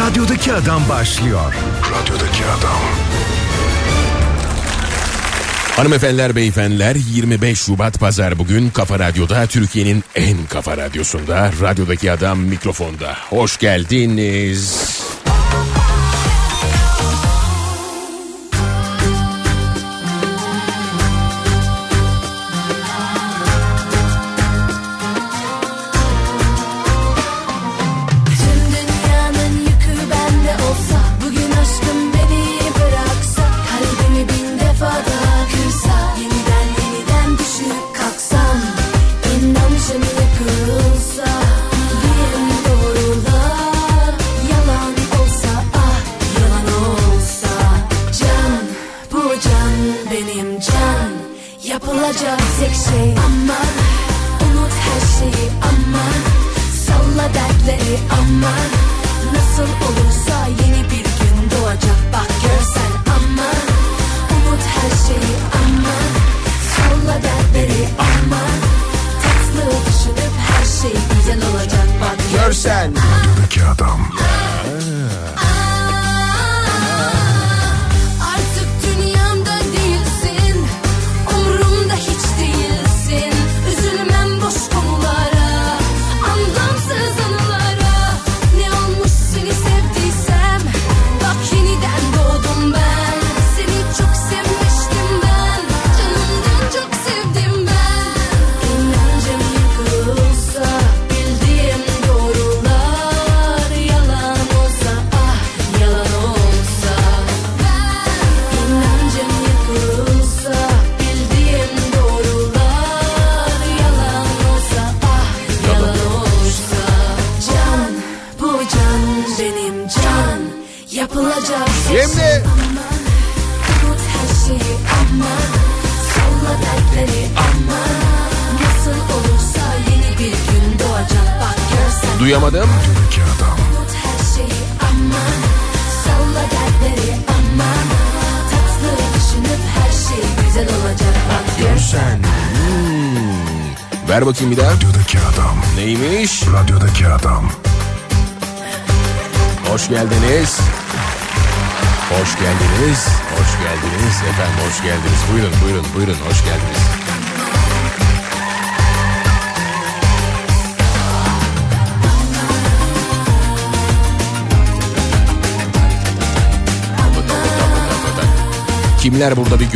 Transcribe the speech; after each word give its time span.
Radyodaki 0.00 0.52
Adam 0.52 0.88
başlıyor. 0.88 1.54
Radyodaki 1.92 2.44
Adam. 2.44 2.80
Hanımefendiler, 5.76 6.36
beyefendiler 6.36 6.96
25 7.10 7.60
Şubat 7.60 8.00
Pazar 8.00 8.38
bugün 8.38 8.70
Kafa 8.70 8.98
Radyo'da 8.98 9.46
Türkiye'nin 9.46 10.04
en 10.14 10.46
kafa 10.48 10.76
radyosunda 10.76 11.50
radyodaki 11.60 12.12
adam 12.12 12.38
mikrofonda. 12.38 13.16
Hoş 13.30 13.58
geldiniz. 13.58 14.90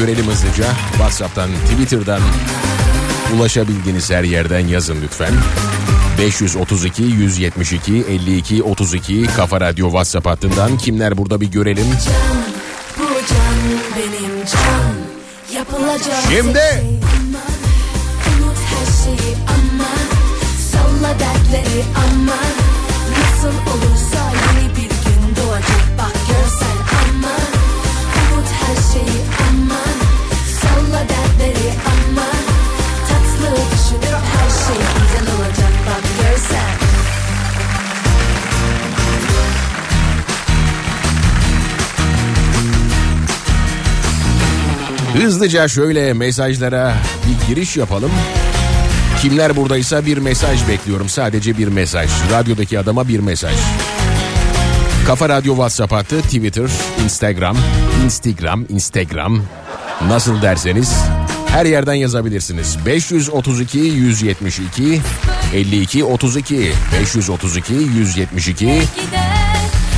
Görelim 0.07 0.27
hızlıca. 0.27 0.65
WhatsApp'tan, 0.93 1.51
Twitter'dan 1.51 2.21
ulaşabildiğiniz 3.37 4.11
her 4.11 4.25
yerden 4.25 4.67
yazın 4.67 5.03
lütfen. 5.03 5.33
532 6.19 7.03
172 7.03 8.05
52 8.09 8.63
32 8.63 9.27
Kafa 9.37 9.61
Radyo 9.61 9.87
WhatsApp 9.87 10.27
hattından 10.27 10.79
kimler 10.79 11.19
burada 11.19 11.41
bir 11.41 11.47
görelim. 11.47 11.87
Can 11.87 13.05
can 14.53 16.07
can 16.07 16.31
Şimdi. 16.31 16.94
Hızlıca 45.25 45.69
şöyle 45.69 46.13
mesajlara 46.13 46.95
bir 47.27 47.49
giriş 47.49 47.77
yapalım. 47.77 48.11
Kimler 49.23 49.57
buradaysa 49.57 50.07
bir 50.07 50.19
mesaj 50.19 50.69
bekliyorum. 50.69 51.09
Sadece 51.09 51.59
bir 51.59 51.69
mesaj. 51.69 52.11
Radyodaki 52.31 52.79
adama 52.79 53.09
bir 53.09 53.21
mesaj. 53.21 53.55
Kafa 55.07 55.29
Radyo 55.29 55.53
WhatsApp 55.55 55.93
hattı, 55.93 56.23
Twitter, 56.23 56.71
Instagram, 57.05 57.57
Instagram, 58.05 58.65
Instagram 58.69 59.43
nasıl 60.09 60.43
derseniz 60.43 60.95
her 61.49 61.67
yerden 61.67 61.95
yazabilirsiniz. 61.95 62.79
532 62.87 63.79
172 63.79 65.01
52 65.55 66.05
32 66.05 66.73
532 67.01 67.75
172 67.75 68.65
Gider 68.65 68.83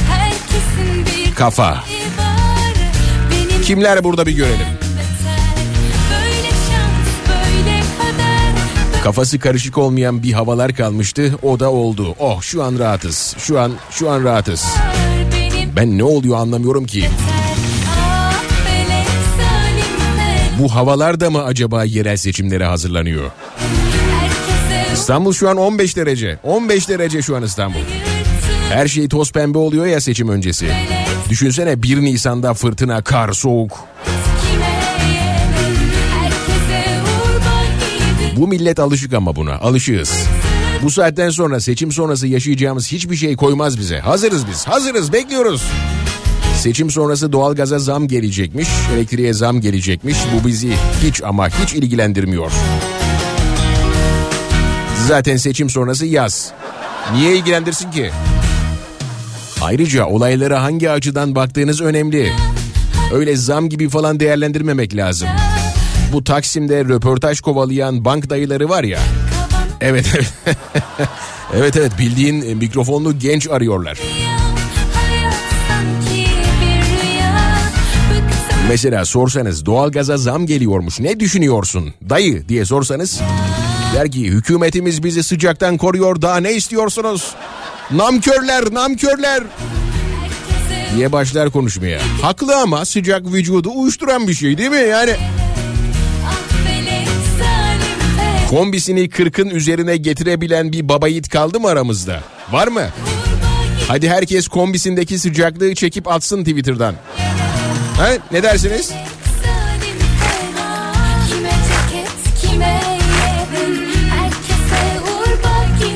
herkesin 0.08 1.06
bir 1.06 1.34
Kafa. 1.34 1.84
Kimler 3.62 4.04
burada 4.04 4.26
bir 4.26 4.32
görelim. 4.32 4.85
Kafası 9.06 9.38
karışık 9.38 9.78
olmayan 9.78 10.22
bir 10.22 10.32
havalar 10.32 10.74
kalmıştı. 10.74 11.34
O 11.42 11.60
da 11.60 11.70
oldu. 11.70 12.14
Oh 12.18 12.42
şu 12.42 12.62
an 12.62 12.78
rahatız. 12.78 13.34
Şu 13.38 13.60
an 13.60 13.72
şu 13.90 14.10
an 14.10 14.24
rahatız. 14.24 14.66
Ben 15.76 15.98
ne 15.98 16.04
oluyor 16.04 16.36
anlamıyorum 16.36 16.86
ki. 16.86 17.04
Bu 20.58 20.74
havalar 20.74 21.20
da 21.20 21.30
mı 21.30 21.44
acaba 21.44 21.84
yerel 21.84 22.16
seçimlere 22.16 22.64
hazırlanıyor? 22.64 23.30
İstanbul 24.94 25.32
şu 25.32 25.48
an 25.48 25.56
15 25.56 25.96
derece. 25.96 26.38
15 26.42 26.88
derece 26.88 27.22
şu 27.22 27.36
an 27.36 27.42
İstanbul. 27.42 27.80
Her 28.70 28.88
şey 28.88 29.08
toz 29.08 29.32
pembe 29.32 29.58
oluyor 29.58 29.86
ya 29.86 30.00
seçim 30.00 30.28
öncesi. 30.28 30.66
Düşünsene 31.28 31.82
1 31.82 32.00
Nisan'da 32.00 32.54
fırtına, 32.54 33.02
kar, 33.02 33.32
soğuk. 33.32 33.78
Bu 38.36 38.48
millet 38.48 38.78
alışık 38.78 39.14
ama 39.14 39.36
buna. 39.36 39.54
Alışığız. 39.54 40.26
Bu 40.82 40.90
saatten 40.90 41.30
sonra 41.30 41.60
seçim 41.60 41.92
sonrası 41.92 42.26
yaşayacağımız 42.26 42.92
hiçbir 42.92 43.16
şey 43.16 43.36
koymaz 43.36 43.78
bize. 43.78 43.98
Hazırız 43.98 44.48
biz. 44.50 44.68
Hazırız. 44.68 45.12
Bekliyoruz. 45.12 45.62
Seçim 46.60 46.90
sonrası 46.90 47.32
doğalgaza 47.32 47.78
zam 47.78 48.08
gelecekmiş, 48.08 48.68
elektriğe 48.94 49.32
zam 49.32 49.60
gelecekmiş. 49.60 50.16
Bu 50.34 50.48
bizi 50.48 50.72
hiç 51.04 51.22
ama 51.22 51.48
hiç 51.48 51.74
ilgilendirmiyor. 51.74 52.52
Zaten 55.08 55.36
seçim 55.36 55.70
sonrası 55.70 56.06
yaz. 56.06 56.52
Niye 57.14 57.36
ilgilendirsin 57.36 57.90
ki? 57.90 58.10
Ayrıca 59.60 60.06
olaylara 60.06 60.62
hangi 60.62 60.90
açıdan 60.90 61.34
baktığınız 61.34 61.80
önemli. 61.80 62.32
Öyle 63.12 63.36
zam 63.36 63.68
gibi 63.68 63.88
falan 63.88 64.20
değerlendirmemek 64.20 64.96
lazım. 64.96 65.28
Bu 66.12 66.24
Taksim'de 66.24 66.84
röportaj 66.84 67.40
kovalayan 67.40 68.04
bank 68.04 68.30
dayıları 68.30 68.68
var 68.68 68.84
ya. 68.84 69.00
Evet 69.80 70.06
evet. 70.14 70.32
evet 71.56 71.76
evet 71.76 71.92
bildiğin 71.98 72.56
mikrofonlu 72.56 73.18
genç 73.18 73.48
arıyorlar. 73.48 73.98
Mesela 78.68 79.04
sorsanız 79.04 79.66
doğalgaza 79.66 80.16
zam 80.16 80.46
geliyormuş 80.46 81.00
ne 81.00 81.20
düşünüyorsun 81.20 81.94
dayı 82.10 82.48
diye 82.48 82.64
sorsanız 82.64 83.20
der 83.94 84.10
ki 84.10 84.24
hükümetimiz 84.24 85.02
bizi 85.02 85.22
sıcaktan 85.22 85.76
koruyor 85.76 86.22
daha 86.22 86.36
ne 86.36 86.52
istiyorsunuz? 86.52 87.34
Namkörler 87.90 88.74
namkörler 88.74 89.42
diye 90.96 91.12
başlar 91.12 91.50
konuşmaya. 91.50 92.00
Haklı 92.22 92.56
ama 92.56 92.84
sıcak 92.84 93.32
vücudu 93.32 93.70
uyuşturan 93.74 94.28
bir 94.28 94.34
şey 94.34 94.58
değil 94.58 94.70
mi 94.70 94.76
yani? 94.90 95.16
Kombisini 98.50 99.04
40'ın 99.08 99.50
üzerine 99.50 99.96
getirebilen 99.96 100.72
bir 100.72 100.88
baba 100.88 101.08
yiğit 101.08 101.28
kaldı 101.28 101.60
mı 101.60 101.68
aramızda? 101.68 102.20
Var 102.50 102.68
mı? 102.68 102.82
Hadi 103.88 104.08
herkes 104.08 104.48
kombisindeki 104.48 105.18
sıcaklığı 105.18 105.74
çekip 105.74 106.08
atsın 106.08 106.44
Twitter'dan. 106.44 106.94
Ha, 107.96 108.08
ne 108.32 108.42
dersiniz? 108.42 108.92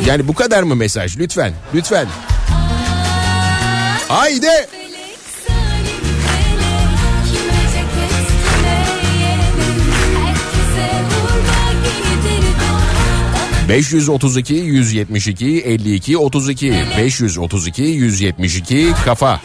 Yani 0.06 0.28
bu 0.28 0.34
kadar 0.34 0.62
mı 0.62 0.76
mesaj? 0.76 1.18
Lütfen, 1.18 1.52
lütfen. 1.74 2.06
Haydi. 4.08 4.46
532 13.70 14.54
172 14.54 15.60
52 15.60 16.18
32 16.18 16.74
532 16.98 17.82
172 17.82 18.92
kafa. 19.04 19.40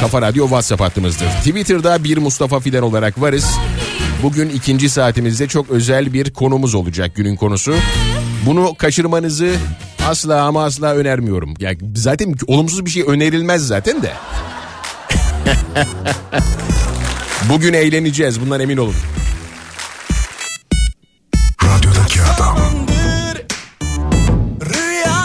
Kafa 0.00 0.22
Radyo 0.22 0.44
WhatsApp 0.44 0.82
hattımızdır. 0.82 1.26
Twitter'da 1.26 2.04
bir 2.04 2.18
Mustafa 2.18 2.60
Fidan 2.60 2.82
olarak 2.82 3.20
varız. 3.20 3.46
Bugün 4.22 4.48
ikinci 4.48 4.90
saatimizde 4.90 5.48
çok 5.48 5.70
özel 5.70 6.12
bir 6.12 6.30
konumuz 6.30 6.74
olacak 6.74 7.14
günün 7.14 7.36
konusu. 7.36 7.74
Bunu 8.46 8.74
kaçırmanızı 8.74 9.54
asla 10.08 10.42
ama 10.42 10.64
asla 10.64 10.94
önermiyorum. 10.94 11.54
Yani 11.58 11.78
zaten 11.94 12.34
olumsuz 12.46 12.84
bir 12.84 12.90
şey 12.90 13.04
önerilmez 13.06 13.66
zaten 13.66 14.02
de. 14.02 14.12
Bugün 17.50 17.72
eğleneceğiz 17.72 18.40
bundan 18.40 18.60
emin 18.60 18.76
olun. 18.76 18.94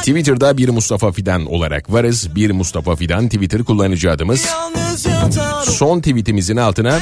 Twitter'da 0.02 0.58
bir 0.58 0.70
Mustafa 0.70 1.12
Fidan 1.12 1.46
olarak 1.46 1.94
varız. 1.94 2.36
Bir 2.36 2.52
Mustafa 2.52 2.96
Fidan 2.96 3.26
Twitter 3.26 3.64
kullanıcı 3.64 4.12
adımız. 4.12 4.46
Son 5.66 6.00
tweetimizin 6.00 6.58
altına 6.58 7.00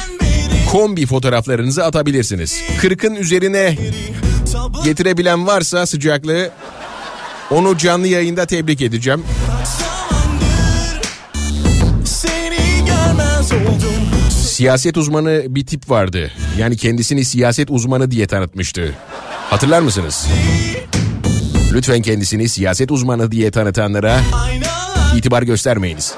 kombi 0.72 1.06
fotoğraflarınızı 1.06 1.84
atabilirsiniz. 1.84 2.60
40'ın 2.82 3.14
üzerine 3.14 3.76
getirebilen 4.84 5.46
varsa 5.46 5.86
sıcaklığı 5.86 6.50
onu 7.50 7.78
canlı 7.78 8.06
yayında 8.06 8.46
tebrik 8.46 8.82
edeceğim. 8.82 9.22
Siyaset 14.30 14.96
uzmanı 14.96 15.42
bir 15.48 15.66
tip 15.66 15.90
vardı. 15.90 16.32
Yani 16.58 16.76
kendisini 16.76 17.24
siyaset 17.24 17.70
uzmanı 17.70 18.10
diye 18.10 18.26
tanıtmıştı. 18.26 18.94
Hatırlar 19.50 19.80
mısınız? 19.80 20.26
Lütfen 21.72 22.02
kendisini 22.02 22.48
siyaset 22.48 22.90
uzmanı 22.90 23.32
diye 23.32 23.50
tanıtanlara 23.50 24.20
itibar 25.16 25.42
göstermeyiniz. 25.42 26.14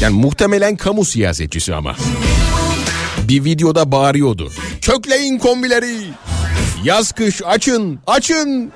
Yani 0.00 0.14
muhtemelen 0.14 0.76
kamu 0.76 1.04
siyasetçisi 1.04 1.74
ama. 1.74 1.96
Bir 3.28 3.44
videoda 3.44 3.92
bağırıyordu. 3.92 4.52
Kökleyin 4.80 5.38
kombileri. 5.38 5.96
Yaz 6.84 7.12
kış 7.12 7.42
açın 7.42 7.98
açın 8.06 8.72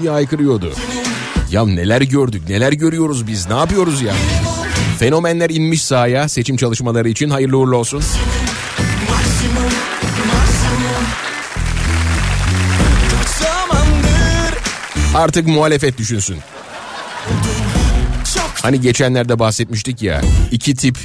diye 0.00 0.10
haykırıyordu. 0.10 0.72
Ya 1.50 1.66
neler 1.66 2.00
gördük 2.00 2.42
neler 2.48 2.72
görüyoruz 2.72 3.26
biz 3.26 3.48
ne 3.48 3.54
yapıyoruz 3.54 4.02
ya. 4.02 4.14
Fenomenler 4.98 5.50
inmiş 5.50 5.84
sahaya 5.84 6.28
seçim 6.28 6.56
çalışmaları 6.56 7.08
için 7.08 7.30
hayırlı 7.30 7.58
uğurlu 7.58 7.76
olsun. 7.76 8.02
Artık 15.16 15.46
muhalefet 15.46 15.98
düşünsün. 15.98 16.36
Hani 18.62 18.80
geçenlerde 18.80 19.38
bahsetmiştik 19.38 20.02
ya 20.02 20.22
iki 20.52 20.74
tip 20.74 20.98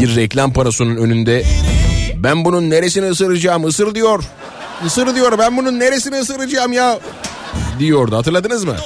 bir 0.00 0.16
reklam 0.16 0.52
parasının 0.52 0.96
önünde 0.96 1.44
ben 2.16 2.44
bunun 2.44 2.70
neresini 2.70 3.06
ısıracağım 3.06 3.64
ısır 3.64 3.94
diyor. 3.94 4.24
Isır 4.86 5.14
diyor 5.14 5.38
ben 5.38 5.56
bunun 5.56 5.80
neresini 5.80 6.16
ısıracağım 6.16 6.72
ya 6.72 6.98
diyordu 7.78 8.16
hatırladınız 8.16 8.64
mı? 8.64 8.76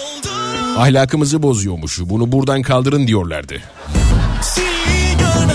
Ahlakımızı 0.79 1.43
bozuyormuş 1.43 2.01
bunu 2.01 2.33
buradan 2.33 2.63
kaldırın 2.63 3.07
diyorlardı. 3.07 3.55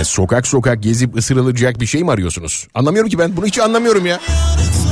E, 0.02 0.04
sokak 0.04 0.48
sokak 0.48 0.84
gezip 0.84 1.18
ısırılacak 1.18 1.80
bir 1.80 1.86
şey 1.86 2.04
mi 2.04 2.12
arıyorsunuz? 2.12 2.68
Anlamıyorum 2.74 3.10
ki 3.10 3.20
ben 3.20 3.38
bunu 3.38 3.46
hiç 3.46 3.60
anlamıyorum 3.60 4.06
ya. 4.06 4.20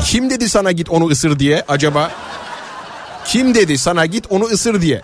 Kim 0.05 0.29
dedi 0.29 0.49
sana 0.49 0.71
git 0.71 0.89
onu 0.89 1.07
ısır 1.07 1.39
diye 1.39 1.63
acaba? 1.67 2.11
Kim 3.27 3.55
dedi 3.55 3.77
sana 3.77 4.05
git 4.05 4.25
onu 4.29 4.43
ısır 4.43 4.81
diye? 4.81 5.01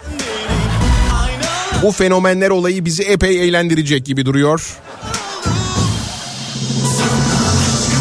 Bu 1.82 1.92
fenomenler 1.92 2.50
olayı 2.50 2.86
bizi 2.86 3.04
epey 3.04 3.48
eğlendirecek 3.48 4.06
gibi 4.06 4.26
duruyor. 4.26 4.78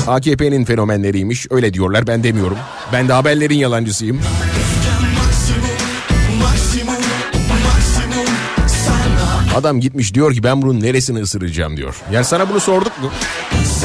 AKP'nin 0.06 0.64
fenomenleriymiş 0.64 1.46
öyle 1.50 1.74
diyorlar 1.74 2.06
ben 2.06 2.24
demiyorum. 2.24 2.58
Ben 2.92 3.08
de 3.08 3.12
haberlerin 3.12 3.54
yalancısıyım. 3.54 4.20
Adam 9.56 9.80
gitmiş 9.80 10.14
diyor 10.14 10.34
ki 10.34 10.42
ben 10.42 10.62
bunun 10.62 10.80
neresini 10.80 11.20
ısıracağım 11.20 11.76
diyor. 11.76 11.94
Yani 12.12 12.24
sana 12.24 12.48
bunu 12.50 12.60
sorduk 12.60 13.02
mu? 13.02 13.10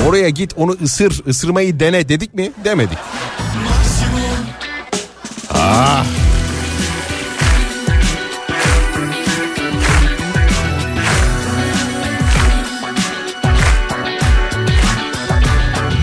Oraya 0.07 0.29
git 0.29 0.53
onu 0.57 0.77
ısır, 0.83 1.23
ısırmayı 1.27 1.79
dene 1.79 2.09
dedik 2.09 2.33
mi? 2.33 2.51
Demedik. 2.65 2.97
Ah. 5.53 6.05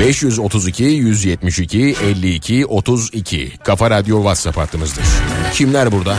...532 0.05 0.85
172 0.85 1.97
52 2.03 2.67
32 2.67 3.53
Kafa 3.65 3.91
Radyo 3.91 4.17
WhatsApp 4.17 4.57
hattımızdır. 4.57 5.05
Kimler 5.53 5.93
burada? 5.93 6.17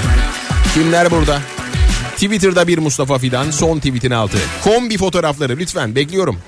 Kimler 0.73 1.11
burada? 1.11 1.39
Twitter'da 2.13 2.67
bir 2.67 2.77
Mustafa 2.77 3.17
Fidan 3.17 3.51
son 3.51 3.77
tweetin 3.77 4.11
altı. 4.11 4.37
Kombi 4.63 4.97
fotoğrafları 4.97 5.57
lütfen 5.57 5.95
bekliyorum. 5.95 6.39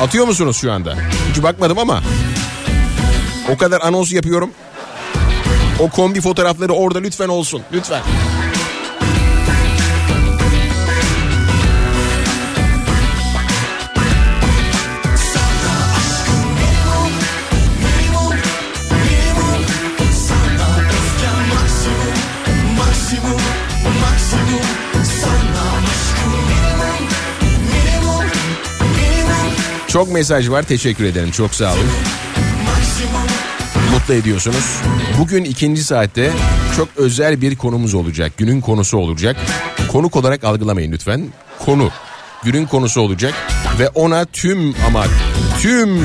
Atıyor 0.00 0.26
musunuz 0.26 0.56
şu 0.60 0.72
anda? 0.72 0.96
Hiç 1.30 1.42
bakmadım 1.42 1.78
ama. 1.78 2.02
O 3.48 3.56
kadar 3.56 3.80
anons 3.80 4.12
yapıyorum. 4.12 4.50
O 5.78 5.90
kombi 5.90 6.20
fotoğrafları 6.20 6.72
orada 6.72 6.98
lütfen 6.98 7.28
olsun. 7.28 7.62
Lütfen. 7.72 8.02
Çok 29.92 30.12
mesaj 30.12 30.50
var. 30.50 30.62
Teşekkür 30.62 31.04
ederim. 31.04 31.30
Çok 31.30 31.54
sağ 31.54 31.72
olun. 31.72 31.86
Mutlu 33.92 34.14
ediyorsunuz. 34.14 34.80
Bugün 35.18 35.44
ikinci 35.44 35.84
saatte 35.84 36.30
çok 36.76 36.88
özel 36.96 37.40
bir 37.40 37.56
konumuz 37.56 37.94
olacak. 37.94 38.32
Günün 38.36 38.60
konusu 38.60 38.98
olacak. 38.98 39.36
Konuk 39.88 40.16
olarak 40.16 40.44
algılamayın 40.44 40.92
lütfen. 40.92 41.26
Konu. 41.64 41.90
Günün 42.44 42.66
konusu 42.66 43.00
olacak. 43.00 43.34
Ve 43.78 43.88
ona 43.88 44.24
tüm 44.24 44.74
ama 44.86 45.04
tüm 45.60 46.00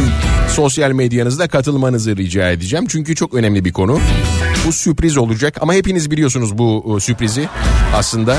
sosyal 0.49 0.91
medyanızda 0.91 1.47
katılmanızı 1.47 2.17
rica 2.17 2.51
edeceğim. 2.51 2.85
Çünkü 2.89 3.15
çok 3.15 3.33
önemli 3.33 3.65
bir 3.65 3.73
konu. 3.73 3.99
Bu 4.67 4.71
sürpriz 4.73 5.17
olacak 5.17 5.57
ama 5.61 5.73
hepiniz 5.73 6.11
biliyorsunuz 6.11 6.57
bu 6.57 6.95
e, 6.97 6.99
sürprizi 6.99 7.47
aslında. 7.95 8.37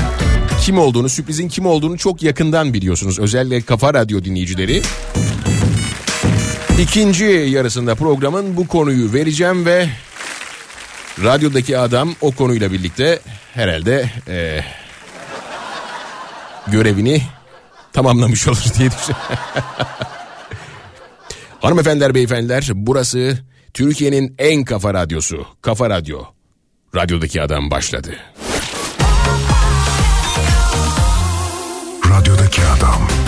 kim 0.61 0.77
olduğunu, 0.77 1.09
sürprizin 1.09 1.49
kim 1.49 1.65
olduğunu 1.65 1.97
çok 1.97 2.23
yakından 2.23 2.73
biliyorsunuz. 2.73 3.19
Özellikle 3.19 3.61
Kafa 3.61 3.93
Radyo 3.93 4.23
dinleyicileri. 4.23 4.81
İkinci 6.79 7.25
yarısında 7.25 7.95
programın 7.95 8.57
bu 8.57 8.67
konuyu 8.67 9.13
vereceğim 9.13 9.65
ve 9.65 9.89
radyodaki 11.23 11.77
adam 11.77 12.15
o 12.21 12.31
konuyla 12.31 12.71
birlikte 12.71 13.19
herhalde 13.53 14.09
e, 14.27 14.63
görevini 16.67 17.21
tamamlamış 17.93 18.47
olur 18.47 18.63
diye 18.79 18.89
düşünüyorum. 18.91 19.27
Hanımefendiler, 21.61 22.15
beyefendiler 22.15 22.69
burası 22.73 23.37
Türkiye'nin 23.73 24.35
en 24.37 24.63
kafa 24.63 24.93
radyosu. 24.93 25.45
Kafa 25.61 25.89
Radyo. 25.89 26.23
Radyodaki 26.95 27.41
adam 27.41 27.71
başladı. 27.71 28.15
Radyodaki 32.09 32.61
adam. 32.61 33.26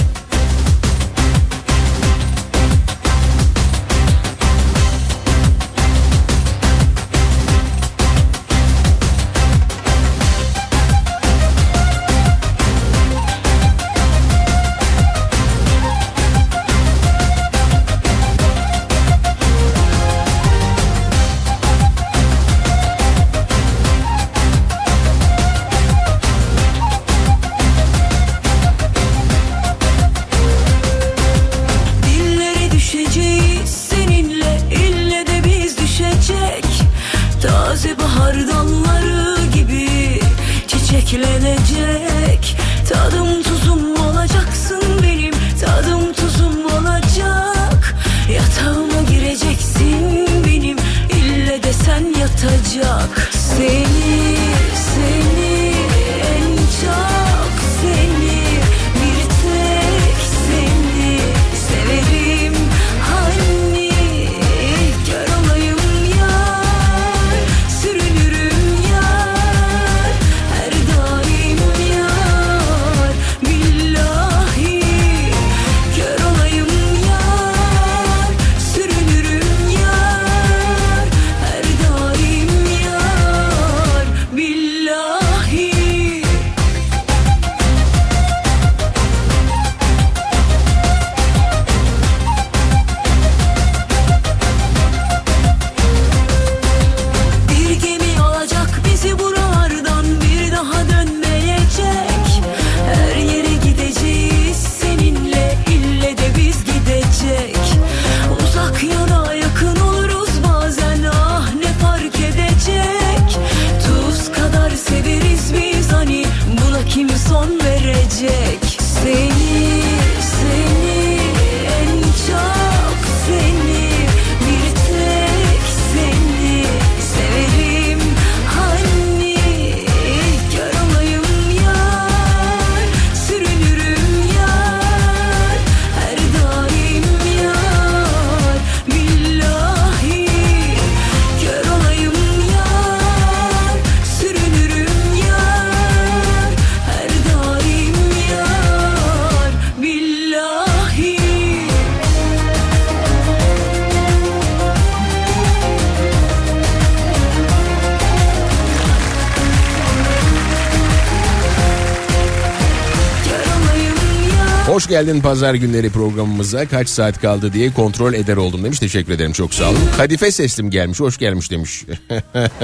Hoş 164.70 164.88
geldin 164.88 165.22
pazar 165.22 165.54
günleri 165.54 165.90
programımıza. 165.90 166.66
Kaç 166.66 166.90
saat 166.90 167.22
kaldı 167.22 167.54
diye 167.54 167.74
kontrol 167.74 168.14
eder 168.14 168.38
oldum 168.38 168.64
demiş. 168.64 168.80
Teşekkür 168.80 169.14
ederim 169.14 169.32
çok 169.32 169.54
sağ 169.54 169.70
olun. 169.70 169.80
Kadife 169.98 170.32
seslim 170.32 170.70
gelmiş. 170.70 171.00
Hoş 171.00 171.18
gelmiş 171.18 171.52
demiş. 171.52 171.86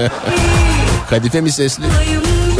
Kadife 1.10 1.40
mi 1.40 1.50
sesli? 1.50 1.84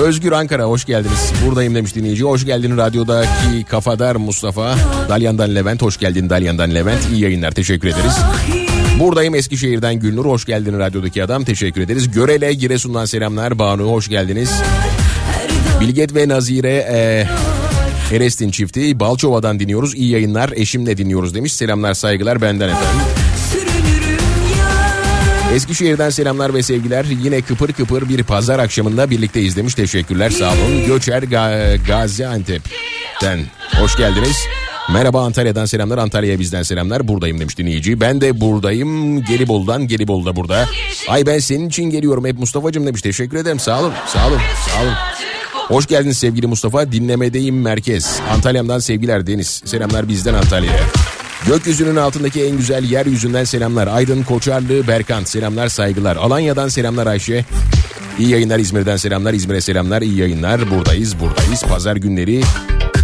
Özgür 0.00 0.32
Ankara 0.32 0.64
hoş 0.64 0.84
geldiniz. 0.84 1.32
Buradayım 1.46 1.74
demiş 1.74 1.94
dinleyici. 1.94 2.24
Hoş 2.24 2.44
geldin 2.44 2.76
radyodaki 2.76 3.64
kafadar 3.68 4.16
Mustafa. 4.16 4.74
Dalyan'dan 5.08 5.54
Levent. 5.54 5.82
Hoş 5.82 5.96
geldin 5.96 6.30
Dalyan'dan 6.30 6.74
Levent. 6.74 7.08
İyi 7.12 7.20
yayınlar 7.20 7.50
teşekkür 7.50 7.88
ederiz. 7.88 8.16
Buradayım 9.00 9.34
Eskişehir'den 9.34 9.94
Gülnur. 9.94 10.24
Hoş 10.24 10.44
geldin 10.44 10.78
radyodaki 10.78 11.24
adam. 11.24 11.44
Teşekkür 11.44 11.80
ederiz. 11.80 12.10
Görele 12.10 12.52
Giresun'dan 12.52 13.04
selamlar. 13.04 13.58
Banu 13.58 13.92
hoş 13.92 14.08
geldiniz. 14.08 14.50
Bilget 15.80 16.14
ve 16.14 16.28
Nazire 16.28 16.86
e, 16.90 17.26
Erestin 18.12 18.50
çifti 18.50 19.00
Balçova'dan 19.00 19.60
dinliyoruz. 19.60 19.94
İyi 19.94 20.10
yayınlar. 20.10 20.52
Eşimle 20.56 20.96
dinliyoruz 20.96 21.34
demiş. 21.34 21.52
Selamlar 21.52 21.94
saygılar 21.94 22.42
benden 22.42 22.68
efendim. 22.68 23.00
Eskişehir'den 25.54 26.10
selamlar 26.10 26.54
ve 26.54 26.62
sevgiler. 26.62 27.04
Yine 27.22 27.40
kıpır 27.42 27.72
kıpır 27.72 28.08
bir 28.08 28.22
pazar 28.22 28.58
akşamında 28.58 29.10
birlikteyiz 29.10 29.56
demiş. 29.56 29.74
Teşekkürler 29.74 30.30
sağ 30.30 30.52
olun. 30.52 30.86
Göçer 30.86 31.22
Ga- 31.22 31.86
Gaziantep'ten 31.86 33.40
hoş 33.80 33.96
geldiniz. 33.96 34.36
Merhaba 34.92 35.24
Antalya'dan 35.24 35.64
selamlar. 35.66 35.98
Antalya'ya 35.98 36.40
bizden 36.40 36.62
selamlar. 36.62 37.08
Buradayım 37.08 37.40
demiş 37.40 37.58
dinleyici. 37.58 38.00
Ben 38.00 38.20
de 38.20 38.40
buradayım. 38.40 39.22
Gelibolu'dan. 39.24 39.88
Gelibolu 39.88 40.26
da 40.26 40.36
burada. 40.36 40.68
Ay 41.08 41.26
ben 41.26 41.38
senin 41.38 41.68
için 41.68 41.84
geliyorum 41.90 42.24
hep 42.26 42.38
Mustafa'cığım 42.38 42.86
demiş. 42.86 43.02
Teşekkür 43.02 43.36
ederim. 43.36 43.58
Sağ 43.60 43.80
olun. 43.80 43.92
Sağ 44.06 44.28
olun. 44.28 44.40
Sağ 44.68 44.82
olun. 44.82 44.92
Hoş 45.68 45.86
geldiniz 45.86 46.18
sevgili 46.18 46.46
Mustafa. 46.46 46.92
Dinlemedeyim 46.92 47.60
merkez. 47.60 48.20
Antalya'mdan 48.34 48.78
sevgiler 48.78 49.26
Deniz. 49.26 49.62
Selamlar 49.64 50.08
bizden 50.08 50.34
Antalya'ya. 50.34 50.80
Gökyüzünün 51.46 51.96
altındaki 51.96 52.44
en 52.44 52.56
güzel 52.56 52.84
yeryüzünden 52.84 53.44
selamlar. 53.44 53.86
Aydın 53.86 54.22
Koçarlı 54.22 54.88
Berkan 54.88 55.24
selamlar 55.24 55.68
saygılar. 55.68 56.16
Alanya'dan 56.16 56.68
selamlar 56.68 57.06
Ayşe. 57.06 57.44
İyi 58.18 58.28
yayınlar 58.28 58.58
İzmir'den 58.58 58.96
selamlar. 58.96 59.34
İzmir'e 59.34 59.60
selamlar. 59.60 60.02
İyi 60.02 60.18
yayınlar. 60.18 60.70
Buradayız 60.70 61.20
buradayız. 61.20 61.62
Pazar 61.62 61.96
günleri 61.96 62.40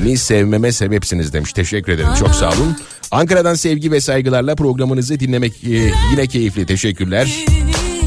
ni 0.05 0.19
sevmeme 0.19 0.73
sebepsiniz 0.73 1.33
demiş. 1.33 1.53
Teşekkür 1.53 1.93
ederim. 1.93 2.15
Çok 2.19 2.35
sağ 2.35 2.49
olun. 2.49 2.77
Ankara'dan 3.11 3.55
sevgi 3.55 3.93
ve 3.93 4.01
saygılarla 4.01 4.55
programınızı 4.55 5.21
dinlemek 5.21 5.65
e, 5.65 5.93
yine 6.11 6.27
keyifli. 6.27 6.67
Teşekkürler. 6.67 7.45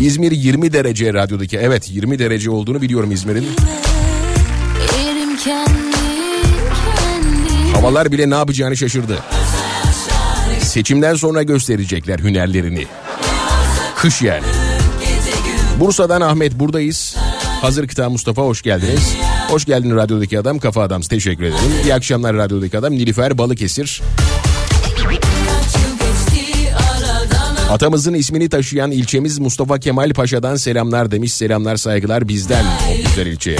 İzmir 0.01 0.31
20 0.31 0.73
derece 0.73 1.13
radyodaki. 1.13 1.57
Evet 1.57 1.91
20 1.91 2.19
derece 2.19 2.49
olduğunu 2.49 2.81
biliyorum 2.81 3.11
İzmir'in. 3.11 3.45
Havalar 7.73 8.11
bile 8.11 8.29
ne 8.29 8.35
yapacağını 8.35 8.77
şaşırdı. 8.77 9.19
Seçimden 10.61 11.15
sonra 11.15 11.43
gösterecekler 11.43 12.19
hünerlerini. 12.19 12.85
Kış 13.97 14.21
yani. 14.21 14.43
Bursa'dan 15.79 16.21
Ahmet 16.21 16.59
buradayız. 16.59 17.15
Hazır 17.61 17.87
kıta 17.87 18.09
Mustafa 18.09 18.41
hoş 18.41 18.61
geldiniz. 18.61 19.13
Hoş 19.49 19.65
geldin 19.65 19.95
radyodaki 19.95 20.39
adam 20.39 20.59
kafa 20.59 20.81
adamız 20.81 21.07
teşekkür 21.07 21.43
ederim. 21.43 21.71
İyi 21.83 21.93
akşamlar 21.93 22.35
radyodaki 22.35 22.77
adam 22.77 22.93
Nilüfer 22.93 23.37
Balıkesir. 23.37 24.01
Atamızın 27.71 28.13
ismini 28.13 28.49
taşıyan 28.49 28.91
ilçemiz 28.91 29.39
Mustafa 29.39 29.79
Kemal 29.79 30.13
Paşa'dan 30.13 30.55
selamlar 30.55 31.11
demiş. 31.11 31.33
Selamlar 31.33 31.75
saygılar 31.75 32.27
bizden 32.27 32.65
o 32.65 33.07
güzel 33.09 33.25
ilçeye. 33.27 33.57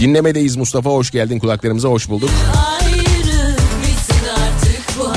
Dinlemedeyiz 0.00 0.56
Mustafa 0.56 0.90
hoş 0.90 1.10
geldin 1.10 1.38
kulaklarımıza 1.38 1.88
hoş 1.88 2.08
bulduk. 2.08 2.30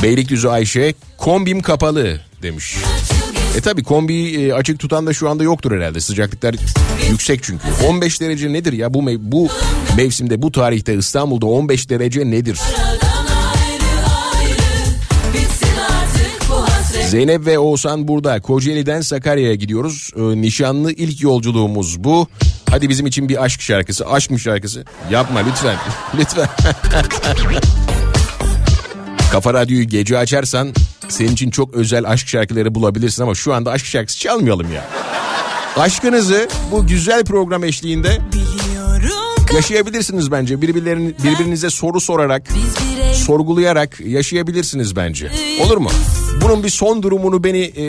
Beylikdüzü 0.03 0.47
Ayşe 0.47 0.93
kombim 1.17 1.61
kapalı 1.61 2.21
demiş. 2.41 2.75
E 3.57 3.61
tabi 3.61 3.83
kombiyi 3.83 4.39
e, 4.47 4.53
açık 4.53 4.79
tutan 4.79 5.07
da 5.07 5.13
şu 5.13 5.29
anda 5.29 5.43
yoktur 5.43 5.71
herhalde. 5.77 5.99
Sıcaklıklar 5.99 6.55
yüksek 7.09 7.43
çünkü. 7.43 7.63
15 7.87 8.21
derece 8.21 8.53
nedir 8.53 8.73
ya 8.73 8.93
bu 8.93 8.99
mev- 9.03 9.17
bu 9.21 9.47
mevsimde 9.97 10.41
bu 10.41 10.51
tarihte 10.51 10.93
İstanbul'da 10.93 11.45
15 11.45 11.89
derece 11.89 12.31
nedir? 12.31 12.59
Zeynep 17.11 17.45
ve 17.45 17.59
Oğuzhan 17.59 18.07
burada. 18.07 18.41
Kocaeli'den 18.41 19.01
Sakarya'ya 19.01 19.55
gidiyoruz. 19.55 20.11
Ee, 20.15 20.41
nişanlı 20.41 20.91
ilk 20.91 21.21
yolculuğumuz 21.21 22.03
bu. 22.03 22.27
Hadi 22.69 22.89
bizim 22.89 23.05
için 23.05 23.29
bir 23.29 23.43
aşk 23.43 23.61
şarkısı. 23.61 24.07
Aşk 24.07 24.31
mı 24.31 24.39
şarkısı? 24.39 24.85
Yapma 25.09 25.39
lütfen. 25.39 25.75
lütfen. 26.17 26.47
Kafa 29.31 29.53
Radyo'yu 29.53 29.83
gece 29.83 30.17
açarsan 30.17 30.73
senin 31.09 31.31
için 31.31 31.51
çok 31.51 31.73
özel 31.73 32.09
aşk 32.09 32.27
şarkıları 32.27 32.75
bulabilirsin 32.75 33.23
ama 33.23 33.35
şu 33.35 33.53
anda 33.53 33.71
aşk 33.71 33.85
şarkısı 33.85 34.19
çalmayalım 34.19 34.73
ya. 34.73 34.85
Aşkınızı 35.77 36.47
bu 36.71 36.87
güzel 36.87 37.23
program 37.23 37.63
eşliğinde 37.63 38.17
yaşayabilirsiniz 39.55 40.31
bence. 40.31 40.61
Birbirlerini, 40.61 41.13
birbirinize 41.23 41.69
soru 41.69 42.01
sorarak, 42.01 42.43
sorgulayarak 43.13 43.99
yaşayabilirsiniz 43.99 44.95
bence. 44.95 45.31
Olur 45.65 45.77
mu? 45.77 45.89
Bunun 46.41 46.63
bir 46.63 46.69
son 46.69 47.03
durumunu 47.03 47.43
beni 47.43 47.59
e, 47.59 47.85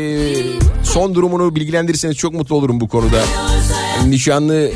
son 0.84 1.14
durumunu 1.14 1.54
bilgilendirirseniz 1.54 2.16
çok 2.16 2.34
mutlu 2.34 2.54
olurum 2.54 2.80
bu 2.80 2.88
konuda. 2.88 3.22
Yani 3.96 4.10
nişanlı 4.10 4.70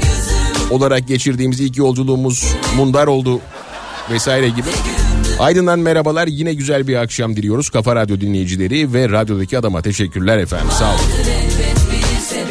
olarak 0.70 1.08
geçirdiğimiz 1.08 1.60
ilk 1.60 1.76
yolculuğumuz 1.76 2.54
mundar 2.76 3.06
oldu 3.06 3.40
vesaire 4.10 4.48
gibi. 4.48 4.68
Aydın'dan 5.38 5.78
merhabalar. 5.78 6.26
Yine 6.26 6.54
güzel 6.54 6.88
bir 6.88 6.96
akşam 6.96 7.36
diliyoruz. 7.36 7.70
Kafa 7.70 7.96
Radyo 7.96 8.20
dinleyicileri 8.20 8.92
ve 8.92 9.08
radyodaki 9.08 9.58
adama 9.58 9.82
teşekkürler 9.82 10.38
efendim. 10.38 10.68
Sağ 10.78 10.88
olun. 10.88 11.35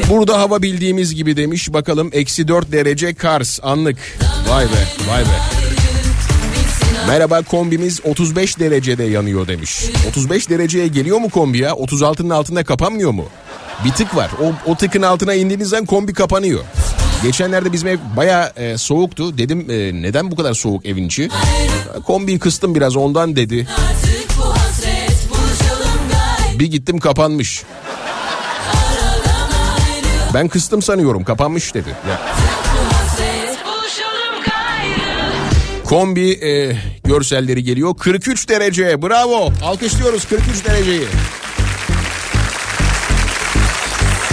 Burada 0.10 0.40
hava 0.40 0.62
bildiğimiz 0.62 1.16
gibi 1.16 1.38
demiş. 1.38 1.74
Bakalım 1.74 2.10
eksi 2.14 2.48
4 2.48 2.72
derece 2.72 3.14
Kars 3.14 3.60
anlık. 3.64 3.98
Vay 4.50 4.66
be 4.66 5.10
vay 5.10 5.22
be. 5.22 5.40
Merhaba 7.08 7.42
kombimiz 7.42 8.02
35 8.06 8.60
derecede 8.60 9.04
yanıyor 9.04 9.48
demiş. 9.48 9.84
35 10.10 10.50
dereceye 10.50 10.88
geliyor 10.88 11.18
mu 11.18 11.30
kombi 11.30 11.58
ya? 11.58 11.70
36'nın 11.72 12.30
altında 12.30 12.64
kapanmıyor 12.64 13.12
mu? 13.12 13.26
Bir 13.86 13.92
tık 13.92 14.16
var. 14.16 14.32
O, 14.44 14.72
o 14.72 14.76
tıkın 14.76 15.02
altına 15.02 15.34
indiğiniz 15.34 15.70
zaman 15.70 15.86
kombi 15.86 16.14
kapanıyor. 16.14 16.64
Geçenlerde 17.24 17.74
bizim 17.74 17.88
ev 17.88 17.98
baya 18.18 18.54
soğuktu. 18.78 19.38
Dedim 19.38 19.72
e, 19.72 20.02
neden 20.02 20.32
bu 20.32 20.36
kadar 20.36 20.54
soğuk 20.54 20.86
evin 20.86 21.08
içi? 21.08 21.30
Kombiyi 22.06 22.40
kıstım 22.40 22.76
biraz 22.76 22.96
ondan 22.96 23.36
dedi. 23.36 23.68
Bir 26.60 26.66
gittim 26.72 27.00
kapanmış. 27.00 27.64
Ben 30.36 30.48
kıstım 30.48 30.82
sanıyorum 30.82 31.24
kapanmış 31.24 31.74
dedi. 31.74 31.96
Kombi 35.86 36.32
e, 36.32 36.78
görselleri 37.04 37.64
geliyor. 37.64 37.96
43 38.00 38.50
derece 38.50 39.02
bravo 39.02 39.52
alkışlıyoruz 39.64 40.26
43 40.26 40.66
dereceyi. 40.66 41.08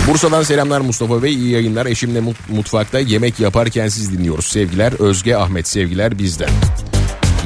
Bursa'dan 0.08 0.42
selamlar 0.42 0.80
Mustafa 0.80 1.22
Bey 1.22 1.34
iyi 1.34 1.50
yayınlar. 1.50 1.86
Eşimle 1.86 2.20
mut- 2.20 2.48
mutfakta 2.48 2.98
yemek 2.98 3.40
yaparken 3.40 3.88
siz 3.88 4.12
dinliyoruz. 4.12 4.46
Sevgiler 4.46 4.92
Özge 4.98 5.34
Ahmet 5.34 5.68
sevgiler 5.68 6.18
bizden. 6.18 6.50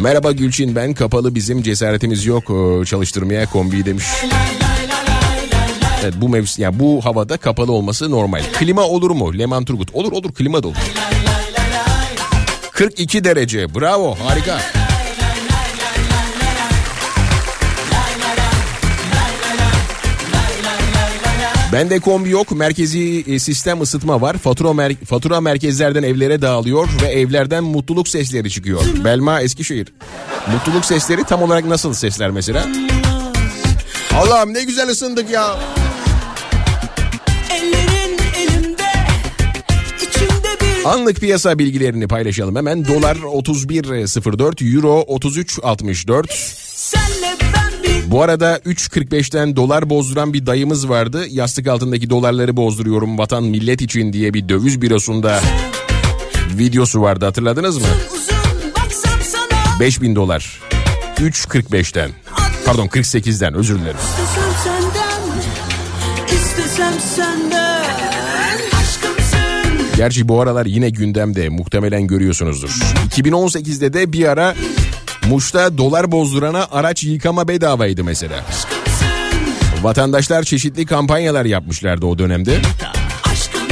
Merhaba 0.01 0.33
Gülçin 0.33 0.77
ben 0.77 0.95
kapalı 0.95 1.35
bizim 1.35 1.63
cesaretimiz 1.63 2.27
yok 2.27 2.45
e, 2.51 2.85
çalıştırmaya 2.85 3.47
kombiyi 3.51 3.85
demiş. 3.85 4.05
Evet 6.07 6.21
bu 6.21 6.29
mevsim 6.29 6.63
yani 6.65 6.79
bu 6.79 7.05
havada 7.05 7.37
kapalı 7.37 7.73
olması 7.73 8.11
normal. 8.11 8.43
Klima 8.59 8.83
olur 8.83 9.11
mu? 9.11 9.39
Leman 9.39 9.65
Turgut. 9.65 9.89
Olur 9.95 10.13
olur 10.13 10.33
klima 10.33 10.63
da 10.63 10.69
olur. 10.69 10.77
42 12.73 13.25
derece. 13.25 13.75
Bravo. 13.75 14.17
Harika. 14.25 14.59
Bende 21.73 21.99
kombi 21.99 22.31
yok. 22.31 22.51
Merkezi 22.53 23.25
e, 23.29 23.39
sistem 23.39 23.81
ısıtma 23.81 24.21
var. 24.21 24.39
Fatura 24.39 24.69
mer- 24.69 25.05
fatura 25.05 25.41
merkezlerden 25.41 26.03
evlere 26.03 26.43
dağılıyor 26.43 26.89
ve 27.03 27.07
evlerden 27.07 27.65
mutluluk 27.65 28.09
sesleri 28.09 28.51
çıkıyor. 28.51 28.81
Belma 29.05 29.41
Eskişehir. 29.41 29.93
Mutluluk 30.53 30.85
sesleri 30.85 31.25
tam 31.25 31.43
olarak 31.43 31.65
nasıl 31.65 31.93
sesler 31.93 32.31
mesela? 32.31 32.67
Allah'ım 34.15 34.55
ne 34.55 34.65
güzel 34.65 34.89
ısındık 34.89 35.31
ya. 35.31 35.57
Anlık 40.95 41.21
piyasa 41.21 41.59
bilgilerini 41.59 42.09
paylaşalım 42.09 42.57
hemen. 42.57 42.85
Dolar 42.85 43.17
31.04, 43.17 44.75
Euro 44.77 45.01
33.64. 45.01 46.25
senle 46.75 47.35
ben 47.41 47.83
bir 47.83 48.11
Bu 48.11 48.23
arada 48.23 48.57
3.45'ten 48.57 49.57
dolar 49.57 49.91
bozduran 49.91 50.33
bir 50.33 50.47
dayımız 50.47 50.89
vardı. 50.89 51.27
Yastık 51.31 51.67
altındaki 51.67 52.11
dolarları 52.11 52.57
bozduruyorum 52.57 53.19
vatan 53.19 53.45
millet 53.45 53.83
için 53.83 54.13
diye 54.13 54.35
bir 54.35 54.49
döviz 54.49 54.83
bürosunda 54.83 55.41
videosu 56.59 57.03
vardı 57.03 57.25
hatırladınız 57.25 57.77
mı? 57.77 57.87
uzun 58.15 58.73
baksam 58.77 59.21
sana 59.23 59.81
5000 59.81 60.17
dolar. 60.17 60.61
3.45'ten. 61.17 62.11
Pardon 62.67 62.87
48'den 62.87 63.55
özür 63.55 63.79
dilerim. 63.79 63.97
İstesem 63.97 64.53
senden 64.65 65.07
istesem 66.37 67.01
senden 67.01 67.46
Gerçi 69.97 70.29
bu 70.29 70.41
aralar 70.41 70.67
yine 70.67 70.91
gündemde 70.91 71.49
muhtemelen 71.49 72.07
görüyorsunuzdur. 72.07 72.69
2018'de 73.17 73.93
de 73.93 74.13
bir 74.13 74.29
ara 74.29 74.55
Muş'ta 75.29 75.79
dolar 75.79 76.13
bozdurana 76.13 76.67
araç 76.71 77.05
yıkama 77.05 77.49
bedavaydı 77.49 78.05
mesela. 78.05 78.45
Vatandaşlar 79.83 80.43
çeşitli 80.43 80.87
kampanyalar 80.87 81.45
yapmışlardı 81.45 82.07
o 82.07 82.19
dönemde. 82.19 82.61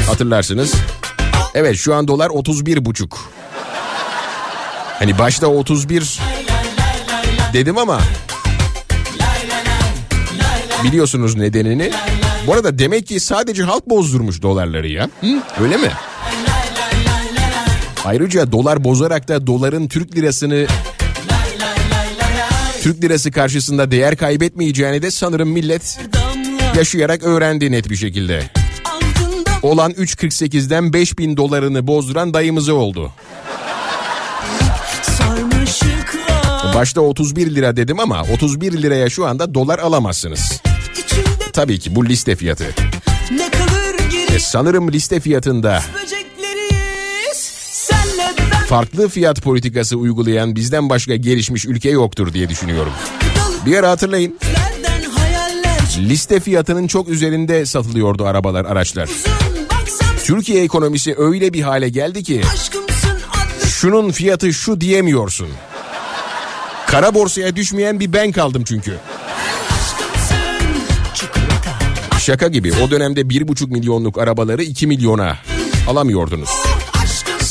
Hatırlarsınız. 0.06 0.74
Evet 1.54 1.76
şu 1.76 1.94
an 1.94 2.08
dolar 2.08 2.28
31 2.30 2.84
buçuk. 2.84 3.32
Hani 4.98 5.18
başta 5.18 5.46
31 5.46 6.20
dedim 7.52 7.78
ama 7.78 8.00
biliyorsunuz 10.84 11.36
nedenini. 11.36 11.90
Bu 12.46 12.54
arada 12.54 12.78
demek 12.78 13.06
ki 13.06 13.20
sadece 13.20 13.62
halk 13.62 13.88
bozdurmuş 13.88 14.42
dolarları 14.42 14.88
ya. 14.88 15.08
Hı? 15.20 15.26
Öyle 15.62 15.76
mi? 15.76 15.90
Ayrıca 18.04 18.52
dolar 18.52 18.84
bozarak 18.84 19.28
da 19.28 19.46
doların 19.46 19.88
Türk 19.88 20.16
lirasını 20.16 20.66
Türk 22.82 23.02
lirası 23.04 23.30
karşısında 23.30 23.90
değer 23.90 24.16
kaybetmeyeceğini 24.16 25.02
de 25.02 25.10
sanırım 25.10 25.48
millet 25.48 25.98
yaşayarak 26.76 27.22
öğrendi 27.22 27.72
net 27.72 27.90
bir 27.90 27.96
şekilde. 27.96 28.42
Olan 29.62 29.92
3.48'den 29.92 30.92
5000 30.92 31.36
dolarını 31.36 31.86
bozduran 31.86 32.34
dayımızı 32.34 32.74
oldu. 32.74 33.12
Başta 36.74 37.00
31 37.00 37.54
lira 37.54 37.76
dedim 37.76 38.00
ama 38.00 38.22
31 38.22 38.82
liraya 38.82 39.10
şu 39.10 39.26
anda 39.26 39.54
dolar 39.54 39.78
alamazsınız. 39.78 40.62
Tabii 41.52 41.78
ki 41.78 41.94
bu 41.94 42.06
liste 42.06 42.36
fiyatı. 42.36 42.66
E 44.34 44.38
sanırım 44.38 44.92
liste 44.92 45.20
fiyatında 45.20 45.82
farklı 48.74 49.08
fiyat 49.08 49.42
politikası 49.42 49.96
uygulayan 49.96 50.56
bizden 50.56 50.90
başka 50.90 51.16
gelişmiş 51.16 51.64
ülke 51.64 51.90
yoktur 51.90 52.32
diye 52.32 52.48
düşünüyorum. 52.48 52.92
Bir 53.66 53.76
ara 53.76 53.90
hatırlayın 53.90 54.38
liste 55.98 56.40
fiyatının 56.40 56.86
çok 56.86 57.08
üzerinde 57.08 57.66
satılıyordu 57.66 58.26
arabalar 58.26 58.64
araçlar. 58.64 59.10
Türkiye 60.24 60.64
ekonomisi 60.64 61.14
öyle 61.18 61.52
bir 61.52 61.62
hale 61.62 61.88
geldi 61.88 62.22
ki 62.22 62.42
şunun 63.66 64.10
fiyatı 64.10 64.52
şu 64.52 64.80
diyemiyorsun. 64.80 65.48
Kara 66.86 67.14
borsaya 67.14 67.56
düşmeyen 67.56 68.00
bir 68.00 68.12
ben 68.12 68.32
kaldım 68.32 68.64
çünkü. 68.64 68.96
Şaka 72.18 72.48
gibi 72.48 72.72
o 72.86 72.90
dönemde 72.90 73.20
1,5 73.20 73.70
milyonluk 73.70 74.18
arabaları 74.18 74.62
2 74.62 74.86
milyona 74.86 75.38
alamıyordunuz. 75.88 76.50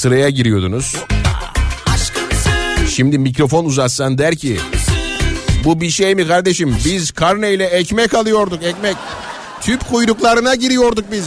Sıraya 0.03 0.29
giriyordunuz. 0.29 0.95
Şimdi 2.89 3.17
mikrofon 3.19 3.65
uzatsan 3.65 4.17
der 4.17 4.35
ki 4.35 4.57
bu 5.63 5.81
bir 5.81 5.89
şey 5.89 6.15
mi 6.15 6.27
kardeşim? 6.27 6.75
Biz 6.85 7.11
karneyle 7.11 7.65
ekmek 7.65 8.13
alıyorduk 8.13 8.63
ekmek. 8.63 8.95
Tüp 9.61 9.89
kuyruklarına 9.89 10.55
giriyorduk 10.55 11.05
biz. 11.11 11.25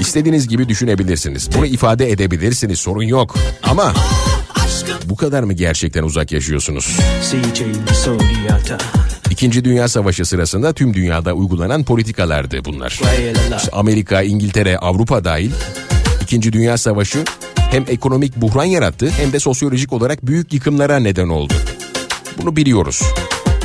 İstediğiniz 0.00 0.48
gibi 0.48 0.68
düşünebilirsiniz. 0.68 1.48
Bunu 1.54 1.66
ifade 1.66 2.10
edebilirsiniz 2.10 2.80
sorun 2.80 3.02
yok. 3.02 3.36
Ama 3.62 3.94
bu 5.04 5.16
kadar 5.16 5.42
mı 5.42 5.52
gerçekten 5.52 6.02
uzak 6.02 6.32
yaşıyorsunuz? 6.32 6.96
İkinci 9.38 9.64
Dünya 9.64 9.88
Savaşı 9.88 10.24
sırasında 10.24 10.72
tüm 10.72 10.94
dünyada 10.94 11.32
uygulanan 11.32 11.84
politikalardı 11.84 12.64
bunlar. 12.64 13.00
İşte 13.56 13.70
Amerika, 13.72 14.22
İngiltere, 14.22 14.78
Avrupa 14.78 15.24
dahil 15.24 15.50
İkinci 16.22 16.52
Dünya 16.52 16.78
Savaşı 16.78 17.24
hem 17.70 17.84
ekonomik 17.88 18.36
buhran 18.36 18.64
yarattı 18.64 19.10
hem 19.10 19.32
de 19.32 19.40
sosyolojik 19.40 19.92
olarak 19.92 20.26
büyük 20.26 20.52
yıkımlara 20.52 20.98
neden 20.98 21.28
oldu. 21.28 21.54
Bunu 22.42 22.56
biliyoruz. 22.56 23.02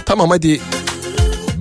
Tamam 0.06 0.30
hadi 0.30 0.60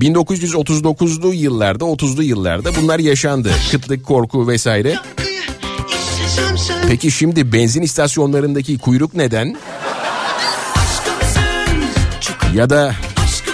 1939'lu 0.01 1.35
yıllarda 1.35 1.85
30'lu 1.85 2.23
yıllarda 2.23 2.71
bunlar 2.83 2.99
yaşandı. 2.99 3.53
Kıtlık, 3.71 4.05
korku 4.05 4.49
vesaire. 4.49 4.97
Peki 6.89 7.11
şimdi 7.11 7.53
benzin 7.53 7.83
istasyonlarındaki 7.83 8.79
kuyruk 8.79 9.15
neden? 9.15 9.57
Ya 12.55 12.71
da 12.71 12.95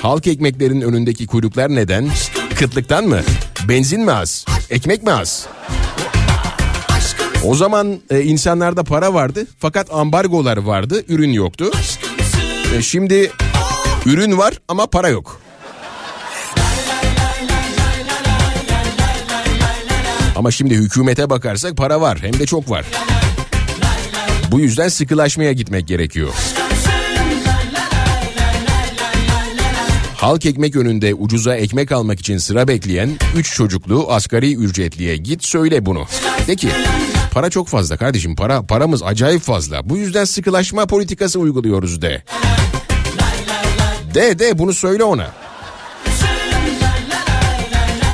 halk 0.02 0.26
ekmeklerin 0.26 0.80
önündeki 0.80 1.26
kuyruklar 1.26 1.74
neden? 1.74 2.08
Kıtlıktan 2.54 3.04
mı? 3.04 3.20
Benzin 3.68 4.00
mi 4.00 4.12
az? 4.12 4.44
Ekmek 4.70 5.02
mi 5.02 5.12
az? 5.12 5.46
O 7.44 7.54
zaman 7.54 8.00
e, 8.11 8.22
insanlarda 8.22 8.84
para 8.84 9.14
vardı 9.14 9.46
fakat 9.58 9.94
ambargolar 9.94 10.56
vardı, 10.56 11.04
ürün 11.08 11.32
yoktu. 11.32 11.70
E, 12.76 12.82
şimdi 12.82 13.32
ürün 14.06 14.38
var 14.38 14.54
ama 14.68 14.87
para 14.87 15.08
yok. 15.08 15.40
Ama 20.37 20.50
şimdi 20.50 20.74
hükümete 20.74 21.30
bakarsak 21.30 21.76
para 21.76 22.00
var 22.00 22.18
hem 22.22 22.38
de 22.38 22.46
çok 22.46 22.70
var. 22.70 22.87
Bu 24.50 24.61
yüzden 24.61 24.88
sıkılaşmaya 24.88 25.52
gitmek 25.52 25.88
gerekiyor. 25.88 26.34
Halk 30.18 30.46
ekmek 30.46 30.76
önünde 30.76 31.14
ucuza 31.14 31.57
ekmek 31.57 31.92
almak 31.92 32.20
için 32.20 32.38
sıra 32.38 32.68
bekleyen 32.68 33.11
3 33.37 33.54
çocuklu 33.54 34.07
asgari 34.12 34.54
ücretliye 34.54 35.16
git 35.16 35.44
söyle 35.44 35.87
bunu. 35.87 36.07
De 36.46 36.57
ki 36.57 36.68
para 37.33 37.50
çok 37.50 37.68
fazla 37.68 37.96
kardeşim 37.96 38.37
para 38.37 38.62
paramız 38.62 39.02
acayip 39.02 39.42
fazla. 39.42 39.88
Bu 39.88 39.96
yüzden 39.96 40.24
sıkılaşma 40.24 40.87
politikası 40.87 41.38
uyguluyoruz 41.38 42.02
de. 42.02 42.22
De 44.14 44.38
de 44.38 44.59
bunu 44.59 44.74
söyle 44.74 45.04
ona. 45.04 45.31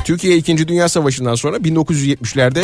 Türkiye 0.05 0.37
2. 0.37 0.67
Dünya 0.67 0.89
Savaşı'ndan 0.89 1.35
sonra 1.35 1.57
1970'lerde 1.57 2.63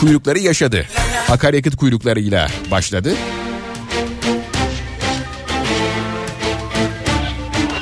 kuyrukları 0.00 0.38
yaşadı. 0.38 0.86
Akaryakıt 1.28 1.76
kuyruklarıyla 1.76 2.48
başladı. 2.70 3.14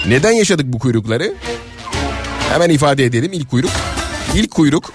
Neden 0.08 0.32
yaşadık 0.32 0.66
bu 0.72 0.78
kuyrukları? 0.78 1.34
Hemen 2.52 2.70
ifade 2.70 3.04
edelim 3.04 3.32
ilk 3.32 3.50
kuyruk. 3.50 3.70
İlk 4.34 4.50
kuyruk 4.50 4.92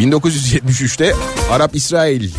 1973'te 0.00 1.14
Arap-İsrail 1.50 2.30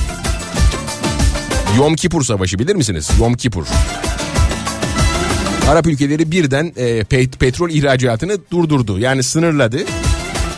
Yom 1.78 1.96
Kipur 1.96 2.24
Savaşı 2.24 2.60
bilir 2.60 2.76
misiniz? 2.76 3.10
Yom 3.20 3.34
Kipur. 3.34 3.66
Arap 5.70 5.88
ülkeleri 5.88 6.32
birden 6.32 6.74
e, 6.78 7.00
pet- 7.00 7.38
petrol 7.38 7.70
ihracatını 7.70 8.38
durdurdu. 8.52 9.00
Yani 9.00 9.24
sınırladı. 9.24 9.78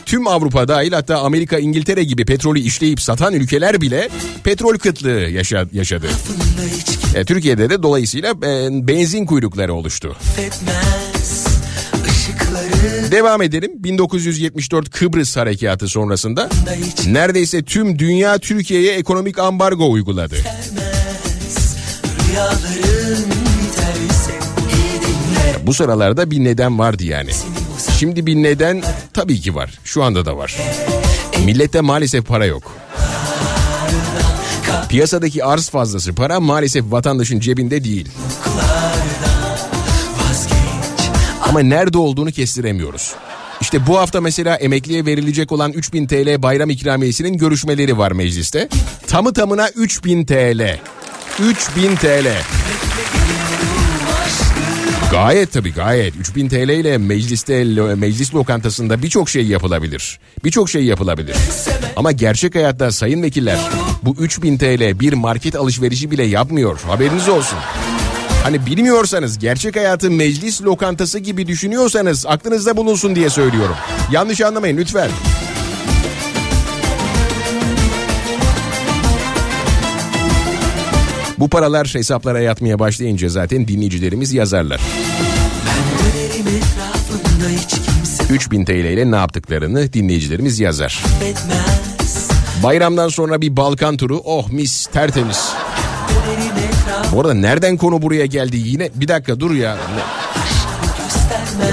Tüm 0.09 0.27
Avrupa 0.27 0.67
dahil 0.67 0.91
hatta 0.91 1.17
Amerika, 1.21 1.59
İngiltere 1.59 2.03
gibi 2.03 2.25
petrolü 2.25 2.59
işleyip 2.59 3.01
satan 3.01 3.33
ülkeler 3.33 3.81
bile 3.81 4.09
petrol 4.43 4.77
kıtlığı 4.77 5.09
yaşa- 5.19 5.67
yaşadı. 5.73 6.07
E, 7.15 7.25
Türkiye'de 7.25 7.69
de 7.69 7.83
dolayısıyla 7.83 8.29
e, 8.29 8.69
benzin 8.87 9.25
kuyrukları 9.25 9.73
oluştu. 9.73 10.17
Devam 13.11 13.41
edelim. 13.41 13.71
1974 13.75 14.89
Kıbrıs 14.89 15.37
Harekatı 15.37 15.87
sonrasında 15.87 16.49
neredeyse 17.07 17.63
tüm 17.63 17.99
dünya 17.99 18.37
Türkiye'ye 18.37 18.93
ekonomik 18.93 19.39
ambargo 19.39 19.91
uyguladı. 19.91 20.35
Bu 25.63 25.73
sıralarda 25.73 26.31
bir 26.31 26.43
neden 26.43 26.79
vardı 26.79 27.03
yani. 27.03 27.31
Şimdi 27.99 28.25
bir 28.25 28.35
neden 28.35 28.83
tabii 29.13 29.41
ki 29.41 29.55
var. 29.55 29.79
Şu 29.83 30.03
anda 30.03 30.25
da 30.25 30.37
var. 30.37 30.57
Millette 31.45 31.81
maalesef 31.81 32.25
para 32.25 32.45
yok. 32.45 32.71
Piyasadaki 34.89 35.45
arz 35.45 35.69
fazlası 35.69 36.15
para 36.15 36.39
maalesef 36.39 36.85
vatandaşın 36.91 37.39
cebinde 37.39 37.83
değil. 37.83 38.09
Ama 41.41 41.59
nerede 41.59 41.97
olduğunu 41.97 42.31
kestiremiyoruz. 42.31 43.15
İşte 43.61 43.87
bu 43.87 43.99
hafta 43.99 44.21
mesela 44.21 44.55
emekliye 44.55 45.05
verilecek 45.05 45.51
olan 45.51 45.71
3000 45.71 46.07
TL 46.07 46.41
bayram 46.41 46.69
ikramiyesinin 46.69 47.37
görüşmeleri 47.37 47.97
var 47.97 48.11
mecliste. 48.11 48.69
Tamı 49.07 49.33
tamına 49.33 49.69
3000 49.69 50.25
TL. 50.25 50.79
3000 51.39 51.95
TL. 51.95 52.27
Gayet 55.11 55.51
tabii 55.51 55.73
gayet. 55.73 56.15
3000 56.15 56.49
TL 56.49 56.55
ile 56.55 56.97
mecliste 56.97 57.63
meclis 57.95 58.35
lokantasında 58.35 59.03
birçok 59.03 59.29
şey 59.29 59.47
yapılabilir. 59.47 60.19
Birçok 60.43 60.69
şey 60.69 60.83
yapılabilir. 60.83 61.35
Ama 61.95 62.11
gerçek 62.11 62.55
hayatta 62.55 62.91
sayın 62.91 63.23
vekiller 63.23 63.59
bu 64.03 64.15
3000 64.19 64.57
TL 64.57 64.99
bir 64.99 65.13
market 65.13 65.55
alışverişi 65.55 66.11
bile 66.11 66.23
yapmıyor. 66.23 66.79
Haberiniz 66.79 67.29
olsun. 67.29 67.59
Hani 68.43 68.65
bilmiyorsanız 68.65 69.39
gerçek 69.39 69.75
hayatı 69.75 70.11
meclis 70.11 70.61
lokantası 70.61 71.19
gibi 71.19 71.47
düşünüyorsanız 71.47 72.25
aklınızda 72.25 72.77
bulunsun 72.77 73.15
diye 73.15 73.29
söylüyorum. 73.29 73.75
Yanlış 74.11 74.41
anlamayın 74.41 74.77
lütfen. 74.77 75.09
Bu 81.39 81.49
paralar 81.49 81.87
hesaplara 81.87 82.39
yatmaya 82.39 82.79
başlayınca 82.79 83.29
zaten 83.29 83.67
dinleyicilerimiz 83.67 84.33
yazarlar. 84.33 84.81
3000 88.29 88.65
TL 88.65 88.71
ile 88.71 89.11
ne 89.11 89.15
yaptıklarını 89.15 89.93
dinleyicilerimiz 89.93 90.59
yazar. 90.59 91.03
Bayramdan 92.63 93.09
sonra 93.09 93.41
bir 93.41 93.57
Balkan 93.57 93.97
turu 93.97 94.21
oh 94.25 94.49
mis 94.49 94.85
tertemiz. 94.85 95.53
Bu 97.11 97.21
arada 97.21 97.33
nereden 97.33 97.77
konu 97.77 98.01
buraya 98.01 98.25
geldi 98.25 98.57
yine 98.57 98.89
bir 98.95 99.07
dakika 99.07 99.39
dur 99.39 99.51
ya. 99.51 99.69
Ya 99.69 99.77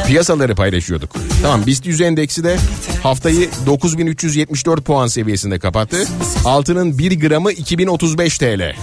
Piyasaları 0.06 0.54
paylaşıyorduk. 0.54 1.10
Tamam 1.42 1.66
BIST 1.66 1.86
100 1.86 2.00
endeksi 2.00 2.44
de 2.44 2.56
haftayı 3.02 3.48
9374 3.66 4.84
puan 4.84 5.06
seviyesinde 5.06 5.58
kapattı. 5.58 6.04
Altının 6.44 6.98
1 6.98 7.20
gramı 7.20 7.52
2035 7.52 8.38
TL. 8.38 8.74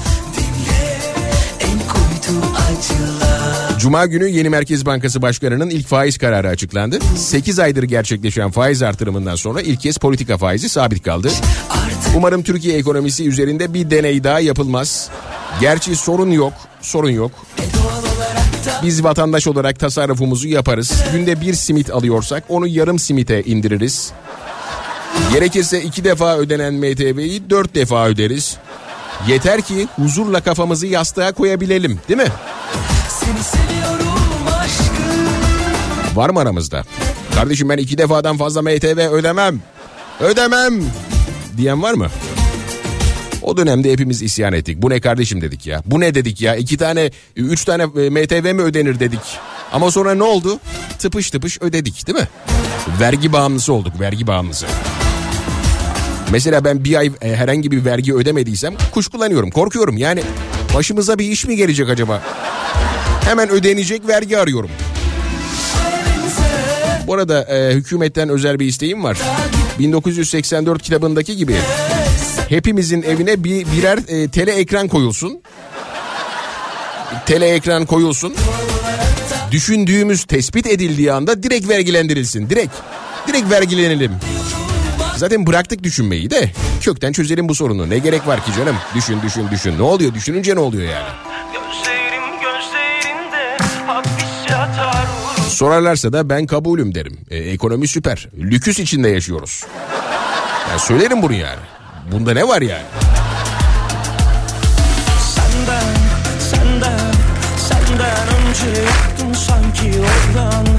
Cuma 3.79 4.05
günü 4.05 4.27
yeni 4.27 4.49
Merkez 4.49 4.85
Bankası 4.85 5.21
Başkanı'nın 5.21 5.69
ilk 5.69 5.87
faiz 5.87 6.17
kararı 6.17 6.47
açıklandı. 6.47 6.99
8 7.17 7.59
aydır 7.59 7.83
gerçekleşen 7.83 8.51
faiz 8.51 8.81
artırımından 8.81 9.35
sonra 9.35 9.61
ilk 9.61 9.79
kez 9.79 9.97
politika 9.97 10.37
faizi 10.37 10.69
sabit 10.69 11.03
kaldı. 11.03 11.31
Umarım 12.17 12.43
Türkiye 12.43 12.77
ekonomisi 12.77 13.27
üzerinde 13.27 13.73
bir 13.73 13.89
deney 13.89 14.23
daha 14.23 14.39
yapılmaz. 14.39 15.09
Gerçi 15.61 15.95
sorun 15.95 16.31
yok, 16.31 16.53
sorun 16.81 17.09
yok. 17.09 17.31
Biz 18.83 19.03
vatandaş 19.03 19.47
olarak 19.47 19.79
tasarrufumuzu 19.79 20.47
yaparız. 20.47 20.93
Günde 21.13 21.41
bir 21.41 21.53
simit 21.53 21.91
alıyorsak 21.91 22.43
onu 22.49 22.67
yarım 22.67 22.99
simite 22.99 23.43
indiririz. 23.43 24.11
Gerekirse 25.33 25.81
iki 25.81 26.03
defa 26.03 26.37
ödenen 26.37 26.73
MTV'yi 26.73 27.49
dört 27.49 27.75
defa 27.75 28.07
öderiz. 28.07 28.57
Yeter 29.27 29.61
ki 29.61 29.87
huzurla 29.95 30.41
kafamızı 30.41 30.87
yastığa 30.87 31.31
koyabilelim 31.31 31.99
değil 32.09 32.19
mi? 32.19 32.27
Var 36.15 36.29
mı 36.29 36.39
aramızda? 36.39 36.83
Kardeşim 37.35 37.69
ben 37.69 37.77
iki 37.77 37.97
defadan 37.97 38.37
fazla 38.37 38.61
MTV 38.61 39.09
ödemem. 39.11 39.61
Ödemem 40.19 40.73
diyen 41.57 41.81
var 41.81 41.93
mı? 41.93 42.07
O 43.41 43.57
dönemde 43.57 43.91
hepimiz 43.91 44.21
isyan 44.21 44.53
ettik. 44.53 44.81
Bu 44.81 44.89
ne 44.89 45.01
kardeşim 45.01 45.41
dedik 45.41 45.67
ya. 45.67 45.83
Bu 45.85 45.99
ne 45.99 46.15
dedik 46.15 46.41
ya. 46.41 46.55
İki 46.55 46.77
tane, 46.77 47.11
üç 47.35 47.65
tane 47.65 47.83
e, 47.83 48.09
MTV 48.09 48.53
mi 48.53 48.61
ödenir 48.61 48.99
dedik. 48.99 49.19
Ama 49.71 49.91
sonra 49.91 50.15
ne 50.15 50.23
oldu? 50.23 50.59
Tıpış 50.99 51.31
tıpış 51.31 51.61
ödedik 51.61 52.07
değil 52.07 52.17
mi? 52.19 52.27
Vergi 52.99 53.33
bağımlısı 53.33 53.73
olduk 53.73 53.99
vergi 53.99 54.27
bağımlısı. 54.27 54.65
Mesela 56.31 56.65
ben 56.65 56.83
bir 56.83 56.95
ay 56.95 57.11
e, 57.21 57.35
herhangi 57.35 57.71
bir 57.71 57.85
vergi 57.85 58.13
ödemediysem 58.13 58.73
kuşkulanıyorum, 58.91 59.51
korkuyorum. 59.51 59.97
Yani 59.97 60.23
başımıza 60.75 61.19
bir 61.19 61.25
iş 61.25 61.45
mi 61.45 61.55
gelecek 61.55 61.89
acaba? 61.89 62.21
Hemen 63.25 63.49
ödenecek 63.49 64.07
vergi 64.07 64.37
arıyorum. 64.37 64.69
Bu 67.07 67.13
arada 67.13 67.43
e, 67.43 67.73
hükümetten 67.73 68.29
özel 68.29 68.59
bir 68.59 68.65
isteğim 68.65 69.03
var. 69.03 69.17
1984 69.79 70.81
kitabındaki 70.81 71.37
gibi 71.37 71.55
hepimizin 72.49 73.01
evine 73.01 73.43
bir 73.43 73.65
birer 73.71 73.99
e, 74.07 74.27
tele 74.27 74.51
ekran 74.51 74.87
koyulsun. 74.87 75.41
Tele 77.25 77.49
ekran 77.49 77.85
koyulsun. 77.85 78.33
Düşündüğümüz 79.51 80.23
tespit 80.23 80.67
edildiği 80.67 81.11
anda 81.11 81.43
direkt 81.43 81.69
vergilendirilsin. 81.69 82.49
Direkt. 82.49 82.73
Direkt 83.27 83.51
vergilenelim. 83.51 84.11
Zaten 85.23 85.47
bıraktık 85.47 85.83
düşünmeyi 85.83 86.29
de 86.29 86.51
kökten 86.81 87.11
çözelim 87.11 87.49
bu 87.49 87.55
sorunu. 87.55 87.89
Ne 87.89 87.97
gerek 87.97 88.27
var 88.27 88.45
ki 88.45 88.51
canım? 88.57 88.75
Düşün 88.95 89.21
düşün 89.21 89.47
düşün. 89.51 89.77
Ne 89.77 89.81
oluyor? 89.81 90.13
Düşününce 90.13 90.55
ne 90.55 90.59
oluyor 90.59 90.83
yani? 90.83 91.05
Sorarlarsa 95.49 96.13
da 96.13 96.29
ben 96.29 96.45
kabulüm 96.45 96.95
derim. 96.95 97.17
E, 97.29 97.37
ekonomi 97.37 97.87
süper. 97.87 98.29
Lüküs 98.37 98.79
içinde 98.79 99.09
yaşıyoruz. 99.09 99.63
Yani 100.69 100.79
söylerim 100.79 101.21
bunu 101.21 101.33
yani. 101.33 101.61
Bunda 102.11 102.33
ne 102.33 102.47
var 102.47 102.61
yani? 102.61 102.85
Senden, 105.35 105.95
senden, 106.39 107.13
senden 107.57 108.27
önce 108.27 108.85
sanki 109.33 109.99
oradan 109.99 110.72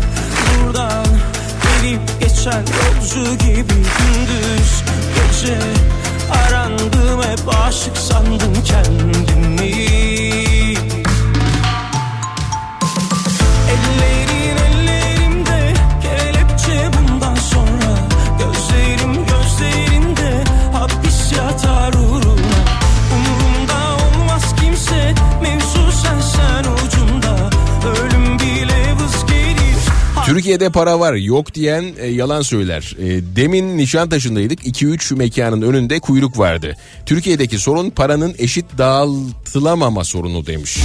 geçen 2.45 2.59
yolcu 2.59 3.39
gibi 3.39 3.75
gündüz 3.75 4.85
gece. 5.15 5.59
Arandım 6.33 7.23
hep 7.23 7.65
aşık 7.67 7.97
sandım 7.97 8.53
kendimi 8.65 10.04
Türkiye'de 30.27 30.71
para 30.71 31.01
var 31.01 31.15
yok 31.15 31.55
diyen 31.55 31.85
e, 31.99 32.07
yalan 32.07 32.43
söyler. 32.43 32.97
E, 32.99 33.37
demin 33.37 33.79
Nişantaşı'ndaydık 33.79 34.67
2-3 34.67 35.17
mekanın 35.17 35.63
önünde 35.63 36.01
kuyruk 36.01 36.39
vardı. 36.39 36.77
Türkiye'deki 37.07 37.59
sorun 37.59 37.91
paranın 37.91 38.35
eşit 38.39 38.65
dağıtılamama 38.79 40.05
sorunu 40.05 40.47
demiş. 40.47 40.79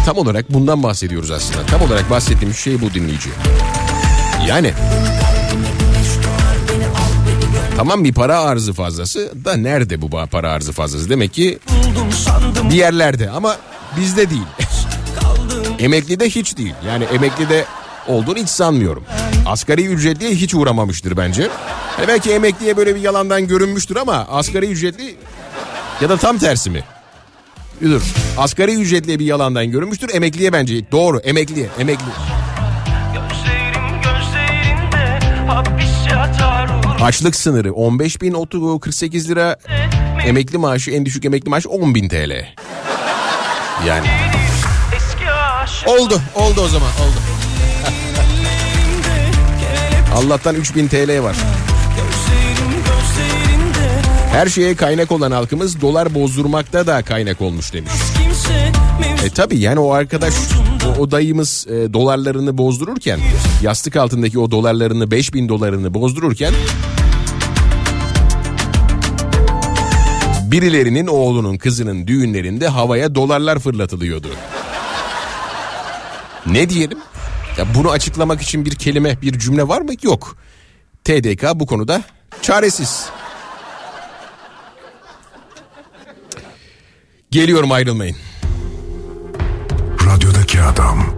E, 0.00 0.04
tam 0.04 0.16
olarak 0.16 0.52
bundan 0.52 0.82
bahsediyoruz 0.82 1.30
aslında. 1.30 1.66
Tam 1.66 1.82
olarak 1.82 2.10
bahsettiğimiz 2.10 2.56
şey 2.56 2.80
bu 2.80 2.94
dinleyici. 2.94 3.28
Yani 4.48 4.72
tamam 7.76 8.04
bir 8.04 8.14
para 8.14 8.40
arzı 8.40 8.72
fazlası 8.72 9.32
da 9.44 9.56
nerede 9.56 10.02
bu 10.02 10.10
para 10.10 10.50
arzı 10.50 10.72
fazlası? 10.72 11.10
Demek 11.10 11.32
ki 11.32 11.58
bir 12.70 12.76
yerlerde 12.76 13.30
ama 13.30 13.56
bizde 13.96 14.30
değil. 14.30 14.42
Emeklide 15.78 16.28
hiç 16.28 16.56
değil. 16.56 16.74
Yani 16.86 17.04
emeklide 17.04 17.64
olduğunu 18.06 18.38
hiç 18.38 18.48
sanmıyorum. 18.48 19.04
Asgari 19.46 19.86
ücretliye 19.86 20.30
hiç 20.30 20.54
uğramamıştır 20.54 21.16
bence. 21.16 21.48
Hani 21.96 22.08
belki 22.08 22.30
emekliye 22.32 22.76
böyle 22.76 22.94
bir 22.94 23.00
yalandan 23.00 23.48
görünmüştür 23.48 23.96
ama 23.96 24.26
asgari 24.30 24.66
ücretli 24.66 25.16
ya 26.00 26.08
da 26.08 26.16
tam 26.16 26.38
tersi 26.38 26.70
mi? 26.70 26.84
Dur. 27.82 28.02
Asgari 28.38 28.74
ücretliye 28.74 29.18
bir 29.18 29.24
yalandan 29.24 29.70
görünmüştür. 29.70 30.10
Emekliye 30.14 30.52
bence 30.52 30.90
doğru. 30.92 31.18
Emekliye. 31.18 31.68
Emekli. 31.78 32.06
Açlık 37.02 37.36
sınırı 37.36 37.68
15.048 37.68 39.28
lira. 39.28 39.56
Emekli 40.26 40.58
maaşı 40.58 40.90
en 40.90 41.06
düşük 41.06 41.24
emekli 41.24 41.50
maaşı 41.50 41.68
10.000 41.68 42.08
TL. 42.08 42.46
Yani 43.86 44.06
oldu. 45.86 46.20
Oldu 46.34 46.60
o 46.60 46.68
zaman. 46.68 46.88
Oldu. 46.88 47.31
Allah'tan 50.14 50.56
3000 50.56 50.88
TL 50.88 51.22
var. 51.22 51.36
Her 54.32 54.46
şeye 54.46 54.74
kaynak 54.76 55.12
olan 55.12 55.30
halkımız 55.30 55.80
dolar 55.80 56.14
bozdurmakta 56.14 56.86
da 56.86 57.02
kaynak 57.02 57.40
olmuş 57.40 57.72
demiş. 57.72 57.92
E 59.24 59.30
tabi 59.30 59.58
yani 59.58 59.78
o 59.78 59.92
arkadaş 59.92 60.34
o, 60.86 61.00
o 61.00 61.10
dayımız 61.10 61.66
e, 61.68 61.92
dolarlarını 61.92 62.58
bozdururken 62.58 63.20
yastık 63.62 63.96
altındaki 63.96 64.38
o 64.38 64.50
dolarlarını 64.50 65.10
5000 65.10 65.48
dolarını 65.48 65.94
bozdururken 65.94 66.52
birilerinin 70.42 71.06
oğlunun 71.06 71.56
kızının 71.58 72.06
düğünlerinde 72.06 72.68
havaya 72.68 73.14
dolarlar 73.14 73.58
fırlatılıyordu. 73.58 74.28
Ne 76.46 76.68
diyelim? 76.68 76.98
Ya 77.58 77.66
bunu 77.74 77.90
açıklamak 77.90 78.42
için 78.42 78.64
bir 78.64 78.74
kelime, 78.74 79.22
bir 79.22 79.38
cümle 79.38 79.68
var 79.68 79.80
mı? 79.80 79.92
Yok. 80.02 80.36
TDK 81.04 81.44
bu 81.54 81.66
konuda 81.66 82.02
çaresiz. 82.42 83.06
Geliyorum 87.30 87.72
ayrılmayın. 87.72 88.16
Radyodaki 90.06 90.60
adam. 90.60 91.14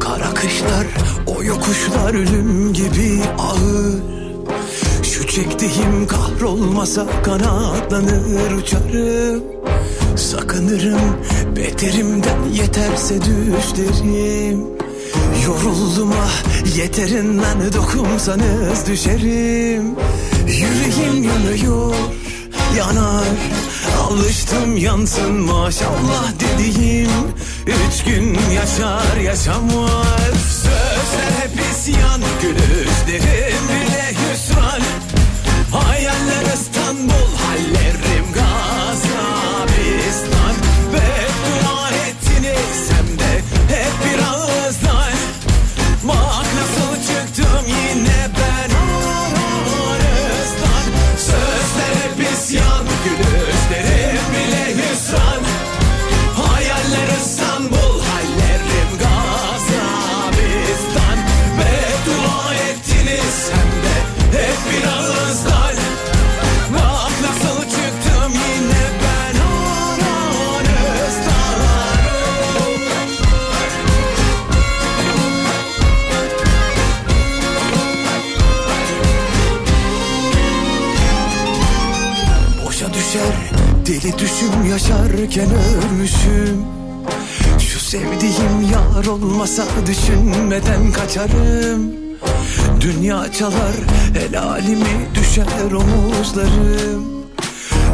Kara 0.00 0.34
kışlar, 0.34 0.86
o 1.26 1.42
yokuşlar 1.42 2.14
ölüm 2.14 2.72
gibi 2.72 3.20
ağır 3.38 4.02
Şu 5.02 5.26
çektiğim 5.26 6.06
kahrolmasa 6.06 7.06
kanatlanır 7.22 8.50
uçarım 8.50 9.42
Sakınırım 10.16 11.16
beterimden 11.56 12.42
yeterse 12.52 13.14
düşlerim 13.20 14.72
Yoruldum 15.46 16.12
ah 16.12 16.76
yeterinden 16.76 17.72
dokunsanız 17.72 18.86
düşerim. 18.86 19.94
Yüreğim 20.46 21.22
yanıyor 21.22 21.94
yanar. 22.76 23.24
Alıştım 24.00 24.76
yansın 24.76 25.32
maşallah 25.32 26.32
dediğim. 26.40 27.10
Üç 27.66 28.04
gün 28.04 28.38
yaşar 28.54 29.16
yaşamaz. 29.24 30.62
Sözler 30.62 31.32
hep 31.42 31.60
isyan 31.72 32.20
Gülüşlerim 32.42 33.64
bile 33.68 34.12
hüsran. 34.12 34.82
Hayaller 35.70 36.54
İstanbul 36.54 37.28
Hallerim 37.36 38.11
deli 83.92 84.18
düşüm 84.18 84.70
yaşarken 84.70 85.48
ölmüşüm. 85.50 86.64
Şu 87.58 87.80
sevdiğim 87.80 88.72
yar 88.72 89.06
olmasa 89.06 89.64
düşünmeden 89.86 90.92
kaçarım. 90.92 91.92
Dünya 92.80 93.32
çalar 93.32 93.76
helalimi 94.14 95.08
düşer 95.14 95.72
omuzlarım. 95.72 97.04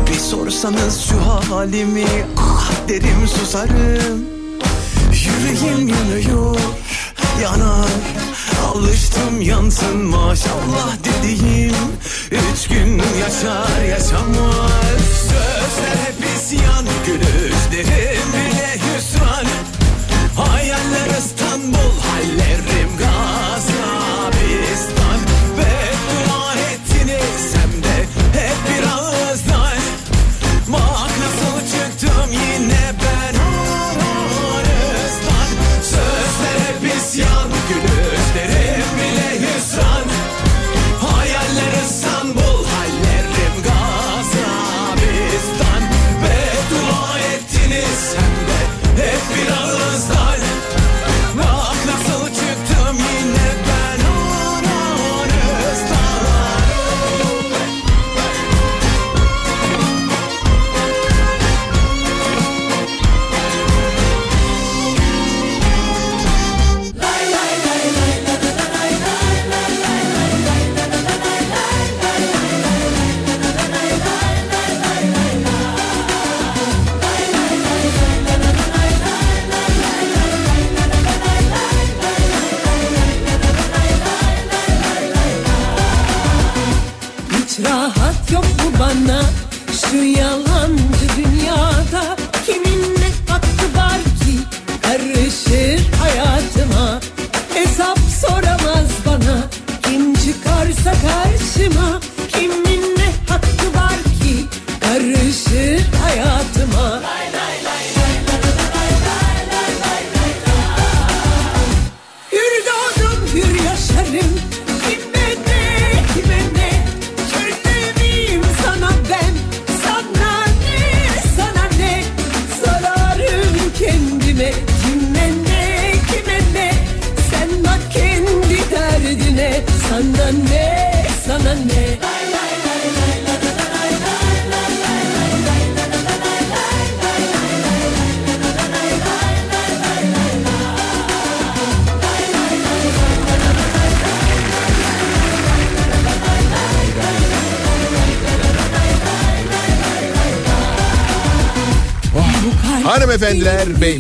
Bir 0.07 0.19
sorsanız 0.19 1.01
şu 1.01 1.17
halimi 1.55 2.07
ah 2.37 2.71
derim 2.89 3.29
susarım. 3.29 4.25
Yüreğim 5.13 5.89
yanıyor 5.89 6.48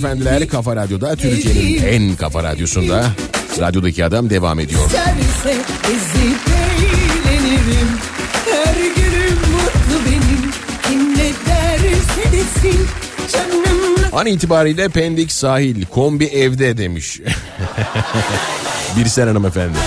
beyefendiler 0.02 0.48
Kafa 0.48 0.76
Radyo'da 0.76 1.16
Türkiye'nin 1.16 1.86
en 1.86 2.16
kafa 2.16 2.42
radyosunda 2.42 3.06
Radyodaki 3.60 4.04
Adam 4.04 4.30
devam 4.30 4.60
ediyor. 4.60 4.80
İsterse 4.84 5.60
ezip 5.84 6.40
eğlenirim 7.28 7.88
Her 8.50 8.74
günüm 8.74 9.38
mutlu 9.38 10.10
benim 10.10 10.52
Kim 10.88 11.14
ne 11.14 11.32
derse 11.46 12.32
desin 12.32 12.86
Canım 13.32 13.96
An 14.12 14.26
itibariyle 14.26 14.88
Pendik 14.88 15.32
sahil 15.32 15.86
kombi 15.86 16.24
evde 16.24 16.76
demiş. 16.76 17.20
Bir 18.96 19.06
sen 19.06 19.26
hanımefendi. 19.26 19.78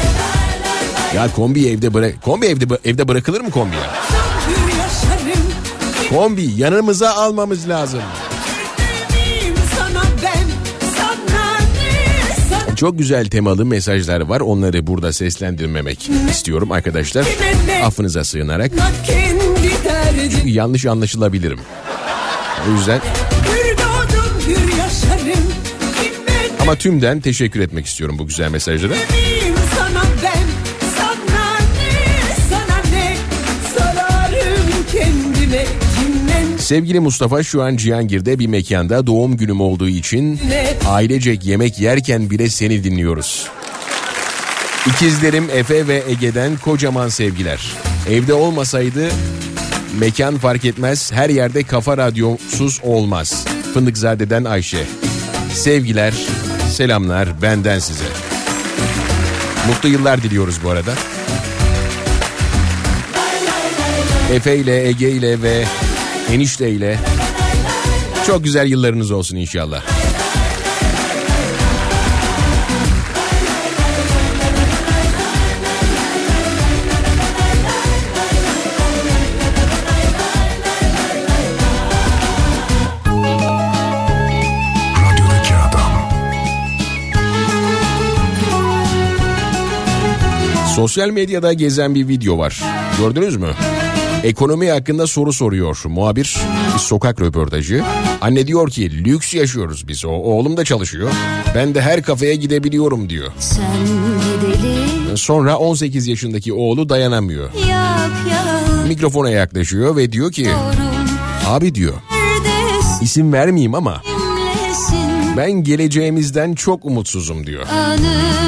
Ya 1.15 1.32
kombi 1.36 1.67
evde 1.67 1.93
bırak 1.93 2.21
kombi 2.21 2.45
evde 2.45 2.65
evde 2.86 3.08
bırakılır 3.08 3.41
mı 3.41 3.52
kombi 3.52 3.76
ya? 3.76 3.91
Kombi 6.10 6.50
yanımıza 6.58 7.13
almamız 7.13 7.69
lazım. 7.69 8.02
Çok 12.82 12.98
güzel 12.98 13.26
temalı 13.26 13.65
mesajlar 13.65 14.22
var. 14.22 14.41
Onları 14.41 14.88
burada 14.88 15.13
seslendirmemek 15.13 16.10
istiyorum 16.30 16.72
arkadaşlar. 16.72 17.26
Affınıza 17.84 18.24
sığınarak 18.24 18.72
derdim 19.84 20.48
yanlış 20.48 20.86
anlaşılabilirim. 20.86 21.60
O 22.67 22.72
yüzden 22.72 23.02
ama 26.62 26.76
tümden 26.76 27.20
teşekkür 27.20 27.60
etmek 27.60 27.86
istiyorum 27.86 28.20
bu 28.20 28.28
güzel 28.28 28.52
mesajlara. 28.52 28.94
Sevgili 36.71 36.99
Mustafa 36.99 37.43
şu 37.43 37.63
an 37.63 37.77
Cihangir'de 37.77 38.39
bir 38.39 38.47
mekanda 38.47 39.07
doğum 39.07 39.38
günüm 39.38 39.62
olduğu 39.62 39.88
için 39.88 40.39
ailecek 40.88 41.45
yemek 41.45 41.79
yerken 41.79 42.29
bile 42.29 42.49
seni 42.49 42.84
dinliyoruz. 42.84 43.47
İkizlerim 44.88 45.49
Efe 45.49 45.88
ve 45.88 46.03
Ege'den 46.07 46.57
kocaman 46.57 47.10
sevgiler. 47.10 47.73
Evde 48.10 48.34
olmasaydı 48.34 49.10
mekan 49.99 50.38
fark 50.38 50.65
etmez 50.65 51.12
her 51.12 51.29
yerde 51.29 51.63
kafa 51.63 51.97
radyosuz 51.97 52.79
olmaz. 52.84 53.45
Fındıkzade'den 53.73 54.43
Ayşe. 54.43 54.86
Sevgiler, 55.53 56.13
selamlar 56.73 57.41
benden 57.41 57.79
size. 57.79 58.05
Mutlu 59.67 59.89
yıllar 59.89 60.23
diliyoruz 60.23 60.55
bu 60.63 60.69
arada. 60.69 60.93
Efe 64.34 64.57
ile 64.57 64.88
Ege 64.88 65.10
ile 65.10 65.41
ve 65.41 65.65
enişte 66.32 66.70
ile 66.70 67.00
çok 68.28 68.44
güzel 68.44 68.67
yıllarınız 68.67 69.12
olsun 69.12 69.36
inşallah. 69.36 69.84
Sosyal 90.75 91.10
medyada 91.10 91.54
gezen 91.54 91.96
bir 91.96 92.08
video 92.08 92.38
var. 92.38 92.63
Gördünüz 93.00 93.38
mü? 93.38 93.48
Ekonomi 94.24 94.69
hakkında 94.72 95.08
soru 95.08 95.34
soruyor 95.34 95.82
muhabir. 95.86 96.38
Bir 96.74 96.80
sokak 96.80 97.22
röportajı. 97.22 97.84
Anne 98.22 98.48
diyor 98.48 98.69
ki 98.69 99.04
lüks 99.06 99.34
yaşıyoruz 99.34 99.88
biz. 99.88 100.06
O 100.06 100.10
oğlum 100.10 100.58
da 100.58 100.65
çalışıyor. 100.65 101.12
Ben 101.56 101.76
de 101.76 101.82
her 101.82 102.04
kafeye 102.04 102.36
gidebiliyorum 102.36 103.10
diyor. 103.10 103.32
Sonra 105.15 105.58
18 105.58 106.08
yaşındaki 106.08 106.54
oğlu 106.54 106.90
dayanamıyor. 106.90 107.54
yap 107.54 108.10
yap 108.32 108.88
Mikrofona 108.88 109.30
yaklaşıyor 109.30 109.96
ve 109.96 110.12
diyor 110.12 110.32
ki 110.32 110.50
abi 111.48 111.76
diyor 111.76 111.94
isim 113.02 113.34
vermeyeyim 113.34 113.76
ama 113.76 114.02
ben 115.38 115.52
geleceğimizden 115.52 116.54
çok 116.54 116.86
umutsuzum 116.86 117.48
diyor. 117.48 117.65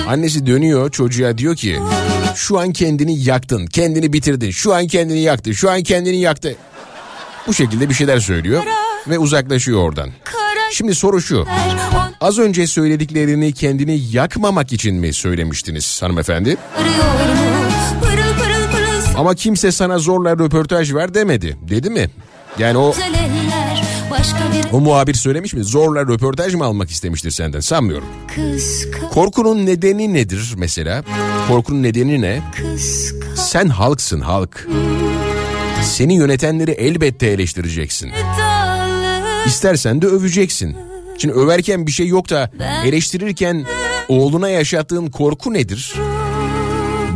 Annesi 0.07 0.45
dönüyor 0.45 0.91
çocuğa 0.91 1.37
diyor 1.37 1.55
ki 1.55 1.79
şu 2.35 2.59
an 2.59 2.71
kendini 2.73 3.23
yaktın, 3.23 3.65
kendini 3.65 4.13
bitirdin, 4.13 4.51
şu 4.51 4.73
an 4.73 4.87
kendini 4.87 5.19
yaktı, 5.19 5.55
şu 5.55 5.71
an 5.71 5.83
kendini 5.83 6.17
yaktı. 6.19 6.55
Bu 7.47 7.53
şekilde 7.53 7.89
bir 7.89 7.93
şeyler 7.93 8.19
söylüyor 8.19 8.63
ve 9.07 9.19
uzaklaşıyor 9.19 9.79
oradan. 9.79 10.09
Şimdi 10.71 10.95
soru 10.95 11.21
şu. 11.21 11.45
Az 12.21 12.39
önce 12.39 12.67
söylediklerini 12.67 13.53
kendini 13.53 14.01
yakmamak 14.11 14.73
için 14.73 14.95
mi 14.95 15.13
söylemiştiniz 15.13 16.01
hanımefendi? 16.01 16.57
Ama 19.17 19.35
kimse 19.35 19.71
sana 19.71 19.97
zorla 19.97 20.31
röportaj 20.31 20.93
ver 20.93 21.13
demedi. 21.13 21.57
Dedi 21.69 21.89
mi? 21.89 22.09
Yani 22.59 22.77
o 22.77 22.93
o 24.71 24.79
muhabir 24.79 25.13
söylemiş 25.13 25.53
mi? 25.53 25.63
Zorla 25.63 26.01
röportaj 26.01 26.53
mı 26.53 26.65
almak 26.65 26.89
istemiştir 26.91 27.31
senden? 27.31 27.59
Sanmıyorum. 27.59 28.07
Korkunun 29.11 29.65
nedeni 29.65 30.13
nedir 30.13 30.53
mesela? 30.57 31.03
Korkunun 31.47 31.83
nedeni 31.83 32.21
ne? 32.21 32.41
Sen 33.35 33.67
halksın 33.67 34.21
halk. 34.21 34.67
Seni 35.83 36.15
yönetenleri 36.15 36.71
elbette 36.71 37.27
eleştireceksin. 37.27 38.11
İstersen 39.45 40.01
de 40.01 40.07
öveceksin. 40.07 40.77
Şimdi 41.17 41.33
överken 41.33 41.87
bir 41.87 41.91
şey 41.91 42.07
yok 42.07 42.29
da 42.29 42.51
eleştirirken 42.85 43.65
oğluna 44.07 44.49
yaşattığın 44.49 45.07
korku 45.07 45.53
nedir? 45.53 45.93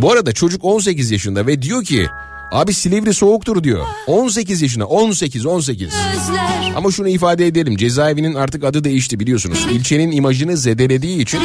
Bu 0.01 0.11
arada 0.11 0.31
çocuk 0.33 0.63
18 0.65 1.11
yaşında 1.11 1.47
ve 1.47 1.61
diyor 1.61 1.83
ki 1.83 2.07
abi 2.51 2.73
Silivri 2.73 3.13
soğuktur 3.13 3.63
diyor. 3.63 3.85
18 4.07 4.61
yaşında 4.61 4.85
18 4.85 5.45
18. 5.45 5.93
gözler 6.13 6.73
Ama 6.75 6.91
şunu 6.91 7.07
ifade 7.09 7.47
edelim 7.47 7.77
cezaevinin 7.77 8.33
artık 8.33 8.63
adı 8.63 8.83
değişti 8.83 9.19
biliyorsunuz. 9.19 9.67
İlçenin 9.71 10.11
imajını 10.11 10.57
zedelediği 10.57 11.21
için 11.21 11.41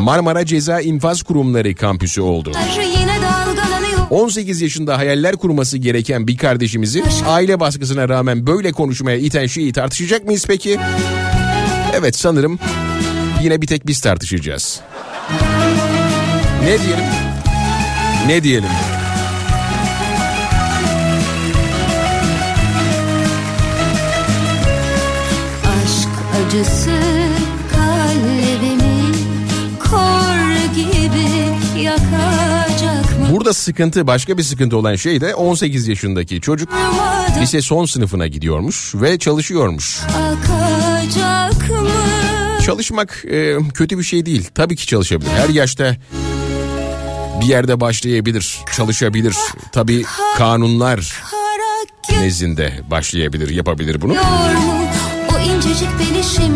Marmara 0.00 0.46
Ceza 0.46 0.80
İnfaz 0.80 1.22
Kurumları 1.22 1.74
kampüsü 1.74 2.20
oldu. 2.20 2.52
Yine 3.00 3.16
dalgalanıyor 3.22 3.98
18 4.10 4.60
yaşında 4.60 4.98
hayaller 4.98 5.36
kurması 5.36 5.78
gereken 5.78 6.26
bir 6.28 6.36
kardeşimizi 6.36 7.04
aile 7.26 7.60
baskısına 7.60 8.08
rağmen 8.08 8.46
böyle 8.46 8.72
konuşmaya 8.72 9.16
iten 9.16 9.46
şeyi 9.46 9.72
tartışacak 9.72 10.24
mıyız 10.24 10.44
peki? 10.48 10.78
Evet 11.94 12.16
sanırım 12.16 12.58
yine 13.42 13.62
bir 13.62 13.66
tek 13.66 13.86
biz 13.86 14.00
tartışacağız. 14.00 14.80
Ne 16.62 16.78
diyelim? 16.82 17.04
Ne 18.26 18.42
diyelim? 18.42 18.70
Acısı 26.54 26.90
kalbimi 27.72 29.12
kor 29.90 30.74
gibi 30.74 31.82
yakacak 31.82 33.18
mı? 33.20 33.26
Burada 33.30 33.52
sıkıntı 33.52 34.06
başka 34.06 34.38
bir 34.38 34.42
sıkıntı 34.42 34.76
olan 34.76 34.96
şey 34.96 35.20
de 35.20 35.34
18 35.34 35.88
yaşındaki 35.88 36.40
çocuk 36.40 36.68
lise 37.40 37.62
son 37.62 37.84
sınıfına 37.84 38.26
gidiyormuş 38.26 38.94
ve 38.94 39.18
çalışıyormuş. 39.18 40.00
akacak 40.02 41.70
mı? 41.70 41.88
Çalışmak 42.66 43.24
e, 43.30 43.56
kötü 43.74 43.98
bir 43.98 44.04
şey 44.04 44.26
değil. 44.26 44.48
Tabii 44.54 44.76
ki 44.76 44.86
çalışabilir. 44.86 45.30
Her 45.30 45.48
yaşta 45.48 45.96
bir 47.40 47.46
yerde 47.46 47.80
başlayabilir, 47.80 48.58
çalışabilir. 48.76 49.36
Tabii 49.72 50.04
kanunlar 50.36 51.22
nezdinde 52.20 52.80
başlayabilir, 52.90 53.50
yapabilir 53.50 54.00
bunu. 54.00 54.16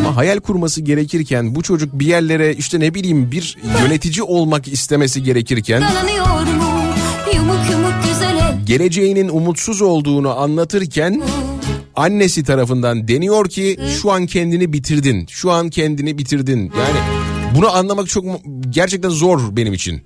Ama 0.01 0.16
hayal 0.16 0.41
kurması 0.41 0.81
gerekirken 0.81 1.55
bu 1.55 1.62
çocuk 1.62 1.93
bir 1.93 2.07
yerlere 2.07 2.55
işte 2.55 2.81
ne 2.81 2.95
bileyim 2.95 3.31
bir 3.33 3.59
yönetici 3.83 4.22
olmak 4.22 4.68
istemesi 4.68 5.22
gerekirken 5.22 5.83
geleceğinin 8.66 9.29
umutsuz 9.29 9.83
olduğunu 9.83 10.39
anlatırken 10.39 11.22
annesi 11.97 12.45
tarafından 12.45 13.09
deniyor 13.09 13.49
ki 13.49 13.79
şu 14.03 14.12
an 14.12 14.26
kendini 14.26 14.72
bitirdin. 14.72 15.26
Şu 15.31 15.51
an 15.51 15.70
kendini 15.70 16.18
bitirdin. 16.18 16.59
Yani 16.61 16.99
bunu 17.57 17.76
anlamak 17.76 18.09
çok 18.09 18.24
gerçekten 18.70 19.09
zor 19.09 19.41
benim 19.57 19.72
için. 19.72 20.03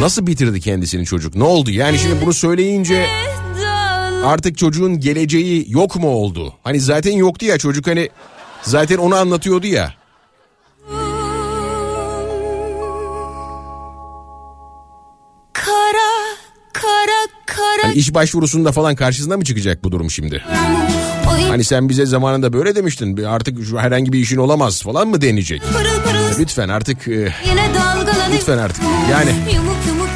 Nasıl 0.00 0.26
bitirdi 0.26 0.60
kendisini 0.60 1.04
çocuk? 1.04 1.34
Ne 1.34 1.44
oldu? 1.44 1.70
Yani 1.70 1.98
şimdi 1.98 2.14
bunu 2.22 2.32
söyleyince 2.32 3.06
artık 4.24 4.58
çocuğun 4.58 5.00
geleceği 5.00 5.66
yok 5.68 5.96
mu 5.96 6.08
oldu? 6.08 6.54
Hani 6.64 6.80
zaten 6.80 7.12
yoktu 7.12 7.46
ya 7.46 7.58
çocuk 7.58 7.86
hani 7.86 8.08
zaten 8.62 8.96
onu 8.96 9.16
anlatıyordu 9.16 9.66
ya. 9.66 9.94
Kara 15.52 16.10
kara 16.72 17.26
kara 17.46 17.82
Hani 17.82 17.94
iş 17.94 18.14
başvurusunda 18.14 18.72
falan 18.72 18.94
karşısına 18.94 19.36
mı 19.36 19.44
çıkacak 19.44 19.84
bu 19.84 19.92
durum 19.92 20.10
şimdi? 20.10 20.44
Hani 21.48 21.64
sen 21.64 21.88
bize 21.88 22.06
zamanında 22.06 22.52
böyle 22.52 22.74
demiştin. 22.76 23.24
Artık 23.24 23.58
herhangi 23.78 24.12
bir 24.12 24.18
işin 24.18 24.36
olamaz 24.36 24.82
falan 24.82 25.08
mı 25.08 25.20
pırıl 25.58 26.02
pırıl 26.02 26.38
Lütfen 26.38 26.68
artık 26.68 27.08
e, 27.08 27.34
Lütfen 28.32 28.58
artık. 28.58 28.84
Yani. 29.10 29.30
Yumuk 29.54 29.76
yumuk 29.88 30.08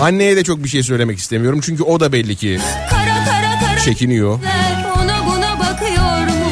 anneye 0.00 0.36
de 0.36 0.44
çok 0.44 0.64
bir 0.64 0.68
şey 0.68 0.82
söylemek 0.82 1.18
istemiyorum. 1.18 1.60
Çünkü 1.62 1.82
o 1.82 2.00
da 2.00 2.12
belli 2.12 2.36
ki 2.36 2.58
çekiniyor. 3.84 4.38
Ona 4.96 5.26
buna 5.26 5.58
bakıyor 5.58 6.26
mu? 6.26 6.44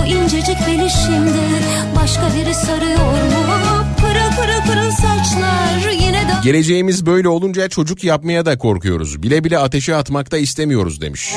O 0.00 0.04
incecik 0.04 0.56
belişimde 0.66 1.60
Başka 1.96 2.34
biri 2.36 2.54
sarıyor 2.54 3.12
mu? 3.12 3.84
Pırıl 3.96 4.36
pırıl 4.36 4.72
pırıl 4.72 4.90
saçlar 4.90 5.92
Yine 5.92 6.28
da 6.28 6.40
Geleceğimiz 6.44 7.06
böyle 7.06 7.28
olunca 7.28 7.68
çocuk 7.68 8.04
yapmaya 8.04 8.46
da 8.46 8.58
korkuyoruz. 8.58 9.22
Bile 9.22 9.44
bile 9.44 9.58
ateşe 9.58 9.96
atmakta 9.96 10.38
istemiyoruz 10.38 11.00
demiş. 11.00 11.32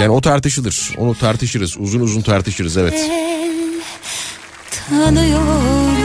Yani 0.00 0.10
o 0.10 0.20
tartışılır. 0.20 0.94
Onu 0.98 1.14
tartışırız. 1.14 1.76
Uzun 1.78 2.00
uzun 2.00 2.20
tartışırız 2.20 2.76
evet. 2.76 3.10
tanıyor 4.90 5.42
mu? 5.42 6.01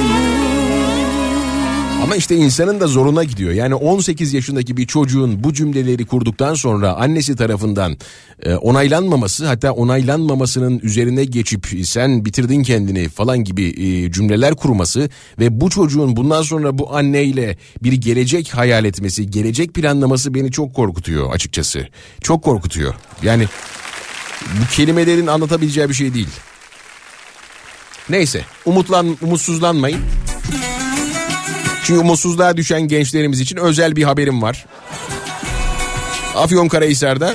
Ama 2.07 2.15
işte 2.15 2.35
insanın 2.35 2.79
da 2.79 2.87
zoruna 2.87 3.23
gidiyor. 3.23 3.51
Yani 3.51 3.75
18 3.75 4.33
yaşındaki 4.33 4.77
bir 4.77 4.87
çocuğun 4.87 5.43
bu 5.43 5.53
cümleleri 5.53 6.05
kurduktan 6.05 6.53
sonra 6.53 6.93
annesi 6.93 7.35
tarafından 7.35 7.97
e, 8.43 8.55
onaylanmaması 8.55 9.45
hatta 9.47 9.71
onaylanmamasının 9.71 10.79
üzerine 10.79 11.25
geçip 11.25 11.67
sen 11.83 12.25
bitirdin 12.25 12.63
kendini 12.63 13.09
falan 13.09 13.43
gibi 13.43 13.63
e, 13.63 14.11
cümleler 14.11 14.55
kurması 14.55 15.09
ve 15.39 15.61
bu 15.61 15.69
çocuğun 15.69 16.15
bundan 16.15 16.41
sonra 16.41 16.77
bu 16.77 16.95
anneyle 16.95 17.57
bir 17.83 17.93
gelecek 17.93 18.55
hayal 18.55 18.85
etmesi, 18.85 19.31
gelecek 19.31 19.73
planlaması 19.73 20.33
beni 20.33 20.51
çok 20.51 20.73
korkutuyor 20.73 21.33
açıkçası. 21.33 21.87
Çok 22.21 22.43
korkutuyor. 22.43 22.93
Yani 23.23 23.45
bu 24.41 24.75
kelimelerin 24.75 25.27
anlatabileceği 25.27 25.89
bir 25.89 25.93
şey 25.93 26.13
değil. 26.13 26.29
Neyse 28.09 28.41
umutlan, 28.65 29.17
umutsuzlanmayın. 29.21 29.99
Çünkü 31.87 32.01
umutsuzluğa 32.01 32.57
düşen 32.57 32.81
gençlerimiz 32.81 33.39
için 33.39 33.57
özel 33.57 33.95
bir 33.95 34.03
haberim 34.03 34.41
var. 34.41 34.65
Afyonkarahisar'da 36.35 37.33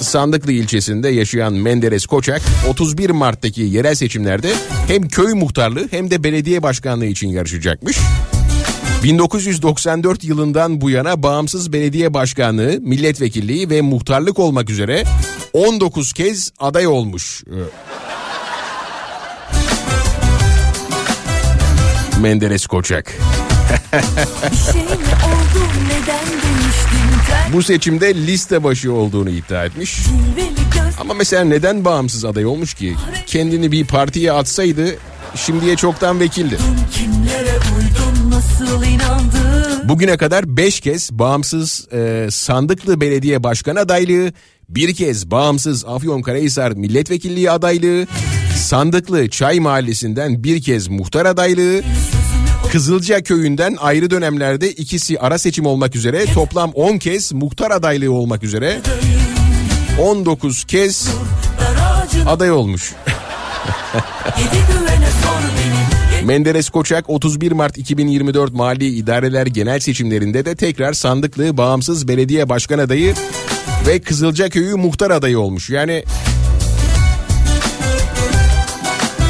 Sandıklı 0.00 0.52
ilçesinde 0.52 1.08
yaşayan 1.08 1.52
Menderes 1.52 2.06
Koçak 2.06 2.42
31 2.68 3.10
Mart'taki 3.10 3.62
yerel 3.62 3.94
seçimlerde 3.94 4.52
hem 4.88 5.08
köy 5.08 5.34
muhtarlığı 5.34 5.88
hem 5.90 6.10
de 6.10 6.24
belediye 6.24 6.62
başkanlığı 6.62 7.06
için 7.06 7.28
yarışacakmış. 7.28 7.98
1994 9.02 10.24
yılından 10.24 10.80
bu 10.80 10.90
yana 10.90 11.22
bağımsız 11.22 11.72
belediye 11.72 12.14
başkanlığı, 12.14 12.78
milletvekilliği 12.80 13.70
ve 13.70 13.80
muhtarlık 13.80 14.38
olmak 14.38 14.70
üzere 14.70 15.04
19 15.52 16.12
kez 16.12 16.52
aday 16.58 16.86
olmuş. 16.86 17.44
Menderes 22.20 22.66
Koçak. 22.66 23.14
şey 24.72 24.82
oldu 24.82 24.98
Bu 27.52 27.62
seçimde 27.62 28.14
liste 28.14 28.64
başı 28.64 28.92
olduğunu 28.92 29.30
iddia 29.30 29.64
etmiş. 29.64 29.98
Ama 31.00 31.14
mesela 31.14 31.44
neden 31.44 31.84
bağımsız 31.84 32.24
aday 32.24 32.46
olmuş 32.46 32.74
ki? 32.74 32.94
Kendini 33.26 33.72
bir 33.72 33.84
partiye 33.86 34.32
atsaydı 34.32 34.96
şimdiye 35.34 35.76
çoktan 35.76 36.20
vekildi. 36.20 36.58
Bugüne 39.84 40.16
kadar 40.16 40.56
5 40.56 40.80
kez 40.80 41.12
bağımsız 41.12 41.88
e, 41.92 42.28
Sandıklı 42.30 43.00
Belediye 43.00 43.42
Başkan 43.42 43.76
adaylığı, 43.76 44.32
bir 44.68 44.94
kez 44.94 45.30
bağımsız 45.30 45.84
Afyonkarahisar 45.84 46.72
Milletvekilliği 46.72 47.50
adaylığı, 47.50 48.06
Sandıklı 48.58 49.28
Çay 49.28 49.60
Mahallesi'nden 49.60 50.44
bir 50.44 50.62
kez 50.62 50.88
muhtar 50.88 51.26
adaylığı, 51.26 51.82
Kızılca 52.72 53.22
Köyü'nden 53.22 53.76
ayrı 53.80 54.10
dönemlerde 54.10 54.72
ikisi 54.72 55.20
ara 55.20 55.38
seçim 55.38 55.66
olmak 55.66 55.96
üzere 55.96 56.24
toplam 56.34 56.70
10 56.70 56.98
kez 56.98 57.32
muhtar 57.32 57.70
adaylığı 57.70 58.12
olmak 58.12 58.42
üzere 58.42 58.80
19 60.02 60.64
kez 60.64 61.08
aday 62.26 62.50
olmuş. 62.50 62.92
Menderes 66.24 66.70
Koçak 66.70 67.10
31 67.10 67.52
Mart 67.52 67.78
2024 67.78 68.52
Mali 68.52 68.86
İdareler 68.86 69.46
Genel 69.46 69.80
Seçimlerinde 69.80 70.44
de 70.44 70.56
tekrar 70.56 70.92
sandıklı 70.92 71.56
bağımsız 71.56 72.08
belediye 72.08 72.48
başkan 72.48 72.78
adayı 72.78 73.14
ve 73.86 74.00
Kızılca 74.00 74.48
Köyü 74.48 74.74
muhtar 74.74 75.10
adayı 75.10 75.38
olmuş. 75.38 75.70
Yani 75.70 76.04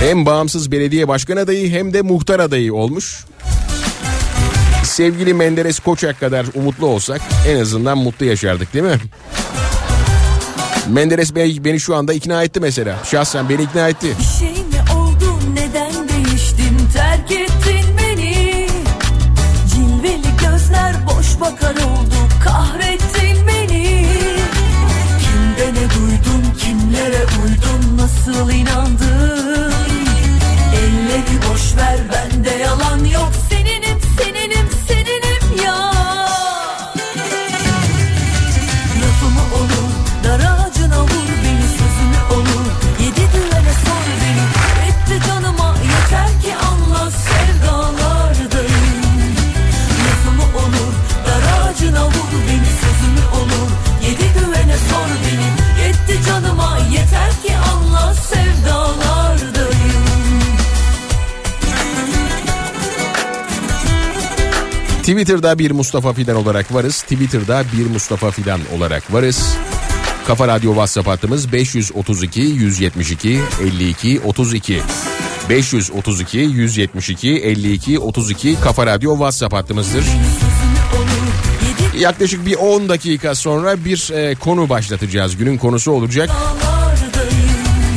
Hem 0.01 0.26
bağımsız 0.26 0.72
belediye 0.72 1.09
başkan 1.09 1.36
adayı 1.36 1.70
hem 1.70 1.92
de 1.92 2.03
muhtar 2.03 2.40
adayı 2.40 2.74
olmuş. 2.74 3.24
Sevgili 4.84 5.34
Menderes 5.34 5.78
Koçak 5.78 6.20
kadar 6.20 6.46
umutlu 6.55 6.86
olsak 6.86 7.20
en 7.49 7.61
azından 7.61 7.99
mutlu 7.99 8.26
yaşardık 8.26 8.74
değil 8.74 8.84
mi? 8.84 8.99
Menderes 10.88 11.34
Bey 11.34 11.64
beni 11.64 11.80
şu 11.80 11.96
anda 11.96 12.12
ikna 12.12 12.42
etti 12.42 12.61
mesela. 12.61 12.96
Şahsen 13.05 13.49
beni 13.49 13.62
ikna 13.62 13.88
etti. 13.88 14.14
Bir 14.18 14.38
şey 14.38 14.64
mi 14.64 14.99
oldu 14.99 15.38
neden 15.55 16.09
değiştin 16.09 16.78
terk 16.94 17.30
ettin 17.32 17.86
beni 17.99 18.66
Cilveli 19.74 20.36
gözler 20.42 20.94
boş 21.07 21.40
bakar 21.40 21.74
oldu 21.74 22.14
kahrettin 22.44 23.46
beni 23.46 24.07
Kimde 25.20 25.80
ne 25.80 25.90
duydun 25.90 26.44
kimlere 26.61 27.24
uydun 27.44 27.99
nasıl 27.99 28.51
inandın 28.51 28.78
Twitter'da 65.19 65.59
bir 65.59 65.71
Mustafa 65.71 66.12
Fidan 66.12 66.37
olarak 66.37 66.75
varız. 66.75 67.03
Twitter'da 67.03 67.64
bir 67.77 67.87
Mustafa 67.87 68.31
Fidan 68.31 68.61
olarak 68.77 69.12
varız. 69.12 69.57
Kafa 70.27 70.49
Radyo 70.49 70.71
WhatsApp 70.71 71.09
hattımız 71.09 71.53
532 71.53 72.41
172 72.41 73.41
52 73.62 74.21
32. 74.21 74.81
532 75.51 76.39
172 76.39 77.31
52 77.31 77.99
32 77.99 78.61
Kafa 78.61 78.87
Radyo 78.87 79.12
WhatsApp 79.12 79.55
hattımızdır. 79.55 80.05
Yaklaşık 81.99 82.47
bir 82.47 82.55
10 82.55 82.89
dakika 82.89 83.35
sonra 83.35 83.85
bir 83.85 84.11
e, 84.12 84.35
konu 84.35 84.69
başlatacağız. 84.69 85.37
Günün 85.37 85.59
konusu 85.59 85.93
olacak. 85.93 86.31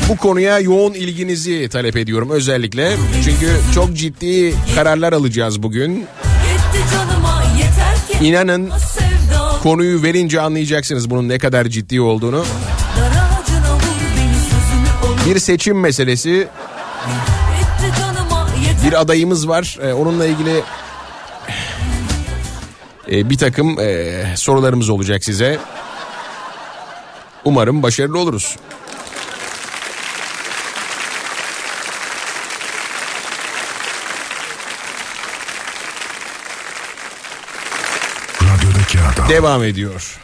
Bu 0.09 0.17
konuya 0.17 0.59
yoğun 0.59 0.93
ilginizi 0.93 1.69
talep 1.69 1.97
ediyorum 1.97 2.29
özellikle. 2.29 2.95
Çünkü 3.23 3.47
çok 3.75 3.97
ciddi 3.97 4.53
kararlar 4.75 5.13
alacağız 5.13 5.63
bugün. 5.63 6.07
İnanın 8.21 8.71
konuyu 9.63 10.03
verince 10.03 10.41
anlayacaksınız 10.41 11.09
bunun 11.09 11.29
ne 11.29 11.39
kadar 11.39 11.65
ciddi 11.65 12.01
olduğunu. 12.01 12.45
Bir 15.25 15.39
seçim 15.39 15.79
meselesi. 15.79 16.47
Bir 18.85 19.01
adayımız 19.01 19.47
var. 19.47 19.77
Ee, 19.81 19.93
onunla 19.93 20.25
ilgili 20.25 20.63
e, 23.11 23.29
bir 23.29 23.37
takım 23.37 23.79
e, 23.79 24.23
sorularımız 24.35 24.89
olacak 24.89 25.23
size. 25.23 25.59
Umarım 27.45 27.83
başarılı 27.83 28.19
oluruz. 28.19 28.57
Radyodaki 38.43 38.99
adam. 38.99 39.20
Devam 39.31 39.63
ediyor. 39.63 40.19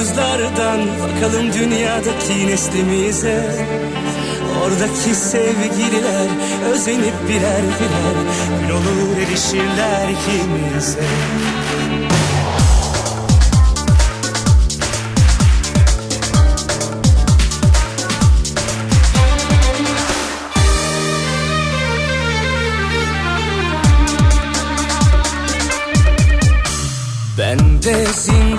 Yıldızlardan 0.00 0.80
Bakalım 0.80 1.52
dünyadaki 1.52 2.46
neslimize. 2.46 3.66
Oradaki 4.64 5.14
sevgililer 5.14 6.28
özenip 6.72 7.14
birer 7.28 7.62
birer 7.62 8.16
Gün 8.68 8.74
olur 8.74 9.16
erişirler 9.16 10.08
ikimize 10.08 11.00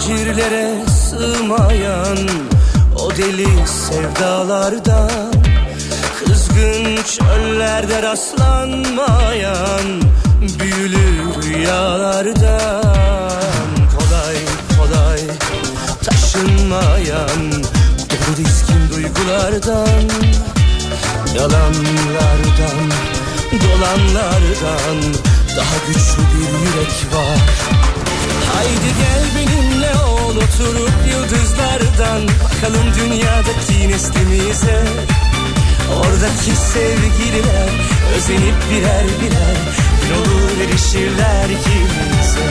zincirlere 0.01 0.85
sığmayan 1.09 2.17
o 2.95 3.11
deli 3.11 3.47
sevdalardan 3.67 5.33
Kızgın 6.19 6.95
çöllerde 7.03 8.01
rastlanmayan 8.01 10.01
büyülü 10.59 11.07
rüyalardan. 11.43 12.83
Kolay 13.97 14.37
kolay 14.77 15.19
taşınmayan 16.03 17.51
dolu 18.09 18.37
diskin 18.37 18.89
duygulardan 18.93 20.03
Yalanlardan, 21.35 22.79
dolanlardan 23.51 24.97
daha 25.57 25.77
güçlü 25.87 26.23
bir 26.33 26.59
yürek 26.59 27.13
var. 27.13 27.39
Haydi 28.53 28.89
gel 28.99 29.23
benimle 29.35 29.70
ol 30.31 30.35
oturup 30.37 30.91
yıldızlardan 31.11 32.21
Bakalım 32.43 32.87
dünyadaki 32.99 33.89
neslimize. 33.89 34.83
Oradaki 35.99 36.55
sevgililer 36.55 37.69
özenip 38.15 38.55
birer 38.71 39.05
birer 39.21 39.57
Gün 40.01 40.15
olur 40.15 40.69
erişirler 40.69 41.45
ikimize. 41.45 42.47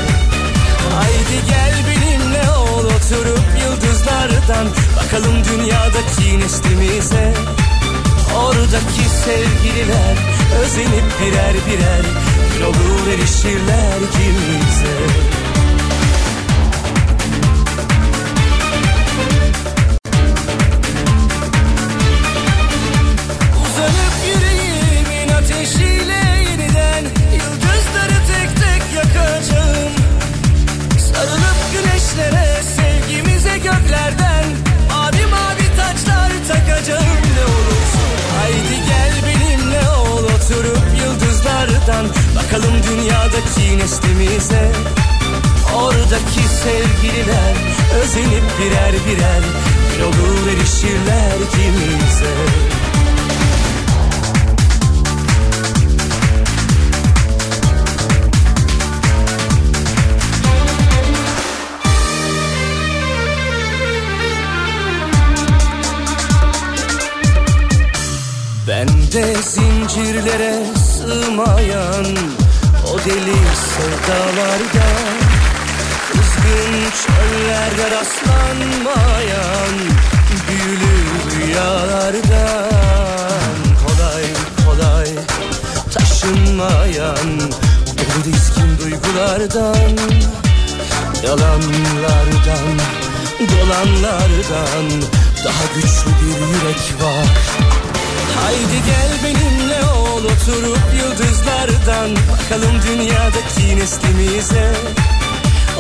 Haydi 0.95 1.47
gel 1.49 1.75
benimle 1.89 2.51
ol 2.51 2.85
oturup 2.85 3.45
yıldızlardan 3.63 4.69
Bakalım 4.97 5.45
dünyadaki 5.45 6.39
neslimize. 6.41 7.35
Oradaki 8.37 9.05
sevgililer 9.25 10.17
özenip 10.63 11.05
birer 11.21 11.55
birer 11.55 12.05
Gün 12.55 12.65
olur 12.65 13.07
erişirler 13.15 13.97
ikimize 14.09 15.40
Bakalım 42.53 42.75
dünyadaki 42.83 43.79
neslimize 43.79 44.73
Oradaki 45.77 46.49
sevgililer 46.49 47.55
özenip 48.03 48.43
birer 48.61 48.93
birer 48.93 49.43
Bir 49.97 50.03
olur 50.03 50.47
erişirler 50.47 51.37
ikimize 51.49 52.35
Bende 68.69 69.35
zincirlere 69.43 70.67
sığmayan 70.77 72.07
o 72.91 72.99
deli 72.99 73.37
sevdalarda 73.55 74.89
Kızgın 76.13 76.75
çöllerde 77.03 77.91
rastlanmayan 77.91 79.75
büyülü 80.49 80.97
rüyalardan 81.31 82.71
Kolay 83.87 84.25
kolay 84.67 85.09
taşınmayan 85.95 87.41
dolu 87.99 88.25
diskin 88.25 88.79
duygulardan 88.79 89.97
Yalanlardan, 91.25 92.79
dolanlardan 93.41 94.87
daha 95.45 95.65
güçlü 95.75 96.11
bir 96.21 96.47
yürek 96.47 97.03
var. 97.03 97.29
Haydi 98.41 98.79
gel 98.87 99.13
benimle 99.25 99.60
ol 100.21 100.25
oturup 100.25 100.81
yıldızlardan 100.99 102.17
Bakalım 102.33 102.83
dünyadaki 102.83 103.77
neslimize. 103.77 104.73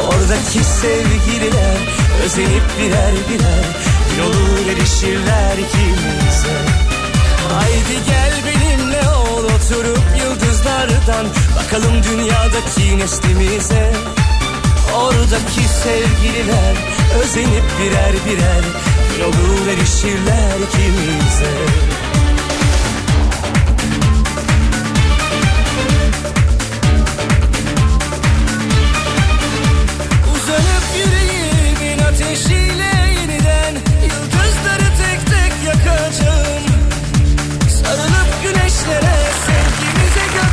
Oradaki 0.09 0.65
sevgililer 0.65 1.77
özenip 2.25 2.63
birer 2.79 3.13
birer 3.13 3.65
Gün 4.11 4.23
olur 4.23 4.73
erişirler 4.73 5.53
ikimize. 5.53 6.57
Haydi 7.53 8.05
gel 8.07 8.33
benimle 8.47 9.09
ol 9.11 9.45
oturup 9.45 10.05
yıldızlardan 10.19 11.27
Bakalım 11.57 12.03
dünyadaki 12.03 12.99
neslimize. 12.99 13.93
Oradaki 14.97 15.69
sevgililer 15.83 16.75
özenip 17.23 17.65
birer 17.81 18.13
birer 18.27 18.65
Gün 19.17 19.25
olur 19.25 19.67
erişirler 19.67 20.57
ikimize 20.69 21.90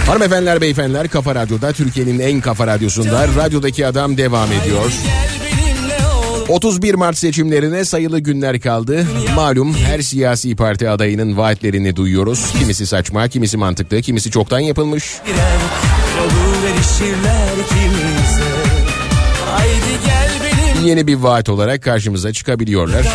Hanımefendiler 0.08 0.62
beyefendiler 0.62 1.08
Kafa 1.08 1.36
Radyo'da 1.36 1.74
Türkiye'nin 1.74 2.20
en 2.20 2.41
kafa 2.41 2.68
radyosunda 2.68 3.28
radyodaki 3.28 3.88
adam 3.88 4.18
devam 4.18 4.51
ediyor. 4.51 4.91
Gel 5.03 5.51
benimle 5.51 5.97
ol 6.49 6.55
31 6.55 6.93
Mart 6.93 7.18
seçimlerine 7.18 7.86
sayılı 7.86 8.20
günler 8.20 8.60
kaldı. 8.60 9.08
Malum 9.36 9.76
her 9.76 10.01
siyasi 10.01 10.55
parti 10.55 10.89
adayının 10.89 11.38
vaatlerini 11.38 11.95
duyuyoruz. 11.95 12.51
Kimisi 12.60 12.88
saçma, 12.88 13.28
kimisi 13.28 13.58
mantıklı, 13.58 14.01
kimisi 14.01 14.32
çoktan 14.32 14.60
yapılmış. 14.60 15.14
Yeni 20.86 21.08
bir 21.08 21.16
vaat 21.16 21.49
olarak 21.49 21.84
karşımıza 21.84 22.34
çıkabiliyorlar. 22.34 23.08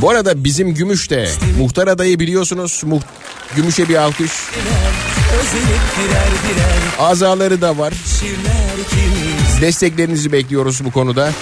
Bu 0.00 0.10
arada 0.10 0.44
bizim 0.44 0.74
Gümüş'te 0.74 1.28
muhtar 1.58 1.88
adayı 1.88 2.18
biliyorsunuz. 2.18 2.82
Muht 2.86 3.04
Gümüş'e 3.56 3.88
bir 3.88 3.96
alkış. 3.96 4.32
Azaları 6.98 7.60
da 7.60 7.78
var. 7.78 7.94
Desteklerinizi 9.60 10.32
bekliyoruz 10.32 10.84
bu 10.84 10.90
konuda. 10.90 11.32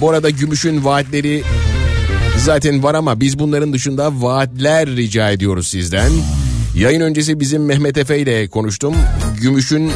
Bu 0.00 0.10
arada 0.10 0.30
Gümüş'ün 0.30 0.84
vaatleri 0.84 1.42
zaten 2.38 2.82
var 2.82 2.94
ama 2.94 3.20
biz 3.20 3.38
bunların 3.38 3.72
dışında 3.72 4.22
vaatler 4.22 4.88
rica 4.88 5.30
ediyoruz 5.30 5.68
sizden. 5.68 6.10
Yayın 6.74 7.00
öncesi 7.00 7.40
bizim 7.40 7.64
Mehmet 7.64 7.98
Efe 7.98 8.18
ile 8.18 8.48
konuştum. 8.48 8.94
Gümüş'ün 9.40 9.92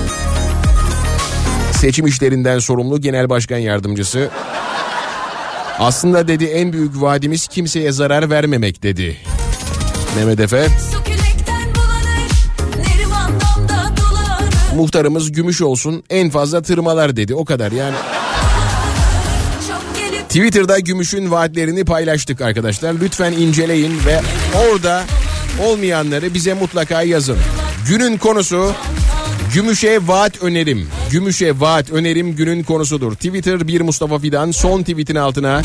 seçim 1.72 2.06
işlerinden 2.06 2.58
sorumlu 2.58 3.00
genel 3.00 3.28
başkan 3.30 3.58
yardımcısı. 3.58 4.30
Aslında 5.78 6.28
dedi 6.28 6.44
en 6.44 6.72
büyük 6.72 7.00
vaadimiz 7.00 7.46
kimseye 7.46 7.92
zarar 7.92 8.30
vermemek 8.30 8.82
dedi. 8.82 9.16
Mehmet 10.16 10.40
Efe. 10.40 10.66
Muhtarımız 14.76 15.32
gümüş 15.32 15.62
olsun 15.62 16.02
en 16.10 16.30
fazla 16.30 16.62
tırmalar 16.62 17.16
dedi 17.16 17.34
o 17.34 17.44
kadar 17.44 17.72
yani. 17.72 17.94
Twitter'da 20.28 20.78
Gümüş'ün 20.78 21.30
vaatlerini 21.30 21.84
paylaştık 21.84 22.40
arkadaşlar. 22.40 22.94
Lütfen 23.00 23.32
inceleyin 23.32 23.92
ve 24.06 24.20
orada 24.54 25.04
olmayanları 25.66 26.34
bize 26.34 26.54
mutlaka 26.54 27.02
yazın. 27.02 27.36
Günün 27.88 28.18
konusu 28.18 28.72
Gümüş'e 29.54 30.06
vaat 30.06 30.42
önerim. 30.42 30.88
Gümüş'e 31.10 31.60
vaat 31.60 31.90
önerim 31.90 32.36
günün 32.36 32.62
konusudur. 32.62 33.12
Twitter 33.12 33.68
bir 33.68 33.80
Mustafa 33.80 34.18
Fidan 34.18 34.50
son 34.50 34.80
tweetin 34.80 35.16
altına 35.16 35.62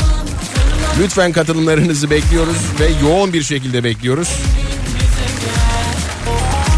Lütfen 1.00 1.32
katılımlarınızı 1.32 2.10
bekliyoruz 2.10 2.56
ve 2.80 3.08
yoğun 3.08 3.32
bir 3.32 3.42
şekilde 3.42 3.84
bekliyoruz. 3.84 4.28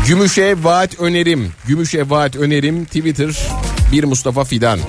Gümüşe 0.06 0.64
vaat 0.64 1.00
önerim. 1.00 1.52
Gümüşe 1.66 2.10
vaat 2.10 2.36
önerim 2.36 2.84
Twitter 2.84 3.48
bir 3.92 4.04
Mustafa 4.04 4.44
Fidan. 4.44 4.80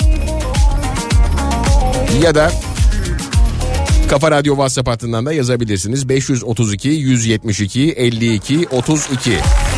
Ya 2.24 2.36
da 2.36 2.52
Kafa 4.10 4.32
Radyo 4.32 4.54
WhatsApp 4.54 4.90
hattından 4.90 5.26
da 5.26 5.34
yazabilirsiniz. 5.34 6.10
532 6.10 6.90
172 6.90 7.92
52 7.92 8.68
32 8.72 9.32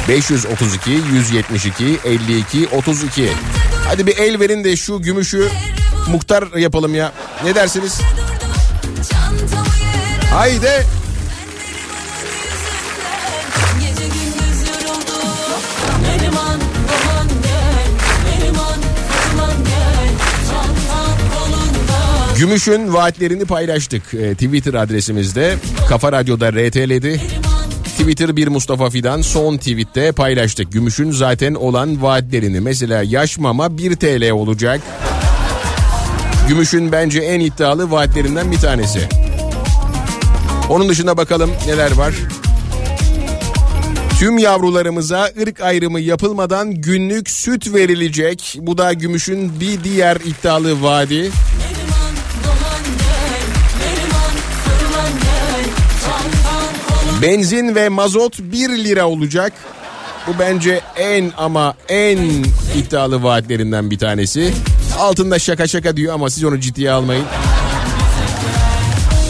532 0.10 0.92
172 0.92 2.00
52 2.06 2.68
32 2.68 3.30
Hadi 3.88 4.08
bir 4.08 4.18
el 4.18 4.40
verin 4.40 4.64
de 4.64 4.76
şu 4.76 5.02
gümüşü 5.02 5.50
muhtar 6.10 6.58
yapalım 6.58 6.96
ya. 6.96 7.14
Ne 7.44 7.56
dersiniz? 7.56 8.02
Haydi. 10.34 10.86
Gümüş'ün 22.38 22.94
vaatlerini 22.94 23.46
paylaştık. 23.46 24.14
Ee, 24.14 24.34
Twitter 24.34 24.74
adresimizde 24.74 25.56
Kafa 25.90 26.12
Radyo'da 26.12 26.52
RT'ledi. 26.52 27.22
Twitter 27.84 28.36
bir 28.36 28.48
Mustafa 28.48 28.90
Fidan 28.90 29.22
son 29.22 29.58
tweette 29.58 30.12
paylaştık. 30.12 30.72
Gümüş'ün 30.72 31.12
zaten 31.12 31.54
olan 31.54 32.02
vaatlerini 32.02 32.60
mesela 32.60 33.04
yaş 33.04 33.38
mama 33.38 33.78
1 33.78 33.96
TL 33.96 34.32
olacak. 34.32 34.82
Gümüş'ün 36.48 36.92
bence 36.92 37.20
en 37.20 37.40
iddialı 37.40 37.92
vaatlerinden 37.92 38.52
bir 38.52 38.58
tanesi. 38.58 39.00
Onun 40.70 40.90
dışında 40.90 41.18
bakalım 41.18 41.52
neler 41.68 41.92
var. 41.92 42.14
Tüm 44.20 44.38
yavrularımıza 44.38 45.30
ırk 45.42 45.62
ayrımı 45.62 46.00
yapılmadan 46.00 46.72
günlük 46.72 47.30
süt 47.30 47.74
verilecek. 47.74 48.58
Bu 48.62 48.78
da 48.78 48.94
Gümüş'ün 48.94 49.60
bir 49.60 49.84
diğer 49.84 50.16
iddialı 50.16 50.84
vaadi. 50.84 51.32
Benzin 57.22 57.76
ve 57.76 57.90
mazot 57.90 58.40
1 58.40 58.70
lira 58.70 59.08
olacak. 59.08 59.54
Bu 60.28 60.32
bence 60.40 60.82
en 60.96 61.32
ama 61.38 61.76
en 61.90 62.18
iddialı 62.78 63.24
vaatlerinden 63.24 63.92
bir 63.92 63.98
tanesi. 63.98 64.54
Altında 65.00 65.40
şaka 65.40 65.68
şaka 65.68 65.98
diyor 65.98 66.14
ama 66.14 66.30
siz 66.30 66.44
onu 66.44 66.60
ciddiye 66.60 66.92
almayın. 66.92 67.26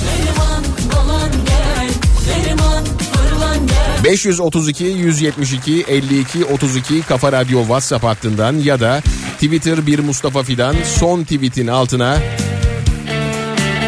Neriman 0.05 0.63
dolan 0.91 1.31
gel 1.45 1.89
Neriman 2.27 2.83
fırlan 2.83 3.67
gel 3.67 4.03
532 4.03 4.83
172 4.83 5.85
52 5.87 6.45
32 6.45 7.01
Kafa 7.01 7.31
Radyo 7.31 7.59
WhatsApp 7.59 8.03
hattından 8.03 8.53
ya 8.53 8.79
da 8.79 9.01
Twitter 9.33 9.87
bir 9.87 9.99
Mustafa 9.99 10.43
Fidan 10.43 10.75
son 10.99 11.23
tweetin 11.23 11.67
altına 11.67 12.17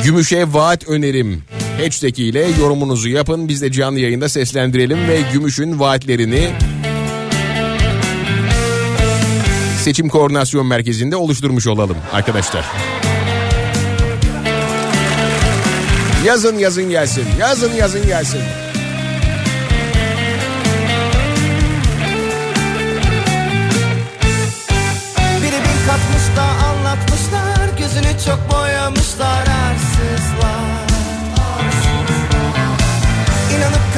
Gümüş'e 0.03 0.53
vaat 0.53 0.87
önerim 0.87 1.43
hashtag 1.80 2.19
ile 2.19 2.47
yorumunuzu 2.59 3.09
yapın. 3.09 3.47
Biz 3.47 3.61
de 3.61 3.71
canlı 3.71 3.99
yayında 3.99 4.30
seslendirelim 4.30 5.07
ve 5.07 5.21
Gümüş'ün 5.34 5.80
vaatlerini 5.80 6.49
seçim 9.84 10.09
koordinasyon 10.09 10.65
merkezinde 10.65 11.15
oluşturmuş 11.15 11.67
olalım 11.67 11.97
arkadaşlar. 12.13 12.65
Yazın 16.25 16.57
yazın 16.57 16.89
gelsin. 16.89 17.25
Yazın 17.39 17.75
yazın 17.75 18.07
gelsin. 18.07 18.41
Biri 25.41 25.51
bin 25.51 25.88
katmış 25.88 26.38
da 26.38 26.41
anlatmışlar 26.41 27.59
Gözünü 27.80 28.19
çok 28.25 28.51
boyamışlar 28.51 29.41
arsızlar 29.41 30.59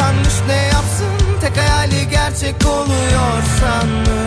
Kanmış 0.01 0.33
ne 0.47 0.53
yapsın? 0.55 1.39
Tek 1.41 1.57
hayali 1.57 2.09
gerçek 2.09 2.65
oluyor 2.65 3.43
sanmış. 3.59 4.21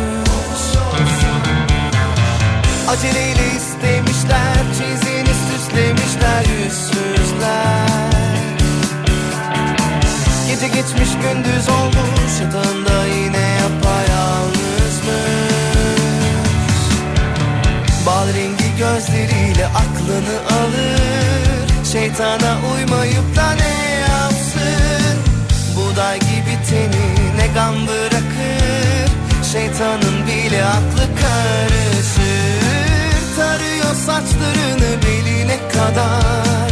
Aceleyle 2.88 3.46
istemişler 3.56 4.56
Çizini 4.72 5.34
süslemişler 5.46 6.44
yüzsüzler 6.58 7.88
Gece 10.48 10.68
geçmiş 10.68 11.10
gündüz 11.22 11.68
olmuş 11.68 12.40
Yatağında 12.40 13.06
yine 13.06 13.46
yapayalnızmış 13.62 15.04
Bal 18.06 18.26
rengi 18.28 18.76
gözleriyle 18.78 19.66
aklını 19.66 20.38
alır. 20.60 21.84
Şeytana 21.92 22.58
uymayıp 22.74 23.36
da 23.36 23.52
ne 23.52 24.00
yapsın 24.00 24.33
Buğday 25.94 26.18
gibi 26.18 26.58
teni 26.70 27.36
ne 27.36 27.46
gam 27.54 27.74
bırakır? 27.86 29.08
Şeytanın 29.52 30.26
bile 30.26 30.64
aklı 30.64 31.06
karışır. 31.20 32.64
Tarıyor 33.36 33.94
saçlarını 33.94 35.02
beline 35.06 35.58
kadar. 35.68 36.70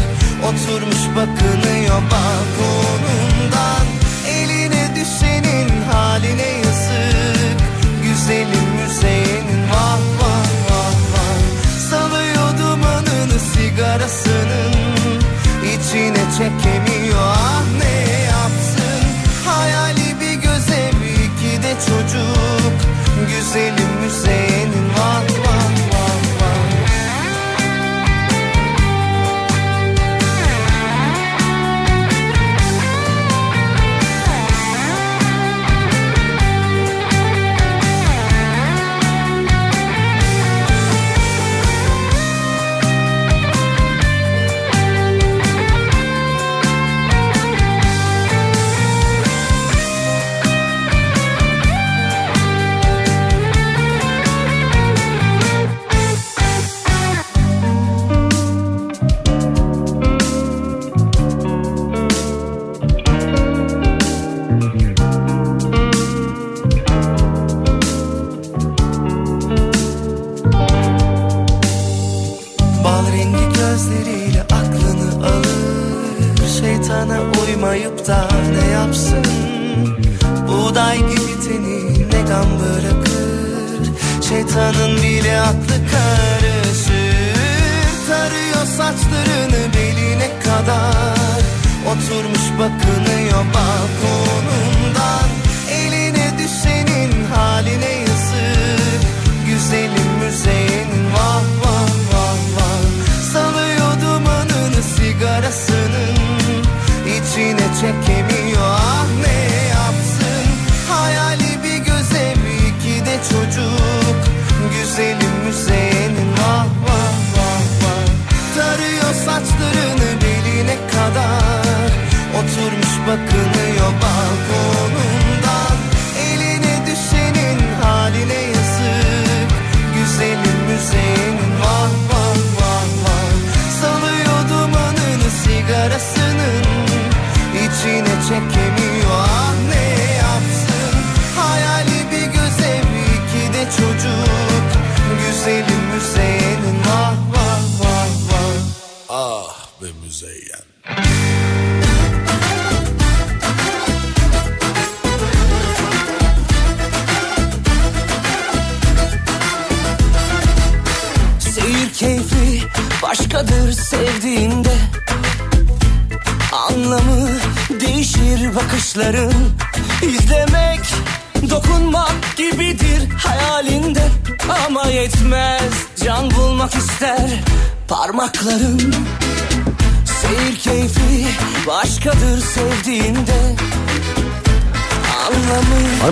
Oturmuş 0.49 1.17
bakınıyor 1.17 2.03
balkonundan 2.13 3.87
Eline 4.29 4.91
düşenin 4.97 5.83
haline 5.93 6.49
yazık. 6.65 7.59
Güzelim 8.03 8.69
müzeyenin 8.83 9.71
vah 9.71 9.99
vah 10.21 10.49
vah 10.71 10.95
vah. 11.13 11.43
Salıyor 11.91 12.59
dumanını 12.59 13.39
sigarasının. 13.55 14.73
İçine 15.65 16.25
çekemiyor. 16.39 17.19
Ah 17.19 17.82
çocuk. 21.87 22.79
Güzelim 23.29 23.93
müzeyenin 24.03 24.82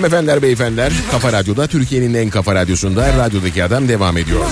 Hanımefendiler 0.01 0.43
beyefendiler 0.43 0.93
Kafa 1.11 1.33
Radyo'da 1.33 1.67
Türkiye'nin 1.67 2.15
en 2.15 2.31
kafa 2.31 2.55
radyosunda 2.55 3.19
radyodaki 3.19 3.65
adam 3.65 3.89
devam 3.89 4.17
ediyor. 4.17 4.47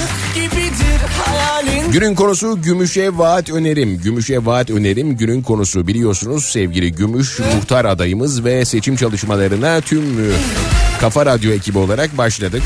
Günün 1.93 2.15
konusu 2.15 2.63
Gümüş'e 2.63 3.19
vaat 3.19 3.51
önerim. 3.51 3.99
Gümüş'e 3.99 4.47
vaat 4.47 4.71
önerim 4.71 5.17
günün 5.17 5.43
konusu 5.43 5.87
biliyorsunuz 5.87 6.45
sevgili 6.45 6.93
Gümüş 6.93 7.39
muhtar 7.39 7.85
adayımız 7.85 8.45
ve 8.45 8.65
seçim 8.65 8.97
çalışmalarına 8.97 9.81
tüm 9.81 10.05
Kafa 11.01 11.27
Radyo 11.27 11.53
ekibi 11.53 11.79
olarak 11.79 12.19
başladık. 12.19 12.63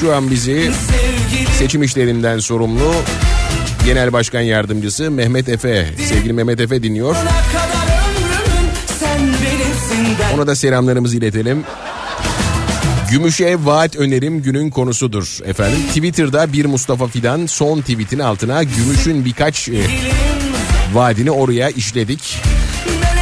Şu 0.00 0.14
an 0.14 0.30
bizi 0.30 0.70
seçim 1.58 1.82
işlerinden 1.82 2.38
sorumlu 2.38 2.94
Genel 3.84 4.12
Başkan 4.12 4.40
Yardımcısı 4.40 5.10
Mehmet 5.10 5.48
Efe, 5.48 5.86
sevgili 6.08 6.32
Mehmet 6.32 6.60
Efe 6.60 6.82
dinliyor. 6.82 7.16
Ona 10.34 10.46
da 10.46 10.54
selamlarımızı 10.54 11.16
iletelim. 11.16 11.64
Gümüş'e 13.10 13.64
vaat 13.64 13.96
önerim 13.96 14.42
günün 14.42 14.70
konusudur 14.70 15.38
efendim. 15.44 15.78
Twitter'da 15.88 16.52
bir 16.52 16.64
Mustafa 16.64 17.06
Fidan 17.06 17.46
son 17.46 17.80
tweetin 17.80 18.18
altına 18.18 18.62
Gümüş'ün 18.62 19.24
birkaç 19.24 19.68
e, 19.68 19.80
vaadini 20.94 21.30
oraya 21.30 21.70
işledik. 21.70 22.36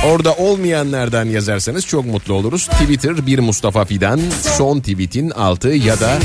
Orada 0.07 0.33
olmayanlardan 0.35 1.25
yazarsanız 1.25 1.87
çok 1.87 2.07
mutlu 2.07 2.35
oluruz. 2.35 2.67
Twitter 2.67 3.27
bir 3.27 3.39
Mustafa 3.39 3.85
Fidan 3.85 4.21
son 4.41 4.81
tweetin 4.81 5.31
altı 5.31 5.69
ya 5.69 6.01
da 6.01 6.19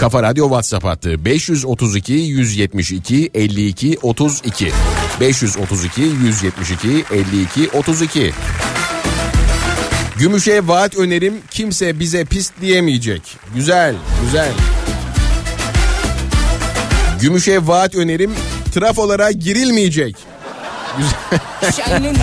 Kafa 0.00 0.22
Radyo 0.22 0.44
WhatsApp 0.44 0.84
hattı 0.84 1.24
532 1.24 2.12
172 2.12 3.30
52 3.34 3.98
32 4.02 4.72
532 5.20 6.02
172 6.02 7.04
52 7.12 7.70
32 7.70 8.32
Gümüş'e 10.18 10.68
vaat 10.68 10.96
önerim 10.96 11.34
kimse 11.50 12.00
bize 12.00 12.24
pis 12.24 12.50
diyemeyecek. 12.60 13.22
Güzel, 13.54 13.94
güzel. 14.24 14.52
Gümüş'e 17.20 17.66
vaat 17.66 17.94
önerim 17.94 18.34
trafolara 18.74 19.30
girilmeyecek. 19.30 20.16
Cennet 21.76 22.16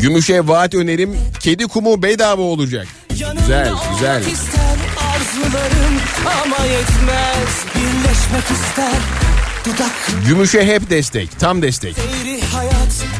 Gümüş'e 0.00 0.48
vaat 0.48 0.74
önerim 0.74 1.18
kedi 1.40 1.64
kumu 1.66 2.02
bedava 2.02 2.42
olacak. 2.42 2.86
Güzel, 3.10 3.72
güzel. 3.92 4.22
Gümüş'e 10.26 10.66
hep 10.66 10.90
destek, 10.90 11.40
tam 11.40 11.62
destek. 11.62 11.96
hayat 11.96 12.35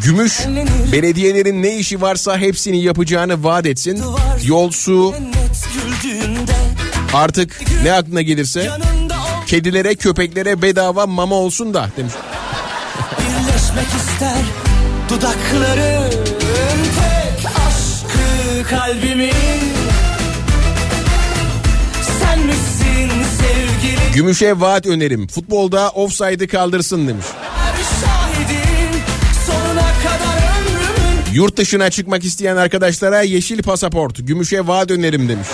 Gümüş 0.06 0.46
belediyelerin 0.92 1.62
ne 1.62 1.76
işi 1.76 2.00
varsa 2.00 2.38
hepsini 2.38 2.82
yapacağını 2.82 3.44
vaat 3.44 3.66
etsin. 3.66 4.02
Yol, 4.44 4.70
su 4.70 5.14
artık 7.14 7.60
ne 7.82 7.92
aklına 7.92 8.22
gelirse 8.22 8.70
kedilere 9.46 9.94
köpeklere 9.94 10.62
bedava 10.62 11.06
mama 11.06 11.34
olsun 11.34 11.74
da 11.74 11.88
demiş. 11.96 12.12
birleşmek 13.18 13.86
ister 13.86 14.42
Dudakların 15.08 16.10
tek 16.70 17.46
aşkı 17.46 18.68
kalbimin 18.70 19.32
Sen 22.20 22.40
misin 22.40 23.10
sevgilim 23.40 24.12
Gümüş'e 24.14 24.60
vaat 24.60 24.86
önerim. 24.86 25.28
Futbolda 25.28 25.90
offside'ı 25.90 26.48
kaldırsın 26.48 27.08
demiş. 27.08 27.26
Yurt 31.36 31.56
dışına 31.56 31.90
çıkmak 31.90 32.24
isteyen 32.24 32.56
arkadaşlara 32.56 33.22
yeşil 33.22 33.62
pasaport, 33.62 34.26
gümüşe 34.26 34.66
vaat 34.66 34.90
önerim 34.90 35.28
demiş. 35.28 35.48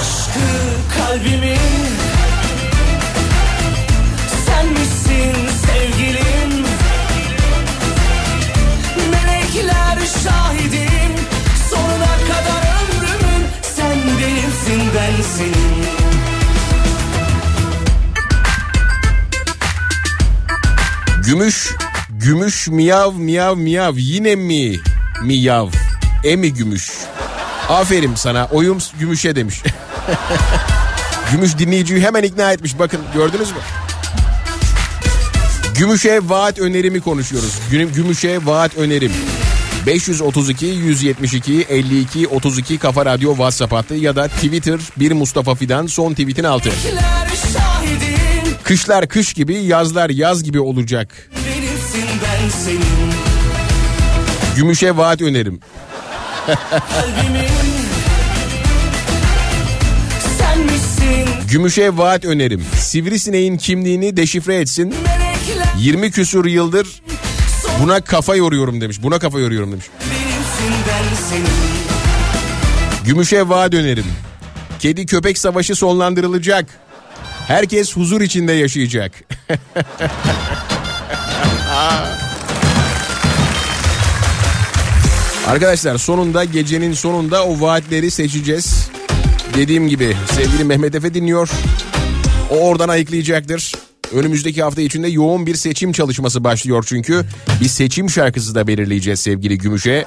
aşkı 0.00 0.56
Gümüş, 21.26 21.74
gümüş 22.26 22.68
miyav 22.68 23.14
miyav 23.14 23.56
miyav 23.56 23.96
yine 23.96 24.34
mi 24.36 24.76
miyav? 25.24 25.68
E 26.24 26.36
mi 26.36 26.54
gümüş? 26.54 26.90
Aferin 27.68 28.14
sana 28.14 28.48
oyum 28.52 28.78
gümüşe 29.00 29.36
demiş. 29.36 29.62
Gümüş 31.32 31.58
dinleyiciyi 31.58 32.00
hemen 32.00 32.22
ikna 32.22 32.52
etmiş 32.52 32.78
bakın 32.78 33.00
gördünüz 33.14 33.50
mü? 33.50 33.56
Gümüşe 35.78 36.20
vaat 36.28 36.58
önerimi 36.58 37.00
konuşuyoruz. 37.00 37.58
Güm- 37.70 37.92
Gümüşe 37.92 38.46
vaat 38.46 38.76
önerim. 38.76 39.12
532 39.86 40.66
172 40.66 41.66
52 41.68 42.28
32 42.28 42.78
Kafa 42.78 43.06
Radyo 43.06 43.30
WhatsApp 43.30 43.72
hattı 43.72 43.94
ya 43.94 44.16
da 44.16 44.28
Twitter 44.28 44.80
bir 44.96 45.12
Mustafa 45.12 45.54
Fidan 45.54 45.86
son 45.86 46.10
tweetin 46.10 46.44
altı. 46.44 46.70
Kışlar 48.62 49.08
kış 49.08 49.32
gibi 49.34 49.54
yazlar 49.54 50.10
yaz 50.10 50.42
gibi 50.42 50.60
olacak. 50.60 51.30
Senin 52.50 52.80
Gümüşe 54.56 54.96
vaat 54.96 55.22
önerim. 55.22 55.60
Gümüşe 61.50 61.96
vaat 61.96 62.24
önerim. 62.24 62.64
Sivrisineğin 62.78 63.56
kimliğini 63.56 64.16
deşifre 64.16 64.56
etsin. 64.56 64.88
melekler 64.88 65.66
20 65.78 66.10
küsur 66.10 66.46
yıldır 66.46 67.02
buna 67.82 68.00
kafa 68.00 68.36
yoruyorum 68.36 68.80
demiş. 68.80 69.02
Buna 69.02 69.18
kafa 69.18 69.40
yoruyorum 69.40 69.72
demiş. 69.72 69.86
Gümüşe 73.04 73.48
vaat 73.48 73.74
önerim. 73.74 74.06
Kedi 74.78 75.06
köpek 75.06 75.38
savaşı 75.38 75.74
sonlandırılacak. 75.74 76.66
Herkes 77.48 77.96
huzur 77.96 78.20
içinde 78.20 78.52
yaşayacak. 78.52 79.12
Arkadaşlar 85.46 85.98
sonunda 85.98 86.44
gecenin 86.44 86.92
sonunda 86.92 87.44
o 87.44 87.60
vaatleri 87.60 88.10
seçeceğiz. 88.10 88.88
Dediğim 89.54 89.88
gibi 89.88 90.16
sevgili 90.34 90.64
Mehmet 90.64 90.94
Efe 90.94 91.14
dinliyor. 91.14 91.50
O 92.50 92.54
oradan 92.54 92.88
ayıklayacaktır. 92.88 93.72
Önümüzdeki 94.12 94.62
hafta 94.62 94.80
içinde 94.80 95.08
yoğun 95.08 95.46
bir 95.46 95.54
seçim 95.54 95.92
çalışması 95.92 96.44
başlıyor 96.44 96.84
çünkü. 96.88 97.24
Bir 97.60 97.68
seçim 97.68 98.10
şarkısı 98.10 98.54
da 98.54 98.66
belirleyeceğiz 98.66 99.20
sevgili 99.20 99.58
Gümüş'e. 99.58 100.04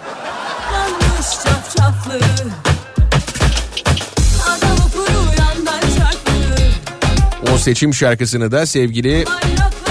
O 7.54 7.58
seçim 7.58 7.94
şarkısını 7.94 8.52
da 8.52 8.66
sevgili 8.66 9.26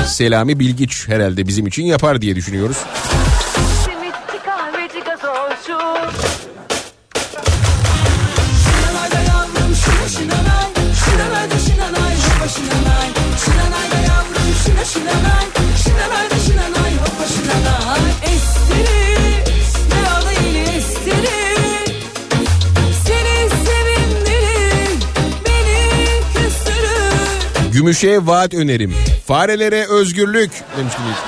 Selami 0.07 0.61
Bilgiç 0.61 1.09
herhalde 1.09 1.49
bizim 1.49 1.67
için 1.67 1.83
yapar 1.85 2.21
diye 2.21 2.37
düşünüyoruz. 2.37 2.77
Gümüşe 27.89 28.27
vaat 28.27 28.55
önerim. 28.55 28.95
Farelere 29.27 29.87
özgürlük 29.87 30.51
demiş 30.79 30.93
dinleyici. 30.99 31.19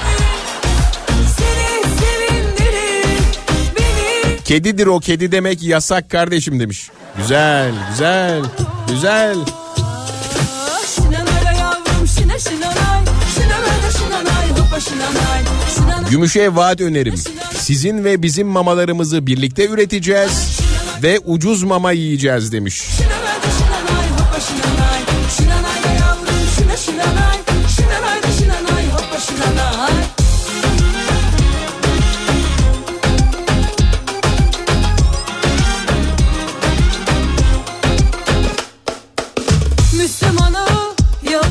Kedidir 4.44 4.86
o 4.86 5.00
kedi 5.00 5.32
demek 5.32 5.62
yasak 5.62 6.10
kardeşim 6.10 6.60
demiş. 6.60 6.90
Güzel 7.16 7.72
güzel 7.90 8.42
güzel. 8.88 9.36
Gümüşe 16.10 16.54
vaat 16.54 16.80
önerim. 16.80 17.14
Sizin 17.54 18.04
ve 18.04 18.22
bizim 18.22 18.46
mamalarımızı 18.48 19.26
birlikte 19.26 19.68
üreteceğiz 19.68 20.60
ve 21.02 21.18
ucuz 21.18 21.62
mama 21.62 21.92
yiyeceğiz 21.92 22.52
demiş. 22.52 22.82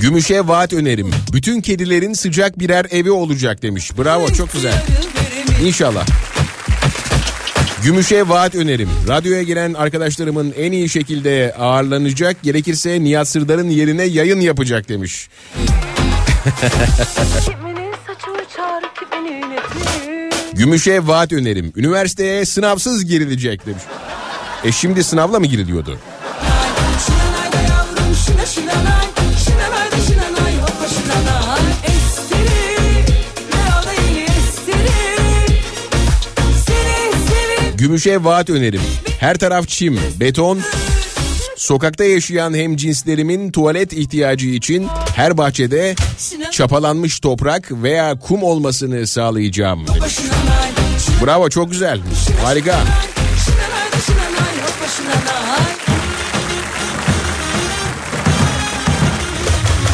Gümüşe 0.01 0.47
vaat 0.47 0.73
önerim. 0.73 1.11
Bütün 1.33 1.61
kedilerin 1.61 2.13
sıcak 2.13 2.59
birer 2.59 2.85
evi 2.91 3.11
olacak 3.11 3.61
demiş. 3.61 3.91
Bravo 3.97 4.27
çok 4.27 4.53
güzel. 4.53 4.83
İnşallah. 5.63 6.05
Gümüşe 7.83 8.29
vaat 8.29 8.55
önerim. 8.55 8.89
Radyoya 9.07 9.43
gelen 9.43 9.73
arkadaşlarımın 9.73 10.53
en 10.57 10.71
iyi 10.71 10.89
şekilde 10.89 11.53
ağırlanacak. 11.59 12.43
Gerekirse 12.43 13.03
Nihat 13.03 13.27
Sırdar'ın 13.27 13.69
yerine 13.69 14.03
yayın 14.03 14.39
yapacak 14.39 14.89
demiş. 14.89 15.29
Gümüşe 20.53 21.07
vaat 21.07 21.33
önerim. 21.33 21.73
Üniversiteye 21.75 22.45
sınavsız 22.45 23.05
girilecek 23.05 23.65
demiş. 23.65 23.83
E 24.63 24.71
şimdi 24.71 25.03
sınavla 25.03 25.39
mı 25.39 25.45
giriliyordu? 25.45 25.97
Gümüşe 37.89 38.23
vaat 38.23 38.49
önerim. 38.49 38.81
Her 39.19 39.37
taraf 39.37 39.67
çim, 39.67 39.99
beton. 40.19 40.59
Sokakta 41.57 42.03
yaşayan 42.03 42.53
hem 42.53 42.75
cinslerimin 42.75 43.51
tuvalet 43.51 43.93
ihtiyacı 43.93 44.47
için 44.47 44.87
her 45.15 45.37
bahçede 45.37 45.95
çapalanmış 46.51 47.19
toprak 47.19 47.71
veya 47.71 48.19
kum 48.19 48.43
olmasını 48.43 49.07
sağlayacağım. 49.07 49.85
Bravo 51.25 51.49
çok 51.49 51.71
güzel. 51.71 51.99
Harika. 52.43 52.79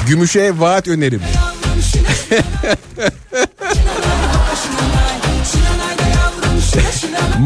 Gümüşe 0.08 0.60
vaat 0.60 0.88
önerim. 0.88 1.22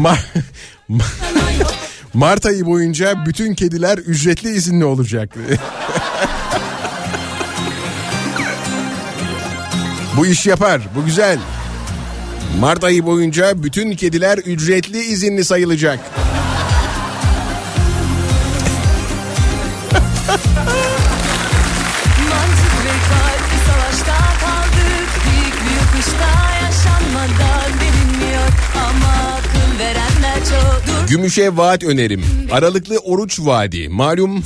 Ma- 0.00 0.18
Ma- 0.90 1.04
Mart 2.14 2.46
ayı 2.46 2.66
boyunca 2.66 3.26
bütün 3.26 3.54
kediler 3.54 3.98
ücretli 3.98 4.50
izinli 4.50 4.84
olacak. 4.84 5.34
bu 10.16 10.26
iş 10.26 10.46
yapar. 10.46 10.80
Bu 10.94 11.04
güzel. 11.04 11.38
Mart 12.60 12.84
ayı 12.84 13.06
boyunca 13.06 13.62
bütün 13.62 13.96
kediler 13.96 14.38
ücretli 14.38 14.98
izinli 14.98 15.44
sayılacak. 15.44 16.00
Gümüşe 31.10 31.56
vaat 31.56 31.84
önerim. 31.84 32.24
Aralıklı 32.50 32.98
oruç 32.98 33.40
vaadi. 33.40 33.88
Malum 33.88 34.42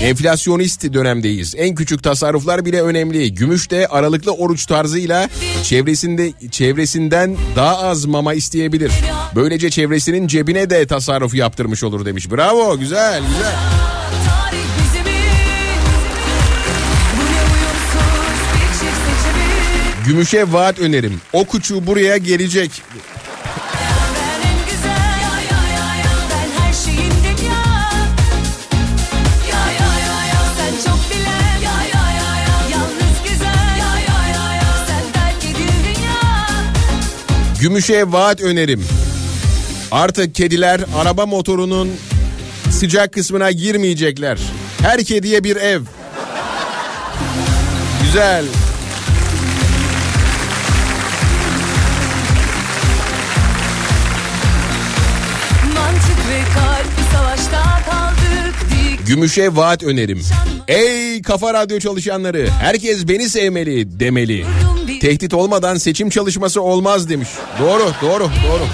enflasyonist 0.00 0.92
dönemdeyiz. 0.92 1.54
En 1.56 1.74
küçük 1.74 2.02
tasarruflar 2.02 2.64
bile 2.64 2.82
önemli. 2.82 3.34
Gümüş 3.34 3.70
de 3.70 3.86
aralıklı 3.86 4.32
oruç 4.32 4.66
tarzıyla 4.66 5.28
çevresinde 5.62 6.32
çevresinden 6.50 7.36
daha 7.56 7.78
az 7.78 8.04
mama 8.04 8.34
isteyebilir. 8.34 8.92
Böylece 9.34 9.70
çevresinin 9.70 10.26
cebine 10.26 10.70
de 10.70 10.86
tasarruf 10.86 11.34
yaptırmış 11.34 11.84
olur 11.84 12.04
demiş. 12.04 12.30
Bravo 12.30 12.78
güzel 12.78 13.22
güzel. 13.28 13.54
Gümüşe 20.06 20.52
vaat 20.52 20.78
önerim. 20.78 21.20
O 21.32 21.44
kuçu 21.44 21.86
buraya 21.86 22.16
gelecek. 22.16 22.82
Gümüşe 37.60 38.12
vaat 38.12 38.40
önerim. 38.40 38.84
Artık 39.90 40.34
kediler 40.34 40.80
araba 40.96 41.26
motorunun 41.26 41.90
sıcak 42.70 43.12
kısmına 43.12 43.50
girmeyecekler. 43.50 44.38
Her 44.82 45.04
kediye 45.04 45.44
bir 45.44 45.56
ev. 45.56 45.80
Güzel. 48.02 48.44
Gümüşe 59.06 59.56
vaat 59.56 59.82
önerim. 59.82 60.22
Ey 60.68 61.22
kafa 61.22 61.54
radyo 61.54 61.78
çalışanları 61.78 62.48
herkes 62.60 63.08
beni 63.08 63.28
sevmeli 63.28 64.00
demeli. 64.00 64.44
Tehdit 65.00 65.34
olmadan 65.34 65.76
seçim 65.76 66.10
çalışması 66.10 66.62
olmaz 66.62 67.08
demiş. 67.08 67.28
Doğru 67.60 67.92
doğru 68.02 68.30
doğru. 68.48 68.66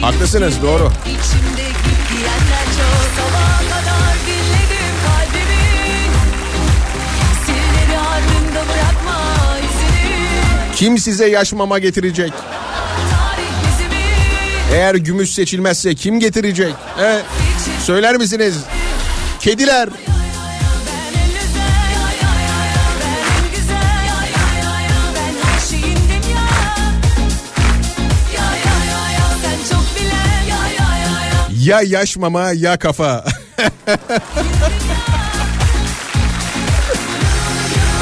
Haklısınız, 0.00 0.54
doğru. 0.62 0.92
Kim 10.76 10.98
size 10.98 11.28
yaş 11.28 11.52
mama 11.52 11.78
getirecek? 11.78 12.32
Eğer 14.72 14.94
gümüş 14.94 15.30
seçilmezse 15.30 15.94
kim 15.94 16.20
getirecek? 16.20 16.74
He? 16.96 17.22
Söyler 17.84 18.16
misiniz? 18.16 18.54
Kediler. 19.40 19.88
Ben 20.08 20.15
ya 31.66 31.80
ya 31.80 31.82
Ya 31.82 31.98
yaş 31.98 32.16
mama 32.16 32.52
ya 32.52 32.76
kafa. 32.76 33.24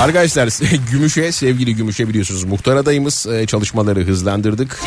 Arkadaşlar 0.01 0.49
Gümüş'e 0.91 1.33
sevgili 1.33 1.75
Gümüş'e 1.75 2.09
biliyorsunuz 2.09 2.45
muhtar 2.45 2.77
adayımız 2.77 3.27
e, 3.27 3.47
çalışmaları 3.47 4.05
hızlandırdık. 4.05 4.81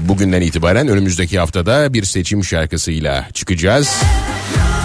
Bugünden 0.00 0.40
itibaren 0.40 0.88
önümüzdeki 0.88 1.38
haftada 1.38 1.94
bir 1.94 2.04
seçim 2.04 2.44
şarkısıyla 2.44 3.28
çıkacağız. 3.34 3.88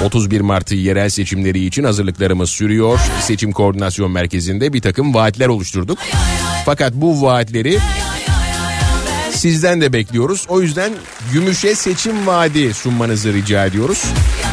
31 0.03 0.41
Mart 0.41 0.71
yerel 0.71 1.09
seçimleri 1.09 1.65
için 1.65 1.83
hazırlıklarımız 1.83 2.49
sürüyor. 2.49 2.99
Seçim 3.21 3.51
Koordinasyon 3.51 4.11
Merkezi'nde 4.11 4.73
bir 4.73 4.81
takım 4.81 5.13
vaatler 5.13 5.47
oluşturduk. 5.47 5.99
Fakat 6.65 6.93
bu 6.93 7.21
vaatleri 7.21 7.79
sizden 9.43 9.81
de 9.81 9.93
bekliyoruz. 9.93 10.45
O 10.49 10.61
yüzden 10.61 10.93
Gümüş'e 11.33 11.75
seçim 11.75 12.27
vaadi 12.27 12.73
sunmanızı 12.73 13.33
rica 13.33 13.65
ediyoruz. 13.65 14.03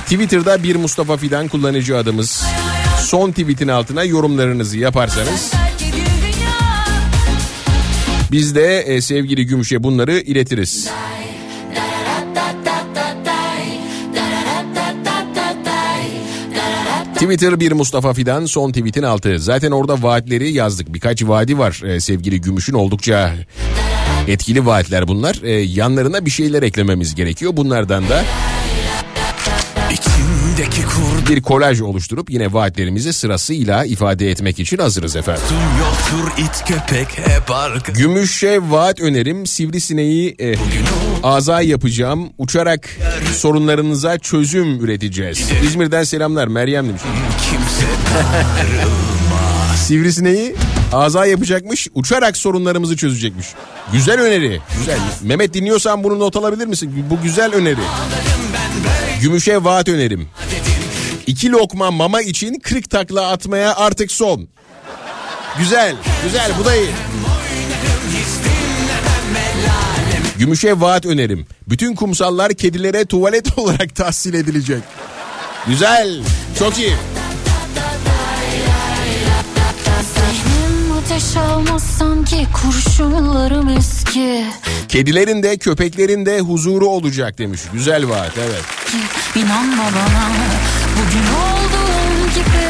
Twitter'da 0.05 0.63
bir 0.63 0.77
Mustafa 0.77 1.17
Fidan 1.17 1.49
kullanıcı 1.49 1.97
adımız. 1.97 2.45
Son 3.01 3.31
tweetin 3.31 3.69
altına 3.69 4.05
yorumlarınızı 4.05 4.79
yaparsanız 4.79 5.53
biz 8.33 8.55
de 8.55 8.81
e, 8.81 9.01
sevgili 9.01 9.47
Gümüş'e 9.47 9.83
bunları 9.83 10.13
iletiriz. 10.13 10.91
Twitter 17.15 17.61
bir 17.61 17.73
Mustafa 17.73 18.13
Fidan 18.13 18.45
son 18.45 18.73
tweetin 18.73 19.03
altı. 19.03 19.39
Zaten 19.39 19.71
orada 19.71 20.03
vaatleri 20.03 20.53
yazdık. 20.53 20.95
Birkaç 20.95 21.23
vaadi 21.23 21.59
var 21.59 21.83
e, 21.85 22.01
sevgili 22.01 22.41
Gümüş'ün 22.41 22.75
oldukça 22.75 23.35
etkili 24.29 24.67
vaatler 24.67 25.09
bunlar. 25.09 25.43
E, 25.43 25.51
yanlarına 25.51 26.25
bir 26.27 26.31
şeyler 26.31 26.63
eklememiz 26.63 27.15
gerekiyor. 27.15 27.57
Bunlardan 27.57 28.09
da 28.09 28.25
bir 31.31 31.43
kolaj 31.43 31.81
oluşturup 31.81 32.31
yine 32.31 32.53
vaatlerimizi 32.53 33.13
sırasıyla 33.13 33.85
ifade 33.85 34.31
etmek 34.31 34.59
için 34.61 34.79
hazırız 34.79 35.17
efendim. 35.17 35.43
yoktur 35.81 36.45
it 36.45 36.65
köpek 36.67 37.19
hep 37.19 37.51
arka 37.51 37.93
Gümüş'e 37.93 38.71
vaat 38.71 39.01
önerim 39.01 39.47
sivrisineği 39.47 40.37
e, 40.41 40.55
aza 41.23 41.61
yapacağım. 41.61 42.31
Uçarak 42.39 42.89
sorunlarınıza 43.37 44.19
çözüm 44.19 44.85
üreteceğiz. 44.85 45.41
İzmir'den 45.65 46.05
selamlar 46.05 46.49
Meryem 46.49 46.89
demiş. 46.89 47.03
kimse 47.51 47.87
Sivrisineği 49.77 50.55
aza 50.93 51.27
yapacakmış 51.27 51.89
uçarak 51.95 52.37
sorunlarımızı 52.37 52.97
çözecekmiş. 52.97 53.47
Güzel 53.93 54.21
öneri. 54.21 54.61
Güzel. 54.79 54.99
Mehmet 55.23 55.55
dinliyorsan 55.55 56.05
bunu 56.05 56.19
not 56.19 56.37
alabilir 56.37 56.67
misin? 56.67 57.07
Bu 57.11 57.23
güzel 57.23 57.55
öneri. 57.55 57.81
Gümüş'e 59.23 59.65
vaat 59.65 59.89
önerim. 59.89 60.29
İki 61.27 61.53
lokma 61.53 61.91
mama 61.91 62.23
için 62.23 62.55
40 62.55 62.91
takla 62.91 63.31
atmaya 63.31 63.77
artık 63.77 64.13
son. 64.13 64.49
Güzel, 65.59 65.97
güzel 66.25 66.53
bu 66.61 66.65
da 66.65 66.77
iyi. 66.77 66.91
Gümüş'e 70.39 70.81
vaat 70.81 71.07
önerim. 71.07 71.47
Bütün 71.69 71.95
kumsallar 71.95 72.53
kedilere 72.53 73.05
tuvalet 73.05 73.59
olarak 73.59 73.97
tahsil 73.97 74.35
edilecek. 74.35 74.83
Güzel, 75.67 76.23
çok 76.59 76.79
iyi. 76.79 76.93
Ateş 81.11 81.37
almaz 81.37 81.83
sanki 81.83 82.47
kurşunlarım 82.53 83.69
eski 83.69 84.45
Kedilerin 84.89 85.43
de 85.43 85.57
köpeklerin 85.57 86.27
de 86.27 86.41
huzuru 86.41 86.87
olacak 86.87 87.39
demiş. 87.39 87.61
Güzel 87.73 88.09
vaat 88.09 88.39
evet. 88.39 88.63
İnanma 89.37 89.83
bana 89.83 90.31
bugün 90.97 91.27
olduğum 91.27 92.35
gibi 92.35 92.67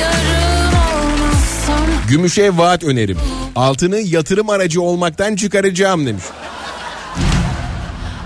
yarın 0.00 0.72
olmazsam 0.76 1.86
Gümüş'e 2.08 2.56
vaat 2.56 2.84
önerim. 2.84 3.18
Altını 3.56 3.98
yatırım 3.98 4.50
aracı 4.50 4.82
olmaktan 4.82 5.36
çıkaracağım 5.36 6.06
demiş. 6.06 6.24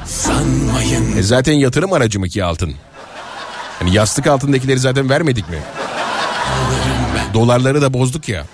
sanmayın 0.06 1.16
E 1.16 1.22
zaten 1.22 1.52
yatırım 1.52 1.92
aracı 1.92 2.20
mı 2.20 2.28
ki 2.28 2.44
altın? 2.44 2.74
Hani 3.78 3.94
yastık 3.94 4.26
altındakileri 4.26 4.78
zaten 4.78 5.10
vermedik 5.10 5.48
mi? 5.50 5.59
Dolarları 7.34 7.82
da 7.82 7.92
bozduk 7.92 8.28
ya. 8.28 8.46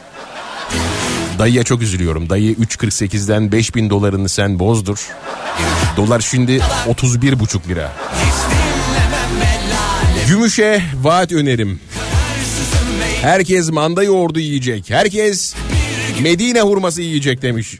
Dayıya 1.38 1.64
çok 1.64 1.82
üzülüyorum. 1.82 2.30
Dayı 2.30 2.52
3.48'den 2.52 3.52
5000 3.52 3.90
dolarını 3.90 4.28
sen 4.28 4.58
bozdur. 4.58 5.08
Dolar 5.96 6.20
şimdi 6.20 6.60
31,5 6.88 7.68
lira. 7.68 7.92
Gümüş'e 10.28 10.82
vaat 11.02 11.32
önerim. 11.32 11.80
Herkes 13.22 13.70
manda 13.70 14.02
yoğurdu 14.02 14.40
yiyecek. 14.40 14.90
Herkes 14.90 15.54
Medine 16.20 16.60
hurması 16.60 17.02
yiyecek 17.02 17.42
demiş. 17.42 17.78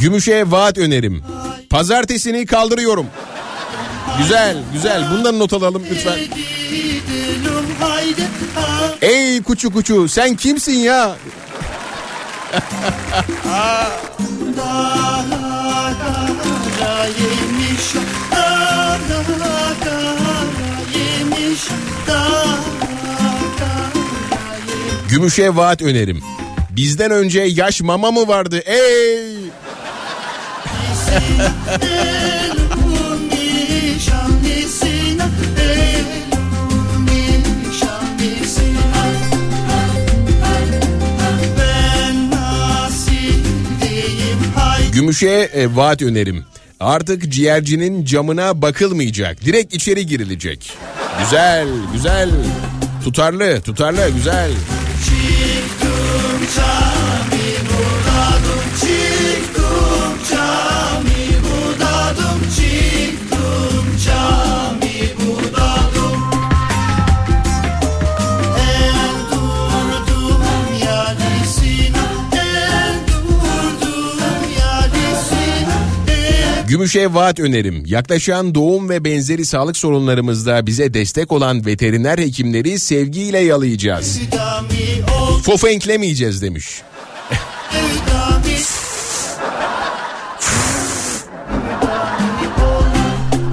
Gümüş'e 0.00 0.50
vaat 0.50 0.78
önerim. 0.78 1.22
Pazartesini 1.70 2.46
kaldırıyorum. 2.46 3.06
Güzel, 4.18 4.56
güzel. 4.72 5.10
Bundan 5.10 5.38
not 5.38 5.52
alalım 5.52 5.82
lütfen. 5.90 6.18
Ey 9.02 9.42
kuçu 9.42 9.72
kuçu 9.72 10.08
sen 10.08 10.36
kimsin 10.36 10.78
ya? 10.78 11.16
Gümüş'e 25.08 25.56
vaat 25.56 25.82
önerim. 25.82 26.22
Bizden 26.70 27.10
önce 27.10 27.40
yaş 27.40 27.80
mama 27.82 28.10
mı 28.10 28.28
vardı? 28.28 28.58
Ey! 28.58 29.47
Gümüş'e 45.08 45.50
e, 45.54 45.76
vaat 45.76 46.02
önerim. 46.02 46.44
Artık 46.80 47.32
ciğercinin 47.32 48.04
camına 48.04 48.62
bakılmayacak. 48.62 49.44
Direkt 49.44 49.74
içeri 49.74 50.06
girilecek. 50.06 50.72
Güzel, 51.20 51.68
güzel. 51.92 52.30
Tutarlı, 53.04 53.60
tutarlı, 53.60 54.08
güzel. 54.10 54.50
Gümüş'e 76.68 77.14
vaat 77.14 77.40
önerim. 77.40 77.82
Yaklaşan 77.86 78.54
doğum 78.54 78.88
ve 78.88 79.04
benzeri 79.04 79.46
sağlık 79.46 79.76
sorunlarımızda 79.76 80.66
bize 80.66 80.94
destek 80.94 81.32
olan 81.32 81.66
veteriner 81.66 82.18
hekimleri 82.18 82.78
sevgiyle 82.78 83.38
yalayacağız. 83.38 84.20
Fofenklemeyeceğiz 85.42 86.42
demiş. 86.42 86.82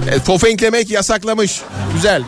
Evet, 0.09 0.21
fofenklemek 0.21 0.89
yasaklamış. 0.89 1.61
Güzel. 1.93 2.23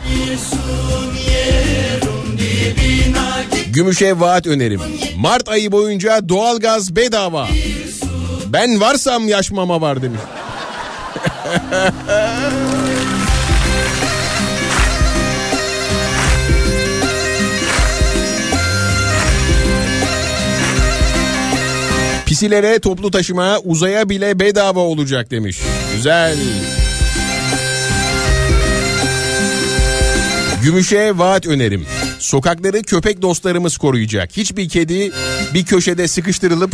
Gümüş'e 3.72 4.20
vaat 4.20 4.46
önerim. 4.46 4.80
Mart 5.16 5.48
ayı 5.48 5.72
boyunca 5.72 6.28
doğalgaz 6.28 6.96
bedava. 6.96 7.48
Ben 8.46 8.80
varsam 8.80 9.28
yaş 9.28 9.50
mama 9.50 9.80
var 9.80 10.02
demiş. 10.02 10.20
Pisilere 22.26 22.78
toplu 22.78 23.10
taşıma 23.10 23.58
uzaya 23.58 24.08
bile 24.08 24.38
bedava 24.40 24.80
olacak 24.80 25.30
demiş. 25.30 25.58
Güzel. 25.94 26.36
Gümüş'e 30.62 31.18
vaat 31.18 31.46
önerim. 31.46 31.86
Sokakları 32.18 32.82
köpek 32.82 33.22
dostlarımız 33.22 33.76
koruyacak. 33.76 34.36
Hiçbir 34.36 34.68
kedi 34.68 35.10
bir 35.54 35.64
köşede 35.64 36.08
sıkıştırılıp 36.08 36.72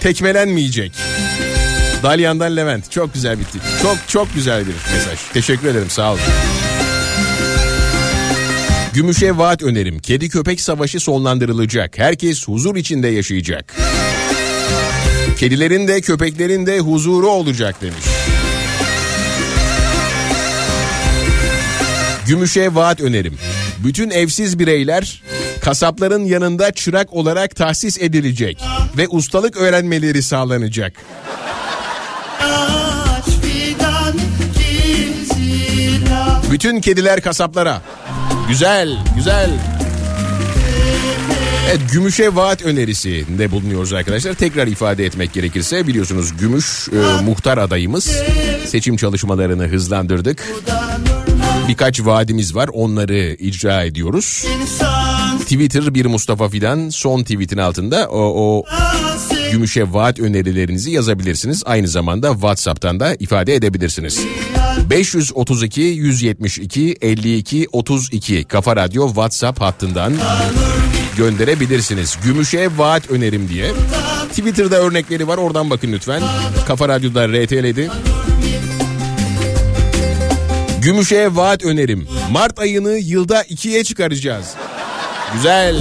tekmelenmeyecek. 0.00 0.92
Dalyan'dan 2.02 2.56
Levent. 2.56 2.90
Çok 2.90 3.14
güzel 3.14 3.38
bitti. 3.38 3.58
Çok 3.82 3.96
çok 4.08 4.34
güzel 4.34 4.60
bir 4.66 4.94
mesaj. 4.94 5.18
Teşekkür 5.32 5.68
ederim 5.68 5.90
sağ 5.90 6.12
olun. 6.12 6.20
Gümüş'e 8.94 9.38
vaat 9.38 9.62
önerim. 9.62 9.98
Kedi 9.98 10.28
köpek 10.28 10.60
savaşı 10.60 11.00
sonlandırılacak. 11.00 11.98
Herkes 11.98 12.48
huzur 12.48 12.76
içinde 12.76 13.08
yaşayacak. 13.08 13.74
Kedilerin 15.38 15.88
de 15.88 16.00
köpeklerin 16.00 16.66
de 16.66 16.78
huzuru 16.78 17.28
olacak 17.28 17.82
demiş. 17.82 18.04
Gümüş'e 22.26 22.74
vaat 22.74 23.00
önerim. 23.00 23.34
Bütün 23.78 24.10
evsiz 24.10 24.58
bireyler 24.58 25.22
kasapların 25.60 26.24
yanında 26.24 26.72
çırak 26.72 27.12
olarak 27.12 27.56
tahsis 27.56 27.98
edilecek 28.00 28.58
ve 28.96 29.08
ustalık 29.08 29.56
öğrenmeleri 29.56 30.22
sağlanacak. 30.22 30.92
Bütün 36.50 36.80
kediler 36.80 37.20
kasaplara. 37.20 37.82
Güzel, 38.48 38.98
güzel. 39.16 39.50
Evet 41.70 41.80
gümüşe 41.92 42.34
vaat 42.34 42.62
önerisinde 42.62 43.50
bulunuyoruz 43.50 43.92
arkadaşlar. 43.92 44.34
Tekrar 44.34 44.66
ifade 44.66 45.04
etmek 45.04 45.32
gerekirse 45.32 45.86
biliyorsunuz 45.86 46.36
gümüş 46.36 46.88
e, 46.88 47.22
muhtar 47.22 47.58
adayımız. 47.58 48.16
Seçim 48.66 48.96
çalışmalarını 48.96 49.68
hızlandırdık. 49.68 50.44
Birkaç 51.68 52.00
vaadimiz 52.00 52.54
var 52.54 52.70
onları 52.72 53.36
icra 53.38 53.84
ediyoruz. 53.84 54.46
Twitter 55.40 55.94
bir 55.94 56.06
Mustafa 56.06 56.48
Fidan 56.48 56.88
son 56.88 57.22
tweetin 57.22 57.58
altında 57.58 58.08
o, 58.08 58.18
o 58.18 58.64
gümüşe 59.52 59.92
vaat 59.92 60.20
önerilerinizi 60.20 60.90
yazabilirsiniz. 60.90 61.62
Aynı 61.66 61.88
zamanda 61.88 62.32
WhatsApp'tan 62.32 63.00
da 63.00 63.14
ifade 63.14 63.54
edebilirsiniz. 63.54 64.20
532 64.90 65.80
172 65.80 66.96
52 67.02 67.66
32 67.72 68.44
Kafa 68.44 68.76
Radyo 68.76 69.06
WhatsApp 69.06 69.60
hattından 69.60 70.12
gönderebilirsiniz. 71.16 72.16
Gümüşe 72.24 72.70
vaat 72.78 73.10
önerim 73.10 73.48
diye. 73.48 73.72
Twitter'da 74.30 74.76
örnekleri 74.76 75.28
var 75.28 75.38
oradan 75.38 75.70
bakın 75.70 75.92
lütfen. 75.92 76.22
Kafa 76.66 76.88
Radyo'da 76.88 77.28
RTL'di. 77.28 77.90
Gümüşe 80.82 81.36
vaat 81.36 81.64
önerim. 81.64 82.08
Mart 82.30 82.58
ayını 82.58 82.90
yılda 82.98 83.42
ikiye 83.42 83.84
çıkaracağız. 83.84 84.46
Güzel. 85.34 85.76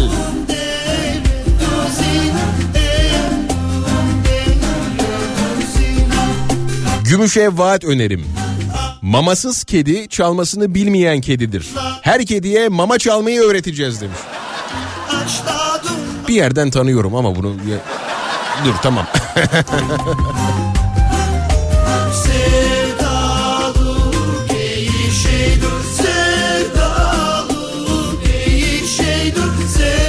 Gümüşe 7.15 7.57
vaat 7.57 7.83
önerim. 7.83 8.25
Mamasız 9.01 9.63
kedi 9.63 10.09
çalmasını 10.09 10.75
bilmeyen 10.75 11.21
kedidir. 11.21 11.67
Her 12.01 12.25
kediye 12.25 12.69
mama 12.69 12.99
çalmayı 12.99 13.41
öğreteceğiz 13.41 14.01
demiş. 14.01 14.17
Bir 16.27 16.33
yerden 16.33 16.71
tanıyorum 16.71 17.15
ama 17.15 17.35
bunu... 17.35 17.55
Dur 18.65 18.73
tamam. 18.83 19.07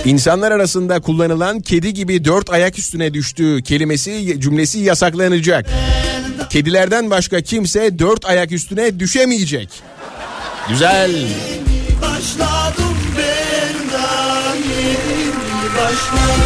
İnsanlar 0.04 0.52
arasında 0.52 1.00
kullanılan 1.00 1.60
kedi 1.60 1.94
gibi 1.94 2.24
dört 2.24 2.50
ayak 2.50 2.78
üstüne 2.78 3.14
düştüğü 3.14 3.62
kelimesi 3.62 4.40
cümlesi 4.40 4.78
yasaklanacak. 4.78 5.66
Kedilerden 6.56 7.10
başka 7.10 7.40
kimse 7.40 7.98
dört 7.98 8.24
ayak 8.24 8.52
üstüne 8.52 9.00
düşemeyecek. 9.00 9.68
Güzel. 10.68 11.12
Başladım 12.02 12.96
ben 13.18 13.92
daha 13.92 14.54
yeni 14.54 15.74
başladım. 15.76 16.42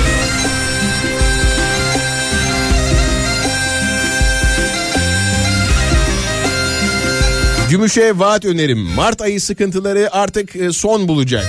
Gümüşe 7.71 8.19
vaat 8.19 8.45
önerim. 8.45 8.79
Mart 8.79 9.21
ayı 9.21 9.41
sıkıntıları 9.41 10.15
artık 10.15 10.57
e, 10.57 10.73
son 10.73 11.09
bulacak. 11.09 11.47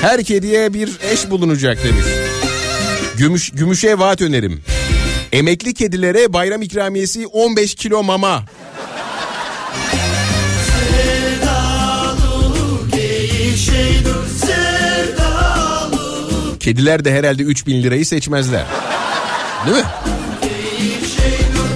Her 0.00 0.24
kediye 0.24 0.74
bir 0.74 0.90
eş 1.12 1.30
bulunacak 1.30 1.78
demiş. 1.84 2.06
Gümüş, 3.18 3.50
gümüşe 3.50 3.98
vaat 3.98 4.22
önerim. 4.22 4.62
Emekli 5.32 5.74
kedilere 5.74 6.32
bayram 6.32 6.62
ikramiyesi 6.62 7.26
15 7.26 7.74
kilo 7.74 8.02
mama. 8.02 8.44
Kediler 16.60 17.04
de 17.04 17.12
herhalde 17.12 17.42
3000 17.42 17.82
lirayı 17.82 18.06
seçmezler. 18.06 18.64
Değil 19.66 19.76
mi? 19.76 19.84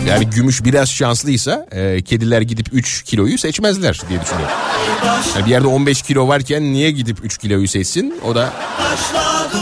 Yani 0.09 0.31
gümüş 0.31 0.65
biraz 0.65 0.91
şanslıysa 0.91 1.67
e, 1.73 2.03
kediler 2.03 2.41
gidip 2.41 2.67
3 2.73 3.03
kiloyu 3.03 3.39
seçmezler 3.39 4.01
diye 4.09 4.21
düşünüyorum. 4.21 4.55
Yani 5.37 5.47
bir 5.47 5.51
yerde 5.51 5.67
15 5.67 6.03
kilo 6.03 6.29
varken 6.29 6.63
niye 6.73 6.91
gidip 6.91 7.25
3 7.25 7.39
kiloyu 7.39 7.69
seçsin? 7.69 8.15
O 8.27 8.35
da 8.35 8.53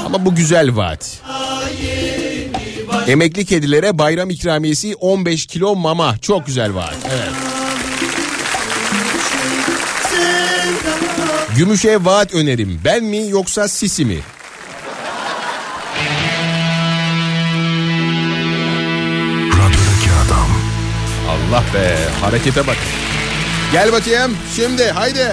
ama 0.06 0.24
bu 0.26 0.34
güzel 0.34 0.76
vaat. 0.76 1.18
Emekli 3.10 3.44
kedilere 3.44 3.98
bayram 3.98 4.30
ikramiyesi 4.30 4.94
15 4.94 5.46
kilo 5.46 5.76
mama. 5.76 6.18
Çok 6.18 6.46
güzel 6.46 6.74
vaat. 6.74 6.96
Evet. 7.12 7.30
Gümüşe 11.56 12.04
vaat 12.04 12.34
önerim. 12.34 12.80
Ben 12.84 13.04
mi 13.04 13.28
yoksa 13.28 13.68
Sisi 13.68 14.04
mi? 14.04 14.18
Radyodaki 19.48 20.10
adam. 20.26 20.48
Allah 21.28 21.64
be 21.74 21.96
harekete 22.20 22.66
bak. 22.66 22.76
Gel 23.72 23.92
bakayım 23.92 24.36
şimdi 24.56 24.84
haydi. 24.84 25.26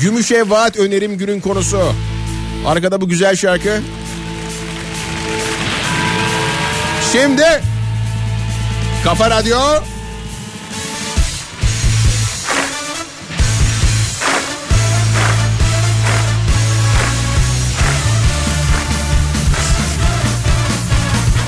Gümüşe 0.00 0.50
vaat 0.50 0.76
önerim 0.76 1.18
günün 1.18 1.40
konusu. 1.40 1.92
Arkada 2.66 3.00
bu 3.00 3.08
güzel 3.08 3.36
şarkı. 3.36 3.80
Şimdi 7.14 7.42
Kafa 9.04 9.30
Radyo 9.30 9.58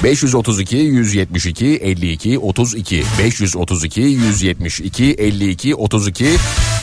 ...532 0.02 0.76
172 0.76 1.66
52 1.66 2.38
32 2.38 3.04
532 3.18 4.00
172 4.00 5.04
52 5.04 5.74
32 5.74 6.28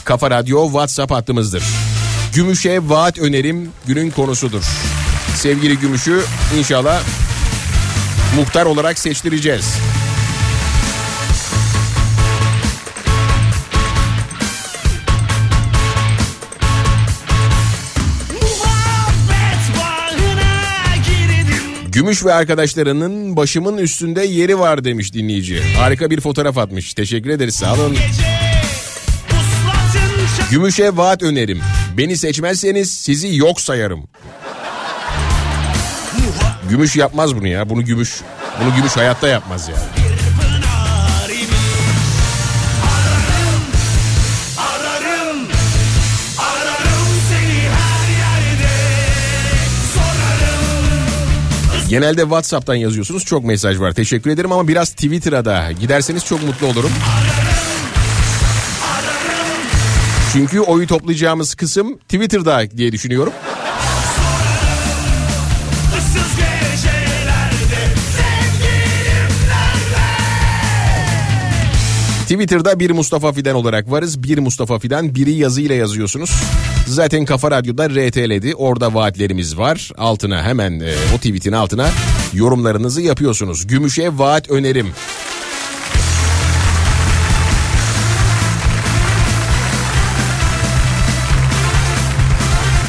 Kafa 0.06 0.32
Radyo 0.32 0.66
WhatsApp 0.66 1.12
hattımızdır. 1.12 1.64
Gümüşe 2.34 2.90
vaat 2.90 3.20
önerim 3.20 3.70
günün 3.88 4.12
konusudur. 4.12 4.64
Sevgili 5.36 5.80
Gümüş'ü 5.80 6.22
inşallah 6.58 7.04
muhtar 8.36 8.66
olarak 8.66 9.00
seçtireceğiz. 9.00 9.78
Gümüş 21.94 22.26
ve 22.26 22.34
arkadaşlarının 22.34 23.36
başımın 23.36 23.78
üstünde 23.78 24.26
yeri 24.26 24.60
var 24.60 24.84
demiş 24.84 25.14
dinleyici. 25.14 25.62
Harika 25.78 26.10
bir 26.10 26.22
fotoğraf 26.22 26.58
atmış. 26.58 26.94
Teşekkür 26.94 27.30
ederiz 27.30 27.56
sağ 27.56 27.74
olun. 27.74 27.98
Gümüşe 30.52 30.98
vaat 30.98 31.24
önerim. 31.24 31.60
Beni 31.98 32.18
seçmezseniz 32.18 32.92
sizi 32.92 33.36
yok 33.36 33.62
sayarım. 33.62 34.04
Gümüş 36.74 36.96
yapmaz 36.96 37.36
bunu 37.36 37.48
ya. 37.48 37.70
Bunu 37.70 37.86
gümüş. 37.86 38.22
Bunu 38.62 38.76
gümüş 38.76 38.98
hayatta 38.98 39.28
yapmaz 39.28 39.70
ya. 39.70 39.76
Sorarım 49.94 50.68
Genelde 51.90 52.22
WhatsApp'tan 52.22 52.76
yazıyorsunuz. 52.76 53.26
Çok 53.26 53.46
mesaj 53.46 53.80
var. 53.80 53.92
Teşekkür 53.92 54.30
ederim 54.30 54.52
ama 54.52 54.68
biraz 54.68 54.90
Twitter'a 54.90 55.46
da 55.46 55.72
giderseniz 55.72 56.26
çok 56.26 56.44
mutlu 56.44 56.68
olurum. 56.68 56.92
Çünkü 60.34 60.60
oyu 60.60 60.88
toplayacağımız 60.88 61.56
kısım 61.56 61.98
Twitter'da 61.98 62.72
diye 62.78 62.92
düşünüyorum. 62.92 63.34
Twitter'da 72.34 72.80
bir 72.80 72.92
Mustafa 72.92 73.34
Fidan 73.34 73.56
olarak 73.56 73.92
varız. 73.92 74.24
Bir 74.24 74.38
Mustafa 74.38 74.80
Fidan 74.80 75.16
biri 75.16 75.32
yazıyla 75.32 75.76
yazıyorsunuz. 75.76 76.32
Zaten 76.88 77.26
Kafa 77.26 77.52
Radyo'da 77.52 77.90
RTL'di. 77.90 78.56
Orada 78.56 78.94
vaatlerimiz 78.94 79.58
var. 79.58 79.92
Altına 79.98 80.44
hemen 80.44 80.80
e, 80.80 80.94
o 81.16 81.18
tweetin 81.18 81.52
altına 81.52 81.90
yorumlarınızı 82.34 83.02
yapıyorsunuz. 83.02 83.68
Gümüşe 83.68 84.18
vaat 84.18 84.50
önerim. 84.50 84.88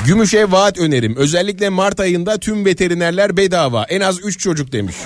Gümüşe 0.06 0.50
vaat 0.50 0.78
önerim. 0.78 1.16
Özellikle 1.16 1.68
Mart 1.68 2.00
ayında 2.00 2.38
tüm 2.38 2.64
veterinerler 2.64 3.36
bedava. 3.36 3.84
En 3.84 4.00
az 4.00 4.24
3 4.24 4.38
çocuk 4.38 4.72
demiş. 4.72 4.96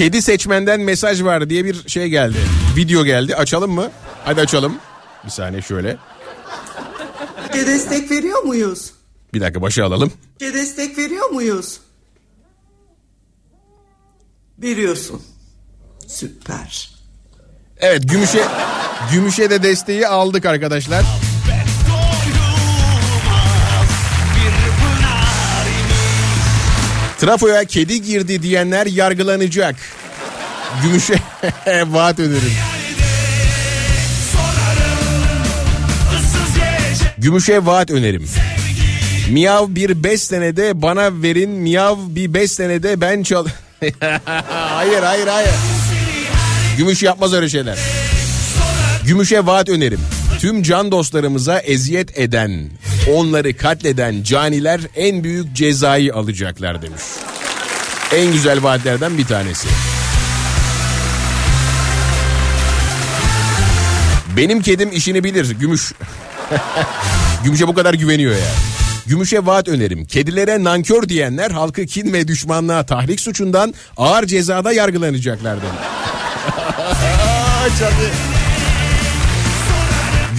Kedi 0.00 0.22
seçmenden 0.22 0.80
mesaj 0.80 1.22
var 1.22 1.50
diye 1.50 1.64
bir 1.64 1.88
şey 1.88 2.08
geldi. 2.08 2.38
Video 2.76 3.04
geldi. 3.04 3.36
Açalım 3.36 3.70
mı? 3.70 3.90
Hadi 4.24 4.40
açalım. 4.40 4.76
Bir 5.24 5.30
saniye 5.30 5.62
şöyle. 5.62 5.96
İşe 7.54 7.66
destek 7.66 8.10
veriyor 8.10 8.42
muyuz? 8.42 8.92
Bir 9.34 9.40
dakika 9.40 9.62
başa 9.62 9.84
alalım. 9.84 10.12
İşe 10.40 10.54
destek 10.54 10.98
veriyor 10.98 11.30
muyuz? 11.30 11.80
Veriyorsun. 14.58 15.22
Süper. 16.06 16.90
Evet 17.78 18.08
Gümüş'e 18.08 18.44
Gümüş'e 19.12 19.50
de 19.50 19.62
desteği 19.62 20.08
aldık 20.08 20.46
arkadaşlar. 20.46 21.04
Trafoya 27.20 27.64
kedi 27.64 28.02
girdi 28.02 28.42
diyenler 28.42 28.86
yargılanacak. 28.86 29.76
Gümüş'e 30.82 31.14
vaat 31.86 32.18
önerim. 32.18 32.52
Gümüş'e 37.18 37.66
vaat 37.66 37.90
önerim. 37.90 38.26
Miyav 39.30 39.66
bir 39.68 40.04
5 40.04 40.22
senede 40.22 40.82
bana 40.82 41.22
verin. 41.22 41.50
Miyav 41.50 41.96
bir 42.08 42.34
5 42.34 42.52
senede 42.52 43.00
ben 43.00 43.22
çal... 43.22 43.46
hayır 44.48 45.02
hayır 45.02 45.26
hayır. 45.26 45.50
Gümüş 46.76 47.02
yapmaz 47.02 47.32
öyle 47.32 47.48
şeyler. 47.48 47.78
Gümüş'e 49.06 49.46
vaat 49.46 49.68
önerim. 49.68 50.00
Tüm 50.38 50.62
can 50.62 50.92
dostlarımıza 50.92 51.58
eziyet 51.58 52.18
eden, 52.18 52.70
onları 53.12 53.56
katleden 53.56 54.22
caniler 54.22 54.80
en 54.96 55.24
büyük 55.24 55.52
cezayı 55.52 56.14
alacaklar 56.14 56.82
demiş. 56.82 57.02
En 58.14 58.32
güzel 58.32 58.62
vaatlerden 58.62 59.18
bir 59.18 59.26
tanesi. 59.26 59.68
Benim 64.36 64.62
kedim 64.62 64.92
işini 64.92 65.24
bilir 65.24 65.50
Gümüş. 65.50 65.92
Gümüş'e 67.44 67.68
bu 67.68 67.74
kadar 67.74 67.94
güveniyor 67.94 68.32
ya. 68.32 68.52
Gümüş'e 69.06 69.46
vaat 69.46 69.68
önerim. 69.68 70.04
Kedilere 70.04 70.64
nankör 70.64 71.08
diyenler 71.08 71.50
halkı 71.50 71.86
kin 71.86 72.12
ve 72.12 72.28
düşmanlığa 72.28 72.86
tahrik 72.86 73.20
suçundan 73.20 73.74
ağır 73.96 74.26
cezada 74.26 74.72
yargılanacaklar 74.72 75.58
demiş. 75.62 75.80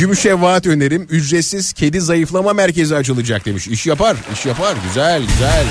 Gümüş'e 0.02 0.42
vaat 0.42 0.68
önerim. 0.68 1.08
Ücretsiz 1.10 1.74
kedi 1.74 2.02
zayıflama 2.02 2.54
merkezi 2.54 2.96
açılacak 2.96 3.46
demiş. 3.46 3.68
İş 3.68 3.88
yapar, 3.88 4.18
iş 4.34 4.46
yapar. 4.46 4.78
Güzel, 4.88 5.22
güzel. 5.22 5.66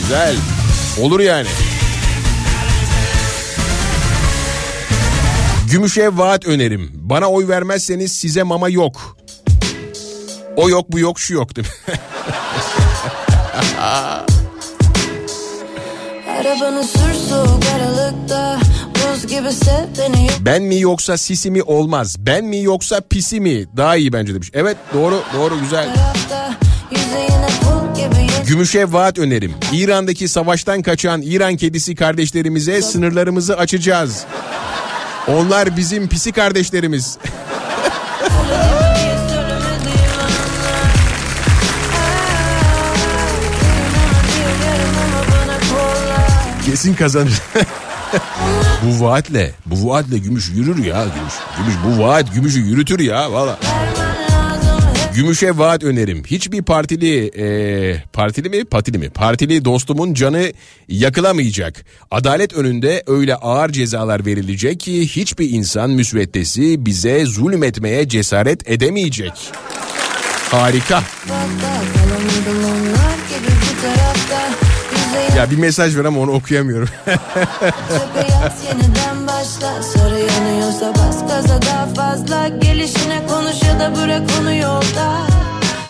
Güzel. 0.00 0.36
Olur 1.00 1.20
yani. 1.20 1.48
Gümüş'e 5.70 6.16
vaat 6.16 6.46
önerim. 6.46 6.90
Bana 6.94 7.30
oy 7.30 7.48
vermezseniz 7.48 8.12
size 8.12 8.42
mama 8.42 8.68
yok. 8.68 9.16
O 10.56 10.68
yok 10.68 10.92
bu 10.92 10.98
yok 10.98 11.20
şu 11.20 11.34
yok 11.34 11.56
değil 11.56 11.68
mi? 11.88 11.94
Arabanı 16.42 16.84
sür 16.84 17.14
soğuk 17.28 17.62
aralıkta 17.76 18.58
Buz 18.94 19.26
gibi 19.26 19.52
sev 19.52 19.84
beni 19.98 20.28
Ben 20.40 20.62
mi 20.62 20.80
yoksa 20.80 21.16
sisi 21.16 21.50
mi 21.50 21.62
olmaz. 21.62 22.16
Ben 22.18 22.44
mi 22.44 22.62
yoksa 22.62 23.00
pisi 23.10 23.40
mi 23.40 23.76
daha 23.76 23.96
iyi 23.96 24.12
bence 24.12 24.34
demiş. 24.34 24.50
Evet 24.52 24.76
doğru 24.94 25.22
doğru 25.34 25.60
güzel. 25.60 25.94
tarafta 25.94 26.54
Gümüş'e 28.46 28.92
vaat 28.92 29.18
önerim. 29.18 29.54
İran'daki 29.72 30.28
savaştan 30.28 30.82
kaçan 30.82 31.22
İran 31.22 31.56
kedisi 31.56 31.94
kardeşlerimize 31.94 32.82
sınırlarımızı 32.82 33.56
açacağız. 33.56 34.24
Onlar 35.28 35.76
bizim 35.76 36.08
pisi 36.08 36.32
kardeşlerimiz. 36.32 37.18
Kesin 46.72 46.94
kazanır. 46.94 47.42
bu 48.82 49.04
vaatle, 49.04 49.52
bu 49.66 49.88
vaatle 49.88 50.18
gümüş 50.18 50.48
yürür 50.48 50.84
ya 50.84 51.04
gümüş. 51.04 51.34
Gümüş 51.58 51.74
bu 51.86 52.02
vaat 52.02 52.34
gümüşü 52.34 52.60
yürütür 52.60 53.00
ya 53.00 53.32
valla. 53.32 53.58
Gümüşe 55.14 55.58
vaat 55.58 55.84
önerim. 55.84 56.24
Hiçbir 56.26 56.62
partili, 56.62 57.26
e, 57.26 58.04
partili 58.12 58.48
mi, 58.48 58.64
patili 58.64 58.98
mi? 58.98 59.10
Partili 59.10 59.64
dostumun 59.64 60.14
canı 60.14 60.52
yakılamayacak. 60.88 61.84
Adalet 62.10 62.52
önünde 62.52 63.02
öyle 63.06 63.34
ağır 63.34 63.70
cezalar 63.70 64.26
verilecek 64.26 64.80
ki 64.80 65.08
hiçbir 65.08 65.50
insan 65.50 65.90
müsveddesi 65.90 66.86
bize 66.86 67.26
zulmetmeye 67.26 68.08
cesaret 68.08 68.70
edemeyecek. 68.70 69.32
Harika. 70.50 71.02
Kalamıyordum 71.28 72.91
Ya 75.36 75.50
bir 75.50 75.56
mesaj 75.56 75.96
ver 75.96 76.04
ama 76.04 76.20
onu 76.20 76.30
okuyamıyorum. 76.30 76.88
tepe 77.04 78.32
yat 78.32 78.52
yeniden 78.68 79.26
başla 79.26 79.82
Sarı 79.82 80.18
yanıyorsa 80.20 80.94
bas 80.94 81.28
gaza 81.28 81.62
daha 81.62 81.86
fazla 81.86 82.48
Gelişine 82.48 83.26
konuş 83.28 83.62
ya 83.62 83.80
da 83.80 83.96
bırak 83.96 84.22
onu 84.40 84.54
yolda 84.54 85.18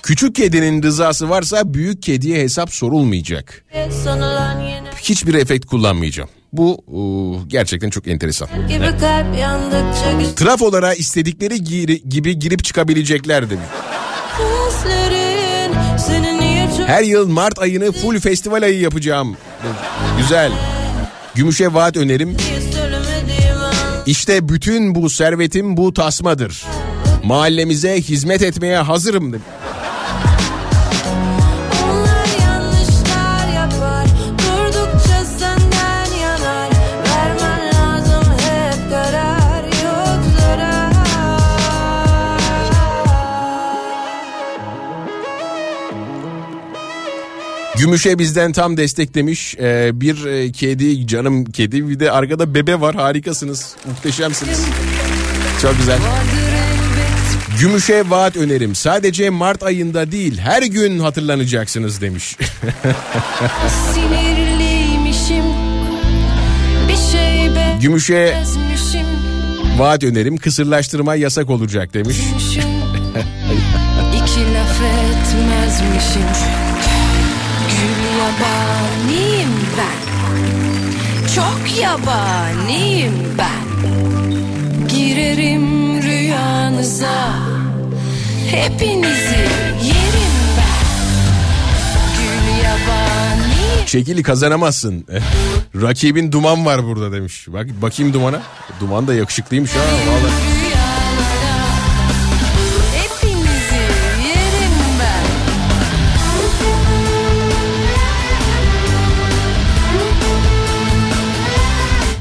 Küçük 0.03 0.35
kedinin 0.35 0.83
rızası 0.83 1.29
varsa 1.31 1.75
büyük 1.75 2.03
kediye 2.03 2.43
hesap 2.43 2.73
sorulmayacak. 2.73 3.65
Hiçbir 5.03 5.35
efekt 5.35 5.67
kullanmayacağım. 5.67 6.29
Bu 6.53 6.85
ıı, 6.95 7.49
gerçekten 7.49 7.91
çok 7.91 8.09
enteresan. 8.09 8.49
gibi 8.69 8.85
kalp 9.01 9.39
yandıkça 9.39 10.35
Trafolara 10.37 10.95
istedikleri 10.95 11.55
giri- 11.65 12.09
gibi 12.09 12.39
girip 12.39 12.65
çıkabilecekler 12.65 13.51
demiş. 13.51 13.67
Her 16.87 17.03
yıl 17.03 17.29
Mart 17.29 17.59
ayını 17.59 17.93
full 17.93 18.21
festival 18.21 18.63
ayı 18.63 18.81
yapacağım. 18.81 19.37
Güzel. 20.19 20.53
Gümüşe 21.35 21.75
vaat 21.75 21.97
önerim. 21.97 22.37
İşte 24.07 24.49
bütün 24.49 24.95
bu 24.95 25.11
servetim 25.11 25.77
bu 25.77 25.95
tasmadır. 25.95 26.65
Mahallemize 27.25 28.01
hizmet 28.01 28.43
etmeye 28.43 28.79
hazırım 28.79 29.33
demiş. 29.33 29.47
Gümüşe 47.83 48.19
bizden 48.19 48.53
tam 48.53 48.77
destek 48.77 49.15
demiş. 49.15 49.55
Ee, 49.59 49.91
bir 49.95 50.25
e, 50.25 50.53
kedi 50.53 51.07
canım 51.07 51.45
kedi 51.45 51.89
bir 51.89 52.01
de 52.01 52.11
arkada 52.11 52.55
bebe 52.55 52.81
var 52.81 52.95
harikasınız 52.95 53.77
muhteşemsiniz. 53.87 54.65
Çok 55.63 55.79
güzel. 55.79 55.99
Gümüşe 57.61 58.11
vaat 58.11 58.37
önerim. 58.37 58.75
Sadece 58.75 59.31
Mart 59.31 59.63
ayında 59.63 60.13
değil 60.13 60.39
her 60.39 60.63
gün 60.63 60.99
hatırlanacaksınız 60.99 62.01
demiş. 62.01 62.37
Şey 63.95 64.05
Gümüşe 67.81 68.43
vaat 69.77 70.05
önerim. 70.05 70.37
Kısırlaştırma 70.37 71.15
yasak 71.15 71.51
olacak 71.51 71.95
demiş. 71.95 72.17
İki 74.15 74.41
laf 74.55 74.81
etmezmişim 74.81 76.62
ben 79.79 80.13
Çok 81.35 81.81
yabaniyim 81.83 83.13
ben 83.39 83.89
Girerim 84.89 86.03
rüyanıza 86.03 87.35
Hepinizi 88.51 89.49
yerim 89.83 90.35
ben 90.59 90.87
Gül 92.17 92.65
yabani 92.65 93.87
Çekili 93.87 94.23
kazanamazsın. 94.23 95.07
Rakibin 95.83 96.33
duman 96.33 96.67
var 96.67 96.85
burada 96.85 97.13
demiş. 97.13 97.47
Bak 97.49 97.67
bakayım 97.83 98.13
dumana. 98.13 98.43
Duman 98.81 99.07
da 99.07 99.15
yakışıklıymış 99.15 99.71
ha 99.71 99.81
vallahi. 99.81 100.52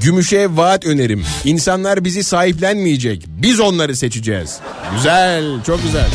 Gümüşe 0.03 0.47
vaat 0.57 0.85
önerim. 0.85 1.23
İnsanlar 1.45 2.03
bizi 2.05 2.23
sahiplenmeyecek. 2.23 3.25
Biz 3.27 3.59
onları 3.59 3.95
seçeceğiz. 3.95 4.59
Güzel, 4.95 5.63
çok 5.63 5.83
güzel. 5.83 6.07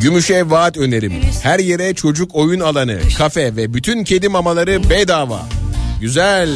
Gümüşe 0.00 0.50
vaat 0.50 0.76
önerim. 0.76 1.12
Her 1.42 1.58
yere 1.58 1.94
çocuk 1.94 2.34
oyun 2.34 2.60
alanı, 2.60 2.98
kafe 3.18 3.56
ve 3.56 3.74
bütün 3.74 4.04
kedi 4.04 4.28
mamaları 4.28 4.90
bedava. 4.90 5.42
Güzel. 6.00 6.48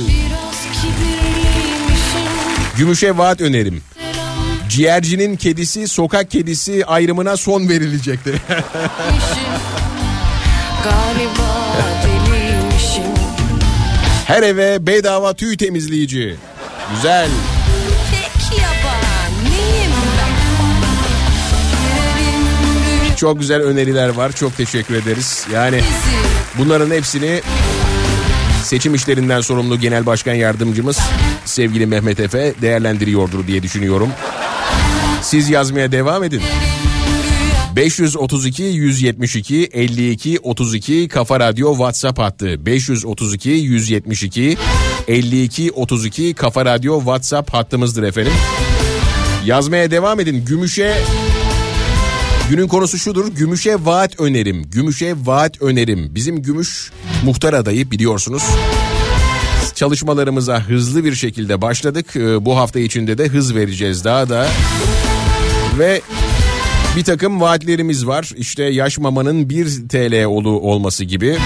Gümüşe 2.76 3.18
vaat 3.18 3.40
önerim. 3.40 3.82
Ciğercinin 4.68 5.36
kedisi 5.36 5.88
sokak 5.88 6.30
kedisi 6.30 6.86
ayrımına 6.86 7.36
son 7.36 7.68
verilecektir. 7.68 8.36
Her 14.26 14.42
eve 14.42 14.86
bedava 14.86 15.34
tüy 15.34 15.56
temizleyici. 15.56 16.36
Güzel. 16.94 17.28
Çok 23.16 23.40
güzel 23.40 23.62
öneriler 23.62 24.08
var. 24.08 24.32
Çok 24.32 24.56
teşekkür 24.56 24.94
ederiz. 24.94 25.46
Yani 25.52 25.80
bunların 26.58 26.90
hepsini 26.90 27.42
seçim 28.70 28.94
işlerinden 28.94 29.40
sorumlu 29.40 29.80
Genel 29.80 30.06
Başkan 30.06 30.34
Yardımcımız 30.34 30.98
sevgili 31.44 31.86
Mehmet 31.86 32.20
Efe 32.20 32.54
değerlendiriyordur 32.62 33.46
diye 33.46 33.62
düşünüyorum. 33.62 34.08
Siz 35.22 35.50
yazmaya 35.50 35.92
devam 35.92 36.24
edin. 36.24 36.42
532 37.76 38.62
172 38.62 39.68
52 39.72 40.38
32 40.42 41.08
Kafa 41.08 41.40
Radyo 41.40 41.72
WhatsApp 41.72 42.18
hattı. 42.18 42.66
532 42.66 43.50
172 43.50 44.56
52 45.08 45.72
32 45.72 46.34
Kafa 46.34 46.64
Radyo 46.64 46.98
WhatsApp 46.98 47.54
hattımızdır 47.54 48.02
efendim. 48.02 48.32
Yazmaya 49.44 49.90
devam 49.90 50.20
edin. 50.20 50.44
Gümüşe 50.44 50.94
Günün 52.50 52.68
konusu 52.68 52.98
şudur. 52.98 53.28
Gümüşe 53.28 53.84
vaat 53.84 54.20
önerim. 54.20 54.70
Gümüşe 54.70 55.14
vaat 55.24 55.62
önerim. 55.62 56.14
Bizim 56.14 56.42
Gümüş 56.42 56.92
muhtar 57.24 57.52
adayı 57.52 57.90
biliyorsunuz. 57.90 58.42
Çalışmalarımıza 59.74 60.60
hızlı 60.60 61.04
bir 61.04 61.14
şekilde 61.14 61.62
başladık. 61.62 62.16
Ee, 62.16 62.44
Bu 62.44 62.56
hafta 62.56 62.80
içinde 62.80 63.18
de 63.18 63.26
hız 63.26 63.54
vereceğiz 63.54 64.04
daha 64.04 64.28
da. 64.28 64.48
Ve 65.78 66.00
bir 66.96 67.04
takım 67.04 67.40
vaatlerimiz 67.40 68.06
var. 68.06 68.30
İşte 68.36 68.64
yaş 68.64 68.98
mamanın 68.98 69.50
1 69.50 69.88
TL 69.88 70.24
olu 70.24 70.50
olması 70.50 71.04
gibi. 71.04 71.38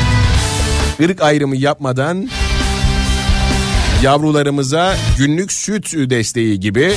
Irk 1.00 1.22
ayrımı 1.22 1.56
yapmadan 1.56 2.30
yavrularımıza 4.02 4.96
günlük 5.18 5.52
süt 5.52 5.94
desteği 5.94 6.60
gibi 6.60 6.92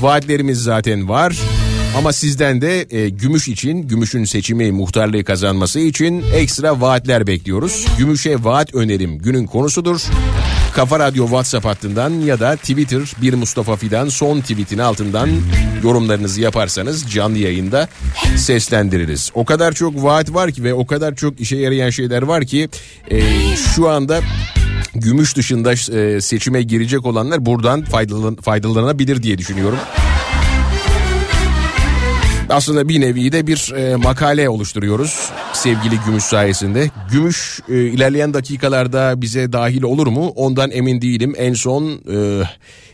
vaatlerimiz 0.00 0.62
zaten 0.62 1.08
var. 1.08 1.38
Ama 1.96 2.12
sizden 2.12 2.60
de 2.60 2.86
e, 2.90 3.08
gümüş 3.08 3.48
için, 3.48 3.88
gümüşün 3.88 4.24
seçimi 4.24 4.72
muhtarlığı 4.72 5.24
kazanması 5.24 5.80
için 5.80 6.24
ekstra 6.34 6.80
vaatler 6.80 7.26
bekliyoruz. 7.26 7.86
Gümüşe 7.98 8.44
vaat 8.44 8.74
önerim 8.74 9.18
günün 9.18 9.46
konusudur. 9.46 10.00
Kafa 10.74 10.98
Radyo 10.98 11.24
WhatsApp 11.24 11.66
hattından 11.66 12.10
ya 12.10 12.40
da 12.40 12.56
Twitter 12.56 13.02
bir 13.22 13.34
Mustafa 13.34 13.76
Fidan 13.76 14.08
son 14.08 14.40
tweetin 14.40 14.78
altından 14.78 15.30
yorumlarınızı 15.84 16.40
yaparsanız 16.40 17.10
canlı 17.10 17.38
yayında 17.38 17.88
seslendiririz. 18.36 19.30
O 19.34 19.44
kadar 19.44 19.72
çok 19.72 20.02
vaat 20.02 20.34
var 20.34 20.52
ki 20.52 20.64
ve 20.64 20.74
o 20.74 20.86
kadar 20.86 21.14
çok 21.14 21.40
işe 21.40 21.56
yarayan 21.56 21.90
şeyler 21.90 22.22
var 22.22 22.44
ki 22.44 22.68
e, 23.10 23.20
şu 23.56 23.88
anda 23.88 24.20
gümüş 24.94 25.36
dışında 25.36 25.72
e, 25.72 26.20
seçime 26.20 26.62
girecek 26.62 27.06
olanlar 27.06 27.46
buradan 27.46 27.82
faydalan, 27.84 28.36
faydalanabilir 28.36 29.22
diye 29.22 29.38
düşünüyorum. 29.38 29.78
Aslında 32.52 32.88
bir 32.88 33.00
nevi 33.00 33.32
de 33.32 33.46
bir 33.46 33.72
e, 33.76 33.96
makale 33.96 34.48
oluşturuyoruz 34.48 35.30
sevgili 35.52 35.98
Gümüş 36.06 36.24
sayesinde. 36.24 36.90
Gümüş 37.12 37.60
e, 37.68 37.74
ilerleyen 37.74 38.34
dakikalarda 38.34 39.20
bize 39.20 39.52
dahil 39.52 39.82
olur 39.82 40.06
mu? 40.06 40.28
Ondan 40.28 40.70
emin 40.70 41.02
değilim. 41.02 41.34
En 41.38 41.54
son 41.54 42.00
e, 42.12 42.42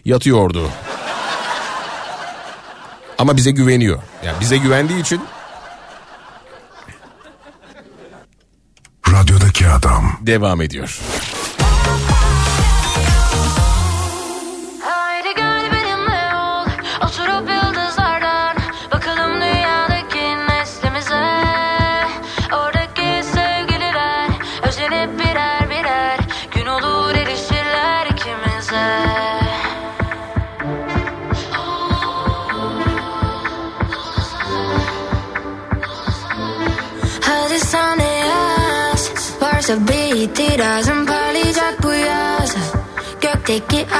yatıyordu. 0.04 0.70
Ama 3.18 3.36
bize 3.36 3.50
güveniyor. 3.50 4.02
Yani 4.26 4.40
bize 4.40 4.56
güvendiği 4.56 5.00
için 5.00 5.20
Radyodaki 9.12 9.66
adam. 9.68 10.18
devam 10.20 10.62
ediyor. 10.62 10.98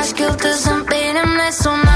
Aşk 0.09 0.20
yıldızım 0.20 0.86
benimle 0.90 1.52
sona 1.52 1.88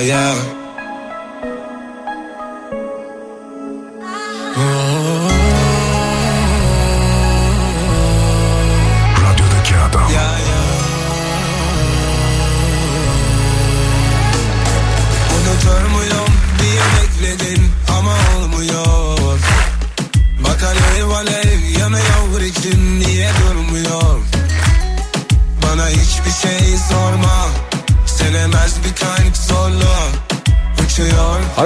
Yeah, 0.00 0.53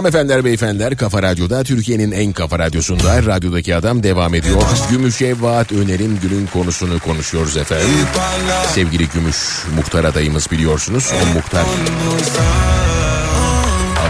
Hanımefendiler 0.08 0.44
beyefendiler 0.44 0.96
Kafa 0.96 1.22
Radyo'da 1.22 1.64
Türkiye'nin 1.64 2.12
en 2.12 2.32
kafa 2.32 2.58
radyosunda 2.58 3.26
radyodaki 3.26 3.76
adam 3.76 4.02
devam 4.02 4.34
ediyor. 4.34 4.62
Gümüş'e 4.90 5.40
vaat 5.40 5.72
önerim 5.72 6.18
günün 6.22 6.46
konusunu 6.46 6.98
konuşuyoruz 6.98 7.56
efendim. 7.56 7.88
Sevgili 8.74 9.08
Gümüş 9.08 9.36
muhtar 9.76 10.04
adayımız 10.04 10.50
biliyorsunuz. 10.50 11.12
O 11.22 11.34
muhtar 11.34 11.64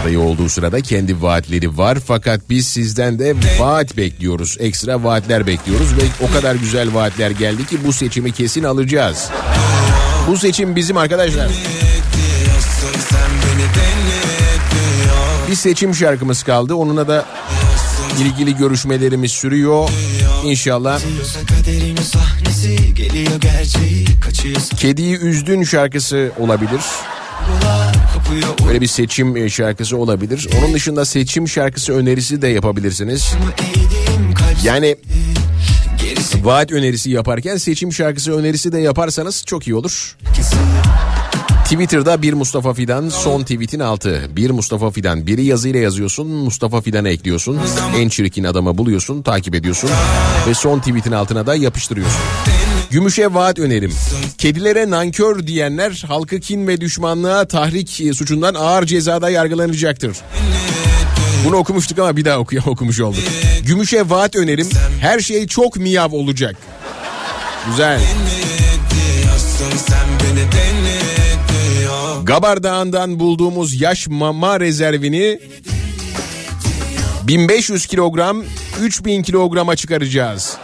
adayı 0.01 0.19
olduğu 0.19 0.49
sırada 0.49 0.81
kendi 0.81 1.21
vaatleri 1.21 1.77
var. 1.77 1.97
Fakat 2.07 2.41
biz 2.49 2.67
sizden 2.67 3.19
de 3.19 3.35
vaat 3.59 3.97
bekliyoruz. 3.97 4.57
Ekstra 4.59 5.03
vaatler 5.03 5.47
bekliyoruz 5.47 5.97
ve 5.97 6.25
o 6.29 6.33
kadar 6.33 6.55
güzel 6.55 6.93
vaatler 6.93 7.31
geldi 7.31 7.65
ki 7.65 7.77
bu 7.85 7.93
seçimi 7.93 8.31
kesin 8.31 8.63
alacağız. 8.63 9.29
Bu 10.27 10.37
seçim 10.37 10.75
bizim 10.75 10.97
arkadaşlar. 10.97 11.49
Bir 15.49 15.55
seçim 15.55 15.95
şarkımız 15.95 16.43
kaldı. 16.43 16.75
Onunla 16.75 17.07
da 17.07 17.25
ilgili 18.21 18.57
görüşmelerimiz 18.57 19.31
sürüyor. 19.31 19.89
İnşallah 20.43 21.01
Kediyi 24.77 25.17
Üzdün 25.17 25.63
şarkısı 25.63 26.31
olabilir. 26.39 26.81
Böyle 28.67 28.81
bir 28.81 28.87
seçim 28.87 29.37
e, 29.37 29.49
şarkısı 29.49 29.97
olabilir. 29.97 30.47
Onun 30.59 30.73
dışında 30.73 31.05
seçim 31.05 31.47
şarkısı 31.47 31.93
önerisi 31.93 32.41
de 32.41 32.47
yapabilirsiniz. 32.47 33.33
Yani 34.63 34.95
vaat 36.43 36.71
önerisi 36.71 37.09
yaparken 37.09 37.57
seçim 37.57 37.93
şarkısı 37.93 38.33
önerisi 38.33 38.71
de 38.71 38.79
yaparsanız 38.79 39.43
çok 39.45 39.67
iyi 39.67 39.75
olur. 39.75 40.17
Twitter'da 41.69 42.21
bir 42.21 42.33
Mustafa 42.33 42.73
Fidan 42.73 43.09
son 43.09 43.41
tweetin 43.41 43.79
altı. 43.79 44.21
Bir 44.35 44.49
Mustafa 44.49 44.91
Fidan 44.91 45.27
biri 45.27 45.45
yazıyla 45.45 45.79
yazıyorsun 45.79 46.27
Mustafa 46.27 46.81
Fidan'a 46.81 47.09
ekliyorsun. 47.09 47.59
En 47.97 48.09
çirkin 48.09 48.43
adamı 48.43 48.77
buluyorsun 48.77 49.21
takip 49.21 49.55
ediyorsun. 49.55 49.89
Ve 50.47 50.53
son 50.53 50.79
tweetin 50.79 51.11
altına 51.11 51.47
da 51.47 51.55
yapıştırıyorsun. 51.55 52.21
Gümüşe 52.89 53.33
vaat 53.33 53.59
önerim. 53.59 53.93
Kedilere 54.37 54.89
nankör 54.89 55.47
diyenler 55.47 56.03
halkı 56.07 56.39
kin 56.39 56.67
ve 56.67 56.81
düşmanlığa 56.81 57.45
tahrik 57.45 58.01
e, 58.01 58.13
suçundan 58.13 58.53
ağır 58.53 58.85
cezada 58.85 59.29
yargılanacaktır. 59.29 60.17
Bunu 61.45 61.55
okumuştuk 61.55 61.99
ama 61.99 62.17
bir 62.17 62.25
daha 62.25 62.39
okuya 62.39 62.61
okumuş 62.65 62.99
olduk. 62.99 63.23
Gümüşe 63.65 64.09
vaat 64.09 64.35
önerim. 64.35 64.69
Her 65.01 65.19
şey 65.19 65.47
çok 65.47 65.77
miyav 65.77 66.11
olacak. 66.11 66.55
Güzel. 67.69 68.01
sen 69.87 70.07
beni 70.19 70.51
denetmiyor 70.51 71.18
Gabar 72.29 72.63
Dağı'ndan 72.63 73.19
bulduğumuz 73.19 73.81
yaş 73.81 74.07
mama 74.07 74.59
rezervini 74.59 75.39
1500 77.27 77.85
kilogram 77.85 78.43
3000 78.81 79.23
kilograma 79.23 79.75
çıkaracağız. 79.75 80.57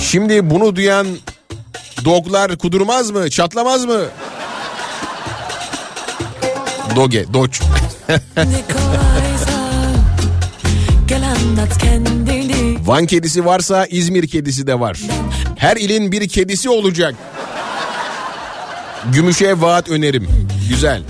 Şimdi 0.00 0.50
bunu 0.50 0.76
duyan 0.76 1.06
doglar 2.04 2.58
kudurmaz 2.58 3.10
mı? 3.10 3.30
Çatlamaz 3.30 3.84
mı? 3.84 4.00
Doge, 6.96 7.24
doç. 7.32 7.60
Van 12.86 13.06
kedisi 13.06 13.44
varsa 13.44 13.86
İzmir 13.86 14.28
kedisi 14.28 14.66
de 14.66 14.80
var. 14.80 14.98
Her 15.56 15.76
ilin 15.76 16.12
bir 16.12 16.28
kedisi 16.28 16.68
olacak. 16.68 17.14
Gümüşe 19.12 19.60
vaat 19.60 19.88
önerim. 19.88 20.28
Güzel. 20.68 21.02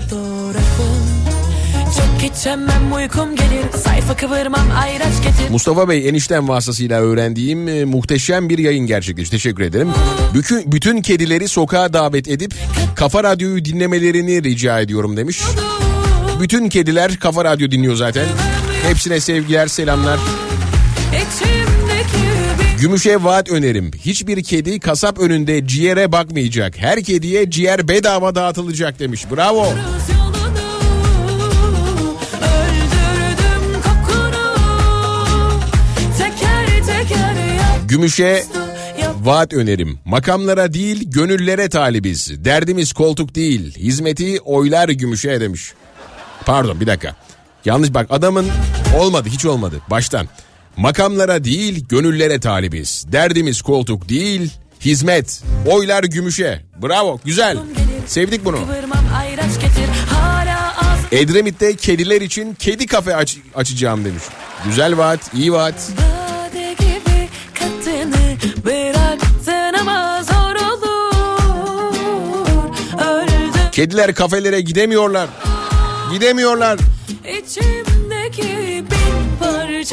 Mustafa 5.49 5.89
Bey 5.89 6.09
enişten 6.09 6.47
vasıtasıyla 6.47 7.01
öğrendiğim 7.01 7.67
e, 7.67 7.85
muhteşem 7.85 8.49
bir 8.49 8.57
yayın 8.57 8.87
gerçekleşti. 8.87 9.31
Teşekkür 9.31 9.63
ederim. 9.63 9.89
Bütün, 10.33 10.71
bütün 10.71 11.01
kedileri 11.01 11.47
sokağa 11.47 11.93
davet 11.93 12.27
edip 12.27 12.53
Kafa 12.95 13.23
Radyo'yu 13.23 13.65
dinlemelerini 13.65 14.43
rica 14.43 14.79
ediyorum 14.79 15.17
demiş. 15.17 15.41
Bütün 16.39 16.69
kediler 16.69 17.15
Kafa 17.15 17.45
Radyo 17.45 17.71
dinliyor 17.71 17.95
zaten. 17.95 18.25
Hepsine 18.87 19.19
sevgiler, 19.19 19.67
selamlar. 19.67 20.19
Bir 21.11 21.64
Gümüşe 22.79 23.23
vaat 23.23 23.49
önerim. 23.49 23.91
Hiçbir 23.91 24.43
kedi 24.43 24.79
kasap 24.79 25.19
önünde 25.19 25.67
ciğere 25.67 26.11
bakmayacak. 26.11 26.77
Her 26.77 27.03
kediye 27.03 27.49
ciğer 27.49 27.87
bedava 27.87 28.35
dağıtılacak 28.35 28.99
demiş. 28.99 29.25
Bravo. 29.31 29.73
Gümüşe 37.87 38.43
Vaat 39.25 39.53
önerim. 39.53 39.99
Makamlara 40.05 40.73
değil 40.73 41.11
gönüllere 41.11 41.69
talibiz. 41.69 42.45
Derdimiz 42.45 42.93
koltuk 42.93 43.35
değil. 43.35 43.77
Hizmeti 43.77 44.39
oylar 44.41 44.89
gümüşe 44.89 45.41
demiş. 45.41 45.73
Pardon 46.45 46.79
bir 46.79 46.87
dakika. 46.87 47.15
Yanlış 47.65 47.93
bak 47.93 48.07
adamın 48.09 48.45
olmadı 48.99 49.29
hiç 49.31 49.45
olmadı 49.45 49.81
baştan. 49.89 50.27
Makamlara 50.77 51.43
değil 51.43 51.85
gönüllere 51.89 52.39
talibiz. 52.39 53.05
Derdimiz 53.11 53.61
koltuk 53.61 54.09
değil 54.09 54.51
hizmet. 54.81 55.43
Oylar 55.71 56.03
gümüşe. 56.03 56.61
Bravo 56.83 57.19
güzel. 57.25 57.57
Sevdik 58.07 58.45
bunu. 58.45 58.59
Edremit'te 61.11 61.75
kediler 61.75 62.21
için 62.21 62.53
kedi 62.53 62.85
kafe 62.87 63.15
aç- 63.15 63.37
açacağım 63.55 64.05
demiş. 64.05 64.23
Güzel 64.65 64.97
vaat 64.97 65.33
iyi 65.33 65.53
vaat. 65.53 65.91
Kediler 73.71 74.13
kafelere 74.15 74.61
gidemiyorlar. 74.61 75.29
Gidemiyorlar. 76.13 76.79
içimdeki 77.37 77.74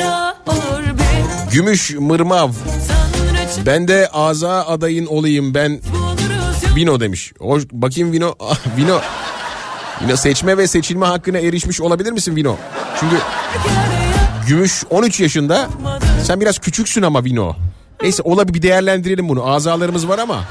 olur 0.00 0.82
Gümüş 1.52 1.90
mırmav. 1.98 2.50
Ben 3.66 3.88
de 3.88 4.08
Aza 4.12 4.66
adayın 4.66 5.06
olayım 5.06 5.54
ben 5.54 5.80
Vino 6.76 7.00
demiş. 7.00 7.32
O, 7.40 7.58
bakayım 7.72 8.12
Vino. 8.12 8.34
Ah, 8.40 8.58
Vino. 8.76 9.00
Vino 10.02 10.16
seçme 10.16 10.58
ve 10.58 10.66
seçilme 10.66 11.06
hakkına 11.06 11.38
erişmiş 11.38 11.80
olabilir 11.80 12.12
misin 12.12 12.36
Vino? 12.36 12.56
Çünkü 13.00 13.16
Gümüş 14.48 14.84
13 14.90 15.20
yaşında. 15.20 15.68
Sen 16.24 16.40
biraz 16.40 16.58
küçüksün 16.58 17.02
ama 17.02 17.24
Vino. 17.24 17.56
Neyse 18.02 18.22
olabilir 18.22 18.54
bir 18.54 18.62
değerlendirelim 18.62 19.28
bunu. 19.28 19.50
Azalarımız 19.50 20.08
var 20.08 20.18
ama. 20.18 20.44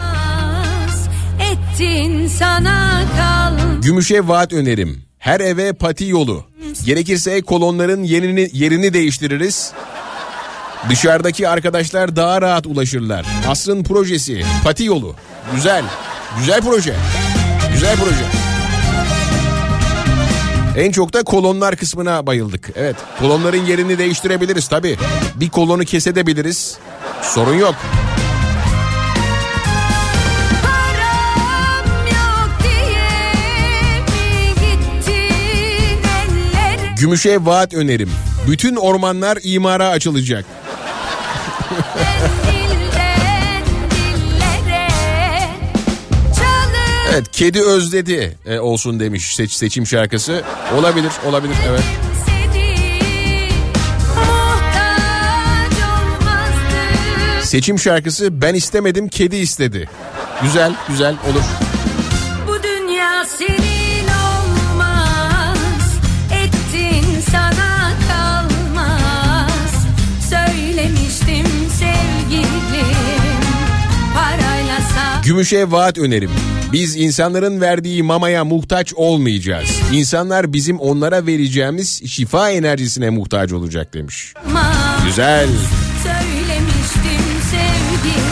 Ettin 1.52 2.28
sana 2.28 3.02
kal 3.18 3.82
Gümüşe 3.82 4.28
vaat 4.28 4.54
önerim. 4.54 5.11
Her 5.22 5.40
eve 5.40 5.74
pati 5.74 6.06
yolu. 6.06 6.44
Gerekirse 6.86 7.42
kolonların 7.42 8.04
yerini, 8.04 8.50
yerini 8.54 8.94
değiştiririz. 8.94 9.72
Dışarıdaki 10.90 11.48
arkadaşlar 11.50 12.16
daha 12.16 12.42
rahat 12.42 12.68
ulaşırlar. 12.68 13.26
Asrın 13.48 13.84
projesi 13.84 14.44
pati 14.64 14.84
yolu. 14.84 15.16
Güzel. 15.56 15.84
Güzel 16.40 16.62
proje. 16.62 16.96
Güzel 17.74 17.96
proje. 17.98 18.26
En 20.86 20.92
çok 20.92 21.14
da 21.14 21.24
kolonlar 21.24 21.76
kısmına 21.76 22.28
bayıldık. 22.28 22.70
Evet 22.76 22.96
kolonların 23.20 23.66
yerini 23.66 23.98
değiştirebiliriz 23.98 24.68
tabi. 24.68 24.98
Bir 25.36 25.50
kolonu 25.50 25.86
kesebiliriz. 25.86 26.78
Sorun 27.22 27.56
yok. 27.56 27.76
Gümüşe 37.02 37.46
vaat 37.46 37.74
önerim. 37.74 38.10
Bütün 38.48 38.76
ormanlar 38.76 39.38
imara 39.44 39.88
açılacak. 39.90 40.46
Evet 47.12 47.32
kedi 47.32 47.62
özledi 47.62 48.38
e, 48.46 48.60
olsun 48.60 49.00
demiş 49.00 49.36
seç, 49.36 49.52
seçim 49.52 49.88
şarkısı. 49.88 50.44
Olabilir 50.76 51.12
olabilir 51.26 51.56
evet. 51.70 51.84
Seçim 57.44 57.80
şarkısı 57.80 58.42
ben 58.42 58.54
istemedim 58.54 59.08
kedi 59.08 59.36
istedi. 59.36 59.90
Güzel 60.42 60.74
güzel 60.90 61.16
olur. 61.32 61.71
Gümüşe 75.32 75.72
vaat 75.72 75.98
önerim. 75.98 76.30
Biz 76.72 76.96
insanların 76.96 77.62
verdiği 77.62 78.04
mamaya 78.04 78.46
muhtaç 78.46 78.94
olmayacağız. 78.94 79.70
İnsanlar 79.94 80.54
bizim 80.54 80.80
onlara 80.80 81.26
vereceğimiz 81.28 82.02
şifa 82.08 82.50
enerjisine 82.50 83.10
muhtaç 83.10 83.52
olacak 83.54 83.94
demiş. 83.94 84.34
Güzel. 85.06 85.48
Söylemiştim 86.04 87.24
sevgilim 87.52 88.26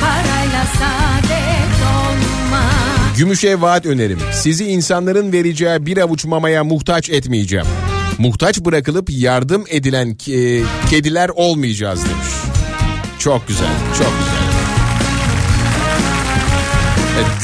Parayla 0.00 0.64
saadet 0.78 1.78
olmaz 1.96 3.16
Gümüşe 3.18 3.60
vaat 3.60 3.86
önerim. 3.86 4.18
Sizi 4.32 4.64
insanların 4.64 5.32
vereceği 5.32 5.86
bir 5.86 5.98
avuç 5.98 6.24
mamaya 6.24 6.64
muhtaç 6.64 7.10
etmeyeceğim. 7.10 7.66
Muhtaç 8.18 8.60
bırakılıp 8.60 9.10
yardım 9.10 9.64
edilen 9.68 10.08
ke- 10.14 10.64
kediler 10.90 11.28
olmayacağız 11.28 12.00
demiş. 12.04 12.28
Çok 13.18 13.48
güzel, 13.48 13.72
çok 13.98 14.12
güzel. 14.18 14.31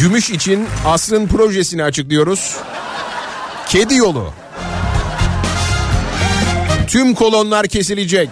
Gümüş 0.01 0.31
için 0.31 0.66
asrın 0.86 1.27
projesini 1.27 1.82
açıklıyoruz. 1.85 2.57
Kedi 3.69 3.95
yolu. 3.95 4.32
Tüm 6.86 7.15
kolonlar 7.15 7.66
kesilecek. 7.66 8.28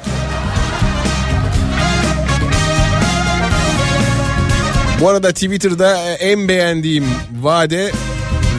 Bu 5.01 5.09
arada 5.09 5.33
Twitter'da 5.33 5.97
e, 5.99 6.13
en 6.13 6.49
beğendiğim 6.49 7.05
vade 7.41 7.93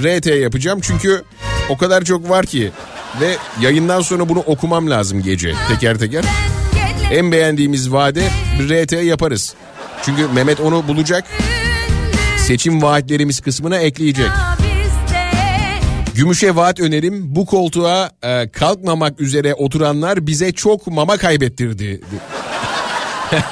RT 0.03 0.25
yapacağım. 0.25 0.79
Çünkü 0.81 1.23
o 1.69 1.77
kadar 1.77 2.03
çok 2.03 2.29
var 2.29 2.45
ki 2.45 2.71
ve 3.21 3.37
yayından 3.61 4.01
sonra 4.01 4.29
bunu 4.29 4.39
okumam 4.39 4.89
lazım 4.89 5.23
gece 5.23 5.53
teker 5.69 5.97
teker. 5.97 6.25
En 7.11 7.31
beğendiğimiz 7.31 7.91
vade 7.91 8.23
RT 8.59 8.91
yaparız. 8.91 9.53
Çünkü 10.05 10.27
Mehmet 10.27 10.59
onu 10.59 10.87
bulacak. 10.87 11.25
Seçim 12.47 12.81
vaatlerimiz 12.81 13.39
kısmına 13.39 13.77
ekleyecek. 13.77 14.29
Gümüşe 16.15 16.55
vaat 16.55 16.79
önerim 16.79 17.35
bu 17.35 17.45
koltuğa 17.45 18.11
e, 18.23 18.49
kalkmamak 18.49 19.21
üzere 19.21 19.53
oturanlar 19.53 20.27
bize 20.27 20.51
çok 20.51 20.87
mama 20.87 21.17
kaybettirdi. 21.17 22.01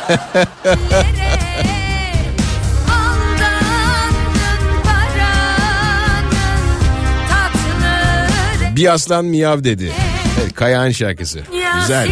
Bir 8.76 8.94
aslan 8.94 9.26
miyav 9.26 9.64
dedi. 9.64 9.92
Evet, 10.42 10.54
Kayağın 10.54 10.92
şarkısı. 10.92 11.42
Güzel. 11.82 12.10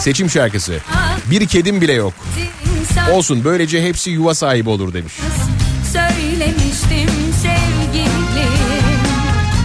Seçim 0.00 0.30
şarkısı. 0.30 0.78
Bir 1.30 1.46
kedim 1.46 1.80
bile 1.80 1.92
yok. 1.92 2.12
Olsun 3.12 3.44
böylece 3.44 3.82
hepsi 3.82 4.10
yuva 4.10 4.34
sahibi 4.34 4.70
olur 4.70 4.94
demiş. 4.94 5.14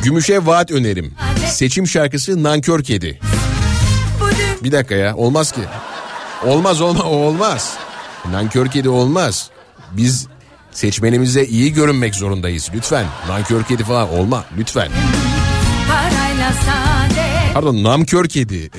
Gümüşe 0.04 0.46
vaat 0.46 0.72
önerim. 0.72 1.14
Seçim 1.48 1.88
şarkısı 1.88 2.44
Nankör 2.44 2.84
Kedi. 2.84 3.20
Bir 4.64 4.72
dakika 4.72 4.96
ya 4.96 5.16
olmaz 5.16 5.52
ki. 5.52 5.62
Olmaz 6.46 6.82
olma 6.82 7.04
o 7.04 7.16
olmaz. 7.16 7.74
Nankör 8.32 8.68
Kedi 8.68 8.90
olmaz. 8.90 9.50
Biz 9.92 10.28
seçmenimize 10.72 11.46
iyi 11.46 11.74
görünmek 11.74 12.16
zorundayız 12.16 12.70
lütfen. 12.74 13.06
Nankör 13.30 13.64
Kedi 13.64 13.84
falan 13.84 14.10
olma 14.14 14.44
lütfen. 14.58 14.92
Pardon 17.54 17.84
namkör 17.84 18.28
kedi. 18.30 18.70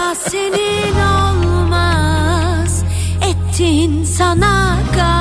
Ah, 0.00 0.14
senin 0.14 0.94
olmaz 1.00 2.84
Ettin 3.22 4.04
sana 4.04 4.78
kalmaz 4.96 5.19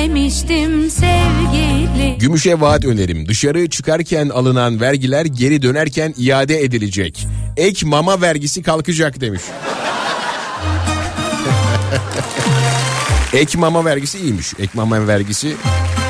Söylemiştim 0.00 0.90
sevgili 0.90 2.18
Gümüşe 2.18 2.60
vaat 2.60 2.84
önerim. 2.84 3.28
Dışarı 3.28 3.68
çıkarken 3.68 4.28
alınan 4.28 4.80
vergiler 4.80 5.24
geri 5.24 5.62
dönerken 5.62 6.14
iade 6.18 6.60
edilecek. 6.60 7.26
Ek 7.56 7.86
mama 7.86 8.20
vergisi 8.20 8.62
kalkacak 8.62 9.20
demiş. 9.20 9.42
Ek 13.32 13.58
mama 13.58 13.84
vergisi 13.84 14.18
iyiymiş. 14.18 14.54
Ek 14.58 14.70
mama 14.74 15.06
vergisi 15.06 15.52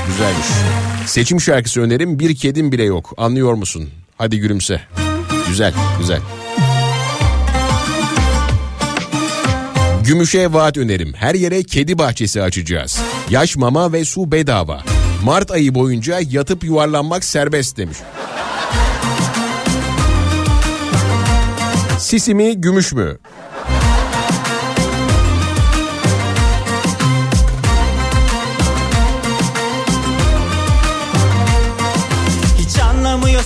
güzelmiş. 0.07 0.47
Seçim 1.07 1.41
şarkısı 1.41 1.81
önerim 1.81 2.19
bir 2.19 2.37
kedim 2.37 2.73
bile 2.73 2.85
yok. 2.85 3.15
Anlıyor 3.17 3.55
musun? 3.55 3.91
Hadi 4.19 4.39
gülümse. 4.39 4.81
Güzel, 5.49 5.75
güzel. 5.99 6.21
Gümüşe 10.05 10.53
vaat 10.53 10.77
önerim. 10.77 11.13
Her 11.15 11.35
yere 11.35 11.63
kedi 11.63 11.99
bahçesi 11.99 12.43
açacağız. 12.43 13.01
Yaş 13.31 13.57
mama 13.57 13.93
ve 13.93 14.05
su 14.05 14.33
bedava. 14.33 14.81
Mart 15.25 15.51
ayı 15.51 15.75
boyunca 15.75 16.19
yatıp 16.31 16.65
yuvarlanmak 16.65 17.25
serbest 17.25 17.77
demiş. 17.77 17.99
Sisi 21.99 22.35
mi 22.35 22.61
gümüş 22.61 22.93
mü? 22.93 23.19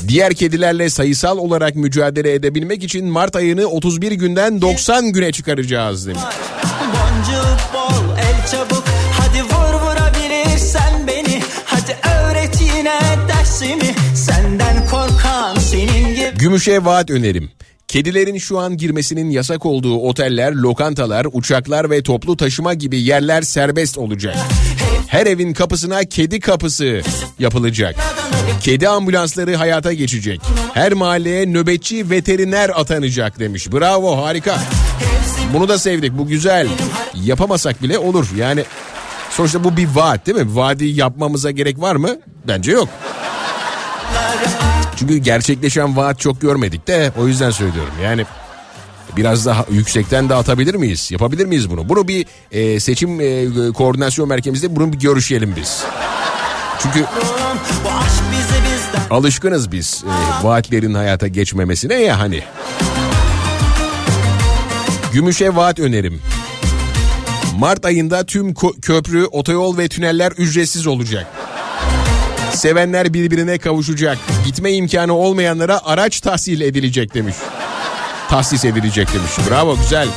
Diğer 0.08 0.34
kedilerle 0.34 0.90
sayısal 0.90 1.38
olarak 1.38 1.76
mücadele 1.76 2.34
edebilmek 2.34 2.84
için 2.84 3.06
Mart 3.06 3.36
ayını 3.36 3.66
31 3.66 4.12
günden 4.12 4.60
90 4.60 5.12
güne 5.12 5.32
çıkaracağız 5.32 6.06
demiş. 6.06 6.22
Boncuk 6.80 7.74
bol 7.74 8.16
el 8.18 8.46
çabuk 8.50 8.83
Gümüşe 16.44 16.84
vaat 16.84 17.10
önerim. 17.10 17.50
Kedilerin 17.88 18.38
şu 18.38 18.58
an 18.58 18.76
girmesinin 18.76 19.30
yasak 19.30 19.66
olduğu 19.66 19.96
oteller, 19.96 20.52
lokantalar, 20.52 21.26
uçaklar 21.32 21.90
ve 21.90 22.02
toplu 22.02 22.36
taşıma 22.36 22.74
gibi 22.74 23.00
yerler 23.00 23.42
serbest 23.42 23.98
olacak. 23.98 24.36
Her 25.06 25.26
evin 25.26 25.52
kapısına 25.52 26.04
kedi 26.04 26.40
kapısı 26.40 27.00
yapılacak. 27.38 27.96
Kedi 28.60 28.88
ambulansları 28.88 29.56
hayata 29.56 29.92
geçecek. 29.92 30.40
Her 30.74 30.92
mahalleye 30.92 31.46
nöbetçi 31.46 32.10
veteriner 32.10 32.70
atanacak 32.74 33.38
demiş. 33.38 33.72
Bravo 33.72 34.16
harika. 34.24 34.60
Bunu 35.54 35.68
da 35.68 35.78
sevdik 35.78 36.18
bu 36.18 36.26
güzel. 36.26 36.68
Yapamasak 37.24 37.82
bile 37.82 37.98
olur 37.98 38.26
yani. 38.38 38.64
Sonuçta 39.30 39.64
bu 39.64 39.76
bir 39.76 39.88
vaat 39.94 40.26
değil 40.26 40.38
mi? 40.38 40.56
Vaadi 40.56 40.84
yapmamıza 40.86 41.50
gerek 41.50 41.80
var 41.80 41.96
mı? 41.96 42.16
Bence 42.48 42.72
yok. 42.72 42.88
Çünkü 45.08 45.16
gerçekleşen 45.16 45.96
vaat 45.96 46.20
çok 46.20 46.40
görmedik 46.40 46.86
de 46.86 47.12
o 47.18 47.26
yüzden 47.26 47.50
söylüyorum. 47.50 47.92
Yani 48.02 48.24
biraz 49.16 49.46
daha 49.46 49.66
yüksekten 49.70 50.28
de 50.28 50.34
atabilir 50.34 50.74
miyiz? 50.74 51.10
Yapabilir 51.10 51.46
miyiz 51.46 51.70
bunu? 51.70 51.88
Bunu 51.88 52.08
bir 52.08 52.26
e, 52.52 52.80
seçim 52.80 53.20
e, 53.20 53.46
koordinasyon 53.72 54.28
merkezinde 54.28 54.76
bunu 54.76 54.92
bir 54.92 54.98
görüşelim 54.98 55.54
biz. 55.56 55.84
Çünkü 56.78 57.04
alışkınız 59.10 59.72
biz 59.72 60.04
e, 60.06 60.44
vaatlerin 60.46 60.94
hayata 60.94 61.28
geçmemesine 61.28 61.94
ya 61.94 62.20
hani. 62.20 62.42
Gümüşe 65.12 65.56
vaat 65.56 65.78
önerim. 65.78 66.20
Mart 67.58 67.84
ayında 67.84 68.26
tüm 68.26 68.54
köprü, 68.82 69.24
otoyol 69.24 69.78
ve 69.78 69.88
tüneller 69.88 70.32
ücretsiz 70.32 70.86
olacak. 70.86 71.26
Sevenler 72.52 73.14
birbirine 73.14 73.58
kavuşacak. 73.58 74.18
Gitme 74.44 74.72
imkanı 74.72 75.14
olmayanlara 75.14 75.80
araç 75.84 76.20
tahsil 76.20 76.60
edilecek 76.60 77.14
demiş. 77.14 77.36
Tahsis 78.28 78.64
edilecek 78.64 79.08
demiş. 79.14 79.50
Bravo 79.50 79.76
güzel. 79.76 80.08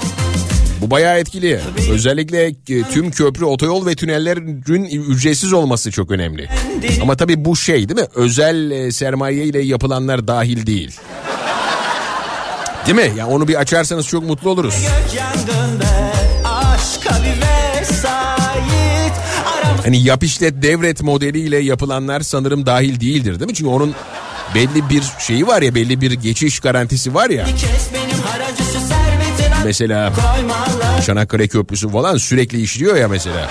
Bu 0.81 0.91
bayağı 0.91 1.17
etkili. 1.19 1.59
Özellikle 1.91 2.45
e, 2.47 2.53
tüm 2.91 3.11
köprü, 3.11 3.45
otoyol 3.45 3.85
ve 3.85 3.95
tünellerin 3.95 4.63
ücretsiz 5.09 5.53
olması 5.53 5.91
çok 5.91 6.11
önemli. 6.11 6.49
Ama 7.01 7.15
tabii 7.15 7.45
bu 7.45 7.55
şey 7.55 7.89
değil 7.89 7.99
mi? 7.99 8.07
Özel 8.15 8.71
e, 8.71 8.91
sermaye 8.91 9.43
ile 9.43 9.59
yapılanlar 9.59 10.27
dahil 10.27 10.65
değil. 10.65 10.99
Değil 12.85 12.97
mi? 12.97 13.13
Ya 13.17 13.27
onu 13.27 13.47
bir 13.47 13.55
açarsanız 13.55 14.07
çok 14.07 14.23
mutlu 14.23 14.49
oluruz. 14.49 14.75
gök 15.13 16.16
Hani 19.87 20.03
yap 20.03 20.23
işlet 20.23 20.61
devret 20.61 21.01
modeliyle 21.01 21.57
yapılanlar 21.57 22.21
sanırım 22.21 22.65
dahil 22.65 22.99
değildir 22.99 23.39
değil 23.39 23.51
mi? 23.51 23.55
Çünkü 23.55 23.69
onun 23.69 23.95
belli 24.55 24.89
bir 24.89 25.03
şeyi 25.19 25.47
var 25.47 25.61
ya 25.61 25.75
belli 25.75 26.01
bir 26.01 26.11
geçiş 26.11 26.59
garantisi 26.59 27.13
var 27.13 27.29
ya. 27.29 27.47
Mesela 29.65 30.13
Çanakkale 31.05 31.47
Köprüsü 31.47 31.89
falan 31.89 32.17
sürekli 32.17 32.61
işliyor 32.61 32.95
ya 32.95 33.07
mesela. 33.07 33.49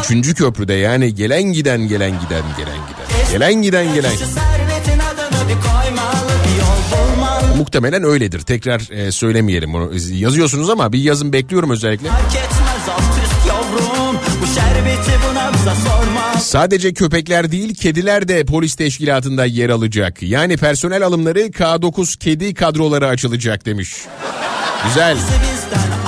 Üçüncü 0.00 0.34
köprüde 0.34 0.74
yani 0.74 1.14
gelen 1.14 1.42
giden 1.42 1.80
gelen 1.88 2.10
giden 2.10 2.44
gelen 2.56 2.78
giden. 2.88 3.32
Gelen 3.32 3.62
giden 3.62 3.94
gelen. 3.94 4.12
Muhtemelen 7.56 8.02
öyledir. 8.02 8.40
Tekrar 8.40 8.90
e, 8.90 9.12
söylemeyelim 9.12 9.72
bunu. 9.72 9.90
Yazıyorsunuz 10.10 10.70
ama 10.70 10.92
bir 10.92 10.98
yazın 10.98 11.32
bekliyorum 11.32 11.70
özellikle. 11.70 12.08
Fark 12.08 12.36
etmez 12.36 13.11
Sadece 16.40 16.94
köpekler 16.94 17.52
değil 17.52 17.74
kediler 17.74 18.28
de 18.28 18.44
polis 18.44 18.74
teşkilatında 18.74 19.44
yer 19.44 19.70
alacak. 19.70 20.22
Yani 20.22 20.56
personel 20.56 21.02
alımları 21.02 21.40
K9 21.40 22.18
kedi 22.18 22.54
kadroları 22.54 23.08
açılacak 23.08 23.66
demiş. 23.66 23.94
Güzel. 24.84 25.16
bizden 25.16 26.01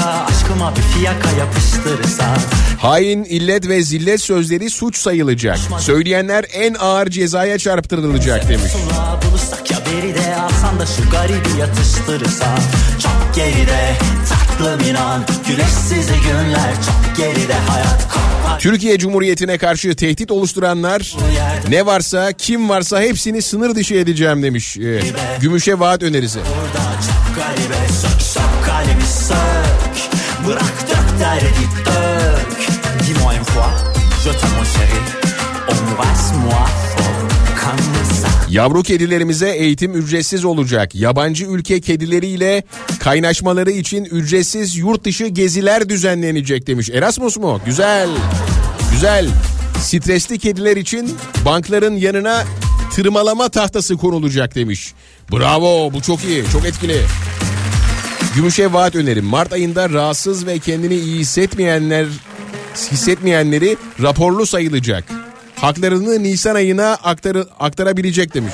TKK 0.00 0.06
Aşkıma 0.06 0.76
bir 0.76 0.82
fiyaka 0.82 1.30
yapıştırırsa 1.30 2.34
Hain, 2.78 3.24
illet 3.24 3.68
ve 3.68 3.82
zillet 3.82 4.20
sözleri 4.20 4.70
suç 4.70 4.96
sayılacak. 4.96 5.58
Söyleyenler 5.78 6.44
en 6.52 6.74
ağır 6.74 7.06
cezaya 7.06 7.58
çarptırılacak 7.58 8.48
demiş. 8.48 8.72
Buluşsak 9.28 9.70
ya 9.70 9.78
beri 9.86 10.14
de 10.14 10.36
alsan 10.36 10.80
da 10.80 10.86
şu 10.86 11.10
garibi 11.10 11.60
yatıştırırsa 11.60 12.58
Çok 13.02 13.34
geride 13.34 13.92
tatlım 14.28 14.88
inan 14.88 15.22
Güneşsiz 15.48 16.06
günler 16.06 16.74
çok 16.86 17.16
geride 17.16 17.54
hayat 17.54 18.08
kopar 18.12 18.58
Türkiye 18.58 18.98
Cumhuriyeti'ne 18.98 19.58
karşı 19.58 19.96
tehdit 19.96 20.30
oluşturanlar 20.30 21.16
ne 21.68 21.86
varsa 21.86 22.32
kim 22.32 22.68
varsa 22.68 23.00
hepsini 23.00 23.42
sınır 23.42 23.74
dışı 23.74 23.94
edeceğim 23.94 24.42
demiş. 24.42 24.76
Ee, 24.76 25.00
Gümüşe 25.40 25.78
vaat 25.78 26.02
önerisi. 26.02 26.38
Burada 26.38 26.84
çok 27.00 27.36
garibe 27.36 27.88
sök 27.88 28.22
sök 28.22 28.49
Bırak 30.46 30.88
dök 30.88 31.20
derdi 31.20 31.46
dök 31.86 32.68
Dis-moi 33.00 33.34
une 33.34 33.44
fois 33.44 33.70
Je 34.24 34.30
t'aime 34.30 34.56
mon 34.56 34.64
chéri 34.64 35.00
Embrasse-moi 35.68 36.66
Yavru 38.50 38.82
kedilerimize 38.82 39.50
eğitim 39.50 39.94
ücretsiz 39.94 40.44
olacak. 40.44 40.94
Yabancı 40.94 41.44
ülke 41.44 41.80
kedileriyle 41.80 42.64
kaynaşmaları 43.00 43.70
için 43.70 44.04
ücretsiz 44.04 44.76
yurt 44.76 45.04
dışı 45.04 45.26
geziler 45.26 45.88
düzenlenecek 45.88 46.66
demiş. 46.66 46.90
Erasmus 46.90 47.36
mu? 47.36 47.60
Güzel. 47.66 48.08
Güzel. 48.92 49.28
Stresli 49.78 50.38
kediler 50.38 50.76
için 50.76 51.16
bankların 51.44 51.96
yanına 51.96 52.44
tırmalama 52.94 53.48
tahtası 53.48 53.96
konulacak 53.96 54.54
demiş. 54.54 54.92
Bravo 55.32 55.92
bu 55.92 56.02
çok 56.02 56.24
iyi 56.24 56.44
çok 56.52 56.64
etkili. 56.66 57.00
Gümüşe 58.34 58.72
vaat 58.72 58.94
önerim. 58.96 59.24
Mart 59.24 59.52
ayında 59.52 59.90
rahatsız 59.90 60.46
ve 60.46 60.58
kendini 60.58 60.94
iyi 60.94 61.18
hissetmeyenler 61.18 62.06
hissetmeyenleri 62.74 63.76
raporlu 64.02 64.46
sayılacak. 64.46 65.04
Haklarını 65.56 66.22
Nisan 66.22 66.54
ayına 66.54 66.94
aktarı, 66.94 67.46
aktarabilecek 67.60 68.34
demiş. 68.34 68.52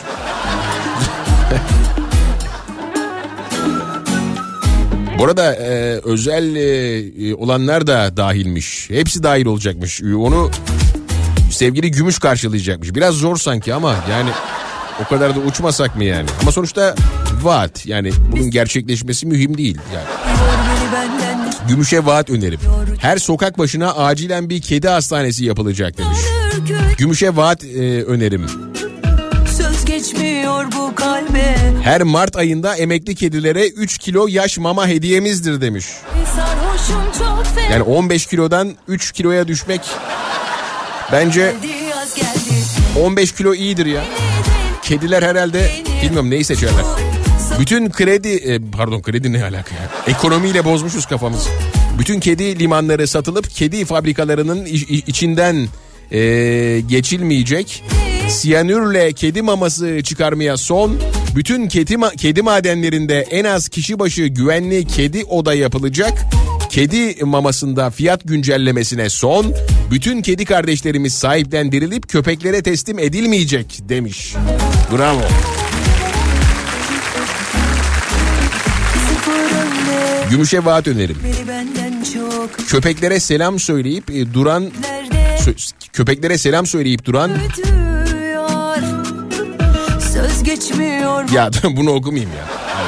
Bu 5.18 5.24
arada 5.24 5.54
e, 5.54 6.00
özel 6.04 6.56
e, 6.56 7.34
olanlar 7.34 7.86
da 7.86 8.16
dahilmiş. 8.16 8.90
Hepsi 8.90 9.22
dahil 9.22 9.46
olacakmış. 9.46 10.02
E, 10.02 10.14
Onu 10.14 10.50
sevgili 11.52 11.90
Gümüş 11.90 12.18
karşılayacakmış. 12.18 12.94
Biraz 12.94 13.14
zor 13.14 13.36
sanki 13.36 13.74
ama 13.74 13.94
yani 14.10 14.30
o 15.04 15.08
kadar 15.08 15.36
da 15.36 15.40
uçmasak 15.40 15.96
mı 15.96 16.04
yani? 16.04 16.28
Ama 16.42 16.52
sonuçta 16.52 16.94
vaat 17.42 17.86
yani 17.86 18.10
bunun 18.32 18.50
gerçekleşmesi 18.50 19.26
mühim 19.26 19.58
değil 19.58 19.78
yani. 19.94 20.06
Gümüşe 21.68 22.06
vaat 22.06 22.30
önerim. 22.30 22.60
Her 22.98 23.16
sokak 23.18 23.58
başına 23.58 23.94
acilen 23.94 24.50
bir 24.50 24.60
kedi 24.60 24.88
hastanesi 24.88 25.44
yapılacak 25.44 25.98
demiş. 25.98 26.18
Gümüşe 26.98 27.36
vaat 27.36 27.64
e, 27.64 28.04
önerim. 28.04 28.46
Söz 29.56 29.84
geçmiyor 29.84 30.64
bu 30.72 30.94
kalbe 30.94 31.56
Her 31.82 32.02
Mart 32.02 32.36
ayında 32.36 32.76
emekli 32.76 33.14
kedilere 33.14 33.68
3 33.68 33.98
kilo 33.98 34.26
yaş 34.28 34.58
mama 34.58 34.86
hediyemizdir 34.88 35.60
demiş. 35.60 35.86
Yani 37.70 37.82
15 37.82 38.26
kilodan 38.26 38.74
3 38.88 39.12
kiloya 39.12 39.48
düşmek 39.48 39.80
bence 41.12 41.40
Geldi 41.62 41.72
yaz 41.90 42.14
geldi 42.14 42.56
15 43.04 43.32
kilo 43.32 43.54
iyidir 43.54 43.86
ya. 43.86 44.04
Kediler 44.86 45.22
herhalde 45.22 45.70
bilmiyorum 46.02 46.30
neyi 46.30 46.44
seçerler. 46.44 46.84
Bütün 47.60 47.90
kredi 47.90 48.28
e, 48.28 48.58
pardon 48.72 49.02
kredi 49.02 49.32
ne 49.32 49.44
alaka 49.44 49.74
ya? 49.74 49.90
Ekonomiyle 50.06 50.64
bozmuşuz 50.64 51.06
kafamızı. 51.06 51.48
Bütün 51.98 52.20
kedi 52.20 52.58
limanları 52.58 53.06
satılıp 53.08 53.50
kedi 53.50 53.84
fabrikalarının 53.84 54.64
iç- 54.64 54.82
iç- 54.90 55.04
içinden 55.08 55.68
e, 56.12 56.18
geçilmeyecek. 56.88 57.84
Siyanürle 58.28 59.12
kedi 59.12 59.42
maması 59.42 60.02
çıkarmaya 60.02 60.56
son. 60.56 60.96
Bütün 61.36 61.68
kedi, 61.68 61.94
ma- 61.94 62.16
kedi 62.16 62.42
madenlerinde 62.42 63.20
en 63.30 63.44
az 63.44 63.68
kişi 63.68 63.98
başı 63.98 64.26
güvenli 64.26 64.86
kedi 64.86 65.24
oda 65.24 65.54
yapılacak. 65.54 66.12
Kedi 66.70 67.24
mamasında 67.24 67.90
fiyat 67.90 68.20
güncellemesine 68.24 69.08
son. 69.10 69.54
Bütün 69.90 70.22
kedi 70.22 70.44
kardeşlerimiz 70.44 71.14
sahiplendirilip 71.14 72.08
köpeklere 72.08 72.62
teslim 72.62 72.98
edilmeyecek 72.98 73.78
demiş. 73.88 74.34
Bravo. 74.92 75.20
Gümüşe 80.30 80.64
vaat 80.64 80.88
önerim. 80.88 81.16
Köpeklere 82.68 83.20
selam 83.20 83.58
söyleyip 83.60 84.10
e, 84.10 84.34
duran 84.34 84.70
sö- 85.38 85.72
köpeklere 85.92 86.38
selam 86.38 86.66
söyleyip 86.66 87.04
duran 87.04 87.30
ya 91.34 91.50
bunu 91.76 91.90
okumayayım 91.90 92.30
ya. 92.30 92.44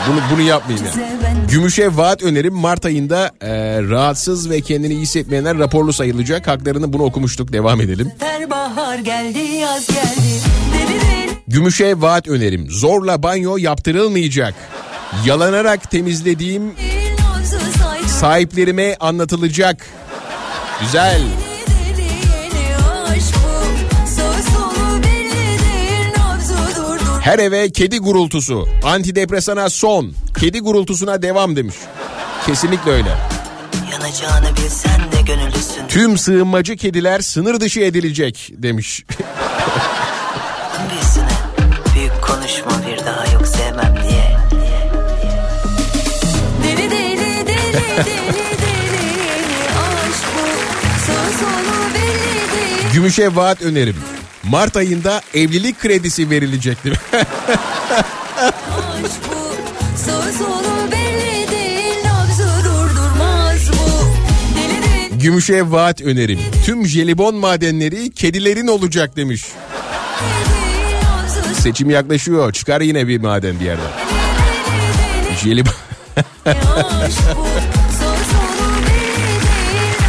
Bunu 0.08 0.20
bunu 0.32 0.40
yapmayayım 0.40 0.86
ya. 0.86 0.92
Gümüşe 1.50 1.96
vaat 1.96 2.22
önerim 2.22 2.54
Mart 2.54 2.86
ayında 2.86 3.30
e, 3.40 3.48
rahatsız 3.82 4.50
ve 4.50 4.60
kendini 4.60 4.92
iyi 4.92 5.00
hissetmeyenler 5.02 5.58
raporlu 5.58 5.92
sayılacak. 5.92 6.46
Haklarını 6.46 6.92
bunu 6.92 7.02
okumuştuk. 7.02 7.52
Devam 7.52 7.80
edelim. 7.80 8.12
Her 8.18 8.50
bahar 8.50 8.98
geldi 8.98 9.38
yaz 9.38 9.86
geldi 9.86 10.37
Gümüşe 11.48 12.00
vaat 12.00 12.28
önerim. 12.28 12.66
Zorla 12.70 13.22
banyo 13.22 13.56
yaptırılmayacak. 13.56 14.54
Yalanarak 15.24 15.90
temizlediğim 15.90 16.74
sahiplerime 18.06 18.96
anlatılacak. 19.00 19.86
Güzel. 20.80 21.22
Her 27.20 27.38
eve 27.38 27.70
kedi 27.70 27.98
gurultusu. 27.98 28.68
Antidepresana 28.84 29.70
son. 29.70 30.12
Kedi 30.40 30.60
gurultusuna 30.60 31.22
devam 31.22 31.56
demiş. 31.56 31.76
Kesinlikle 32.46 32.90
öyle. 32.90 33.10
Yanacağını 33.92 34.56
bilsen 34.56 35.00
de 35.12 35.22
gönüllüsün 35.26 35.86
Tüm 35.88 36.18
sığınmacı 36.18 36.76
kediler 36.76 37.20
sınır 37.20 37.60
dışı 37.60 37.80
edilecek 37.80 38.50
demiş. 38.52 39.04
Gümüşe 52.94 53.36
vaat 53.36 53.62
önerim. 53.62 53.96
Mart 54.42 54.76
ayında 54.76 55.22
evlilik 55.34 55.80
kredisi 55.80 56.30
verilecek 56.30 56.84
değil 56.84 56.96
mi? 56.96 57.00
aşk 57.14 57.24
bu 59.28 59.54
Söz 59.96 60.36
sonu 60.36 60.92
belli 60.92 61.50
değil 61.50 61.96
Nabzı 62.04 62.64
durdurmaz 62.64 63.70
bu 63.72 64.08
Deli 64.58 65.10
deli 65.12 65.18
Gümüşe 65.18 65.70
vaat 65.70 66.00
önerim. 66.00 66.40
Tüm 66.64 66.86
jelibon 66.86 67.34
madenleri 67.34 68.10
kedilerin 68.10 68.66
olacak 68.66 69.16
demiş. 69.16 69.44
Seçim 71.60 71.90
yaklaşıyor. 71.90 72.52
Çıkar 72.52 72.80
yine 72.80 73.08
bir 73.08 73.20
maden 73.20 73.60
bir 73.60 73.64
yerden. 73.64 73.90
Jelibon. 75.44 75.72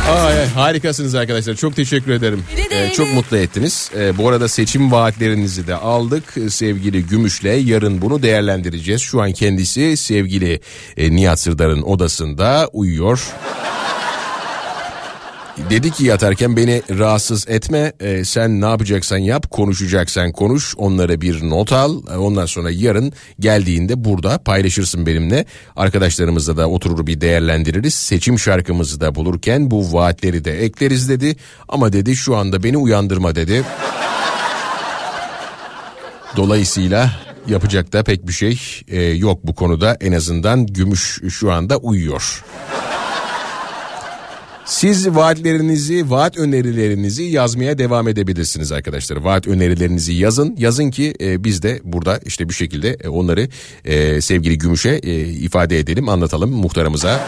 Ay, 0.10 0.48
harikasınız 0.48 1.16
arkadaşlar. 1.16 1.56
Çok 1.56 1.76
teşekkür 1.76 2.12
ederim. 2.12 2.44
Ee, 2.72 2.94
çok 2.94 3.14
mutlu 3.14 3.38
ettiniz. 3.38 3.92
Ee, 3.98 4.18
bu 4.18 4.30
arada 4.30 4.48
seçim 4.48 4.92
vaatlerinizi 4.92 5.68
de 5.68 5.76
aldık 5.76 6.24
Ee, 6.38 6.50
sevgili 6.50 7.06
Gümüş'le. 7.08 7.44
Yarın 7.66 8.02
bunu 8.02 8.22
değerlendireceğiz. 8.22 9.02
Şu 9.02 9.22
an 9.22 9.32
kendisi 9.32 9.98
sevgili 9.98 10.60
e, 10.98 11.12
Nihat 11.16 11.40
Sırdar'ın 11.40 11.82
odasında 11.82 12.70
uyuyor. 12.74 13.22
Dedi 15.70 15.92
ki 15.92 16.06
yatarken 16.06 16.58
beni 16.58 16.82
rahatsız 16.90 17.46
etme. 17.50 17.94
Ee, 18.00 18.26
sen 18.26 18.62
ne 18.62 18.66
yapacaksan 18.66 19.18
yap, 19.18 19.52
konuşacaksan 19.52 20.32
konuş. 20.32 20.74
Onlara 20.78 21.22
bir 21.22 21.50
not 21.50 21.72
al. 21.72 22.02
Ee, 22.12 22.18
Ondan 22.18 22.46
sonra 22.46 22.72
yarın 22.72 23.14
geldiğinde 23.40 24.04
burada 24.06 24.38
paylaşırsın 24.38 25.06
benimle. 25.06 25.46
Arkadaşlarımızla 25.76 26.58
da 26.58 26.70
oturur 26.70 27.08
bir 27.08 27.22
değerlendiririz. 27.22 27.94
Seçim 27.94 28.40
şarkımızı 28.40 29.02
da 29.02 29.16
bulurken 29.16 29.72
bu 29.72 29.94
vaatleri 29.94 30.46
de 30.46 30.64
ekleriz 30.64 31.10
dedi. 31.10 31.36
Ama 31.68 31.94
dedi 31.94 32.16
şu 32.16 32.36
anda 32.36 32.64
beni 32.64 32.78
uyandırma 32.78 33.36
dedi. 33.36 33.64
Dolayısıyla 36.36 37.12
yapacak 37.48 37.94
da 37.94 38.04
pek 38.04 38.28
bir 38.28 38.34
şey 38.34 38.60
e, 38.88 39.02
yok 39.02 39.40
bu 39.44 39.56
konuda. 39.56 39.98
En 40.02 40.12
azından 40.12 40.68
gümüş 40.68 41.20
şu 41.30 41.52
anda 41.52 41.78
uyuyor. 41.78 42.44
Siz 44.70 45.16
vaatlerinizi, 45.16 46.10
vaat 46.10 46.38
önerilerinizi 46.38 47.24
yazmaya 47.24 47.78
devam 47.78 48.08
edebilirsiniz 48.08 48.72
arkadaşlar. 48.72 49.18
Vaat 49.18 49.48
önerilerinizi 49.48 50.14
yazın. 50.14 50.56
Yazın 50.58 50.92
ki 50.92 51.14
e, 51.22 51.44
biz 51.44 51.64
de 51.64 51.80
burada 51.84 52.20
işte 52.26 52.50
bir 52.50 52.54
şekilde 52.54 52.98
e, 53.04 53.08
onları 53.08 53.48
e, 53.86 54.22
sevgili 54.22 54.58
Gümüş'e 54.58 54.90
e, 55.04 55.20
ifade 55.22 55.80
edelim, 55.80 56.10
anlatalım 56.10 56.52
muhtarımıza. 56.52 57.28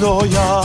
doya 0.00 0.59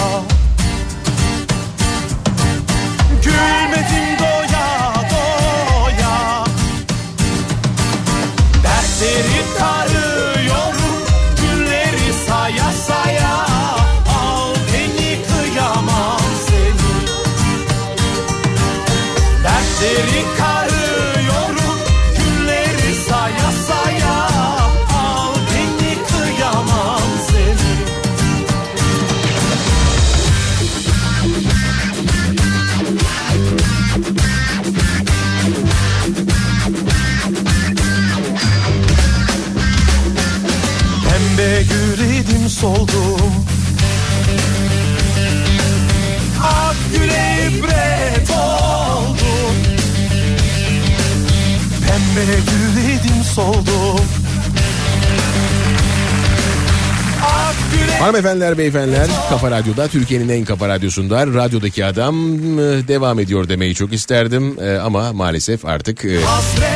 güle 58.25 58.31
Hanımefendiler, 58.31 58.57
beyefendiler, 58.57 59.07
Kafa 59.29 59.51
Radyo'da, 59.51 59.87
Türkiye'nin 59.87 60.29
en 60.29 60.45
kafa 60.45 60.67
radyosunda 60.67 61.27
radyodaki 61.27 61.85
adam 61.85 62.15
e, 62.59 62.87
devam 62.87 63.19
ediyor 63.19 63.49
demeyi 63.49 63.75
çok 63.75 63.93
isterdim. 63.93 64.57
E, 64.59 64.77
ama 64.77 65.13
maalesef 65.13 65.65
artık 65.65 66.05
e, 66.05 66.19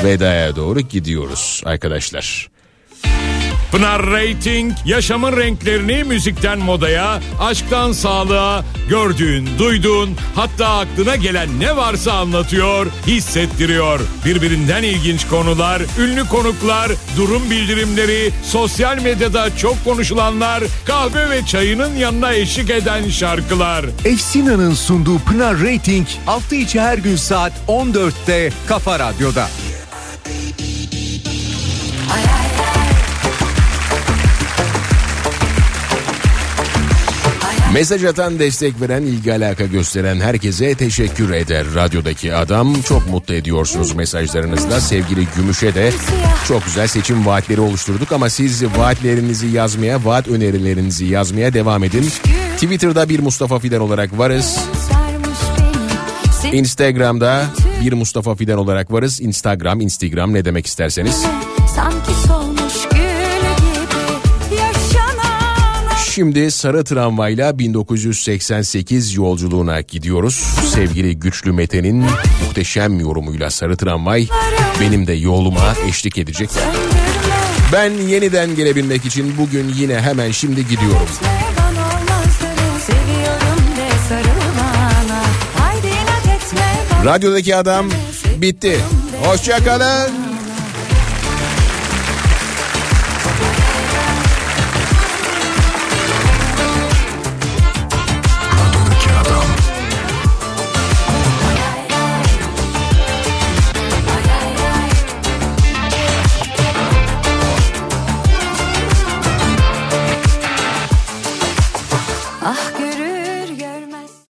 vedaya 0.03 0.55
doğru 0.55 0.79
gidiyoruz 0.79 1.61
arkadaşlar. 1.65 2.49
Pınar 3.71 4.05
Rating 4.05 4.73
yaşamın 4.85 5.37
renklerini 5.37 6.03
müzikten 6.03 6.59
modaya, 6.59 7.21
aşktan 7.39 7.91
sağlığa, 7.91 8.63
gördüğün, 8.89 9.49
duyduğun, 9.59 10.09
hatta 10.35 10.67
aklına 10.67 11.15
gelen 11.15 11.59
ne 11.59 11.75
varsa 11.75 12.11
anlatıyor, 12.13 12.87
hissettiriyor. 13.07 13.99
Birbirinden 14.25 14.83
ilginç 14.83 15.27
konular, 15.27 15.81
ünlü 15.99 16.27
konuklar, 16.27 16.91
durum 17.17 17.49
bildirimleri, 17.49 18.31
sosyal 18.43 19.01
medyada 19.01 19.57
çok 19.57 19.83
konuşulanlar, 19.85 20.63
kahve 20.85 21.29
ve 21.29 21.45
çayının 21.45 21.95
yanına 21.95 22.33
eşlik 22.33 22.69
eden 22.69 23.09
şarkılar. 23.09 23.85
Efsina'nın 24.05 24.73
sunduğu 24.73 25.19
Pınar 25.19 25.57
Rating 25.59 26.07
hafta 26.25 26.55
içi 26.55 26.81
her 26.81 26.97
gün 26.97 27.15
saat 27.15 27.53
14'te 27.67 28.49
Kafa 28.67 28.99
Radyo'da. 28.99 29.47
Mesaj 37.73 38.03
atan, 38.05 38.39
destek 38.39 38.81
veren, 38.81 39.03
ilgi 39.03 39.33
alaka 39.33 39.65
gösteren 39.65 40.19
herkese 40.19 40.75
teşekkür 40.75 41.33
eder. 41.33 41.65
Radyodaki 41.75 42.33
adam 42.33 42.81
çok 42.81 43.09
mutlu 43.09 43.33
ediyorsunuz 43.33 43.95
mesajlarınızla. 43.95 44.81
Sevgili 44.81 45.27
Gümüş'e 45.35 45.75
de 45.75 45.91
çok 46.47 46.65
güzel 46.65 46.87
seçim 46.87 47.25
vaatleri 47.25 47.61
oluşturduk 47.61 48.11
ama 48.11 48.29
siz 48.29 48.63
vaatlerinizi 48.63 49.47
yazmaya, 49.47 50.05
vaat 50.05 50.27
önerilerinizi 50.27 51.05
yazmaya 51.05 51.53
devam 51.53 51.83
edin. 51.83 52.05
Twitter'da 52.53 53.09
bir 53.09 53.19
Mustafa 53.19 53.59
Fidan 53.59 53.81
olarak 53.81 54.17
varız. 54.17 54.59
Instagram'da 56.53 57.45
bir 57.81 57.93
Mustafa 57.93 58.35
Fidan 58.35 58.57
olarak 58.57 58.91
varız. 58.91 59.21
Instagram, 59.21 59.81
Instagram 59.81 60.33
ne 60.33 60.45
demek 60.45 60.67
isterseniz. 60.67 61.25
Şimdi 66.11 66.51
sarı 66.51 66.83
tramvayla 66.83 67.59
1988 67.59 69.15
yolculuğuna 69.15 69.81
gidiyoruz. 69.81 70.33
Sevgili 70.73 71.19
Güçlü 71.19 71.51
Mete'nin 71.51 72.05
muhteşem 72.45 72.99
yorumuyla 72.99 73.49
sarı 73.49 73.77
tramvay 73.77 74.27
benim 74.81 75.07
de 75.07 75.13
yoluma 75.13 75.73
eşlik 75.87 76.17
edecek. 76.17 76.49
Ben 77.73 77.91
yeniden 77.91 78.55
gelebilmek 78.55 79.05
için 79.05 79.33
bugün 79.37 79.73
yine 79.77 80.01
hemen 80.01 80.31
şimdi 80.31 80.67
gidiyorum. 80.67 81.07
Radyodaki 87.05 87.55
adam 87.55 87.89
bitti. 88.41 88.79
Hoşçakalın. 89.23 90.28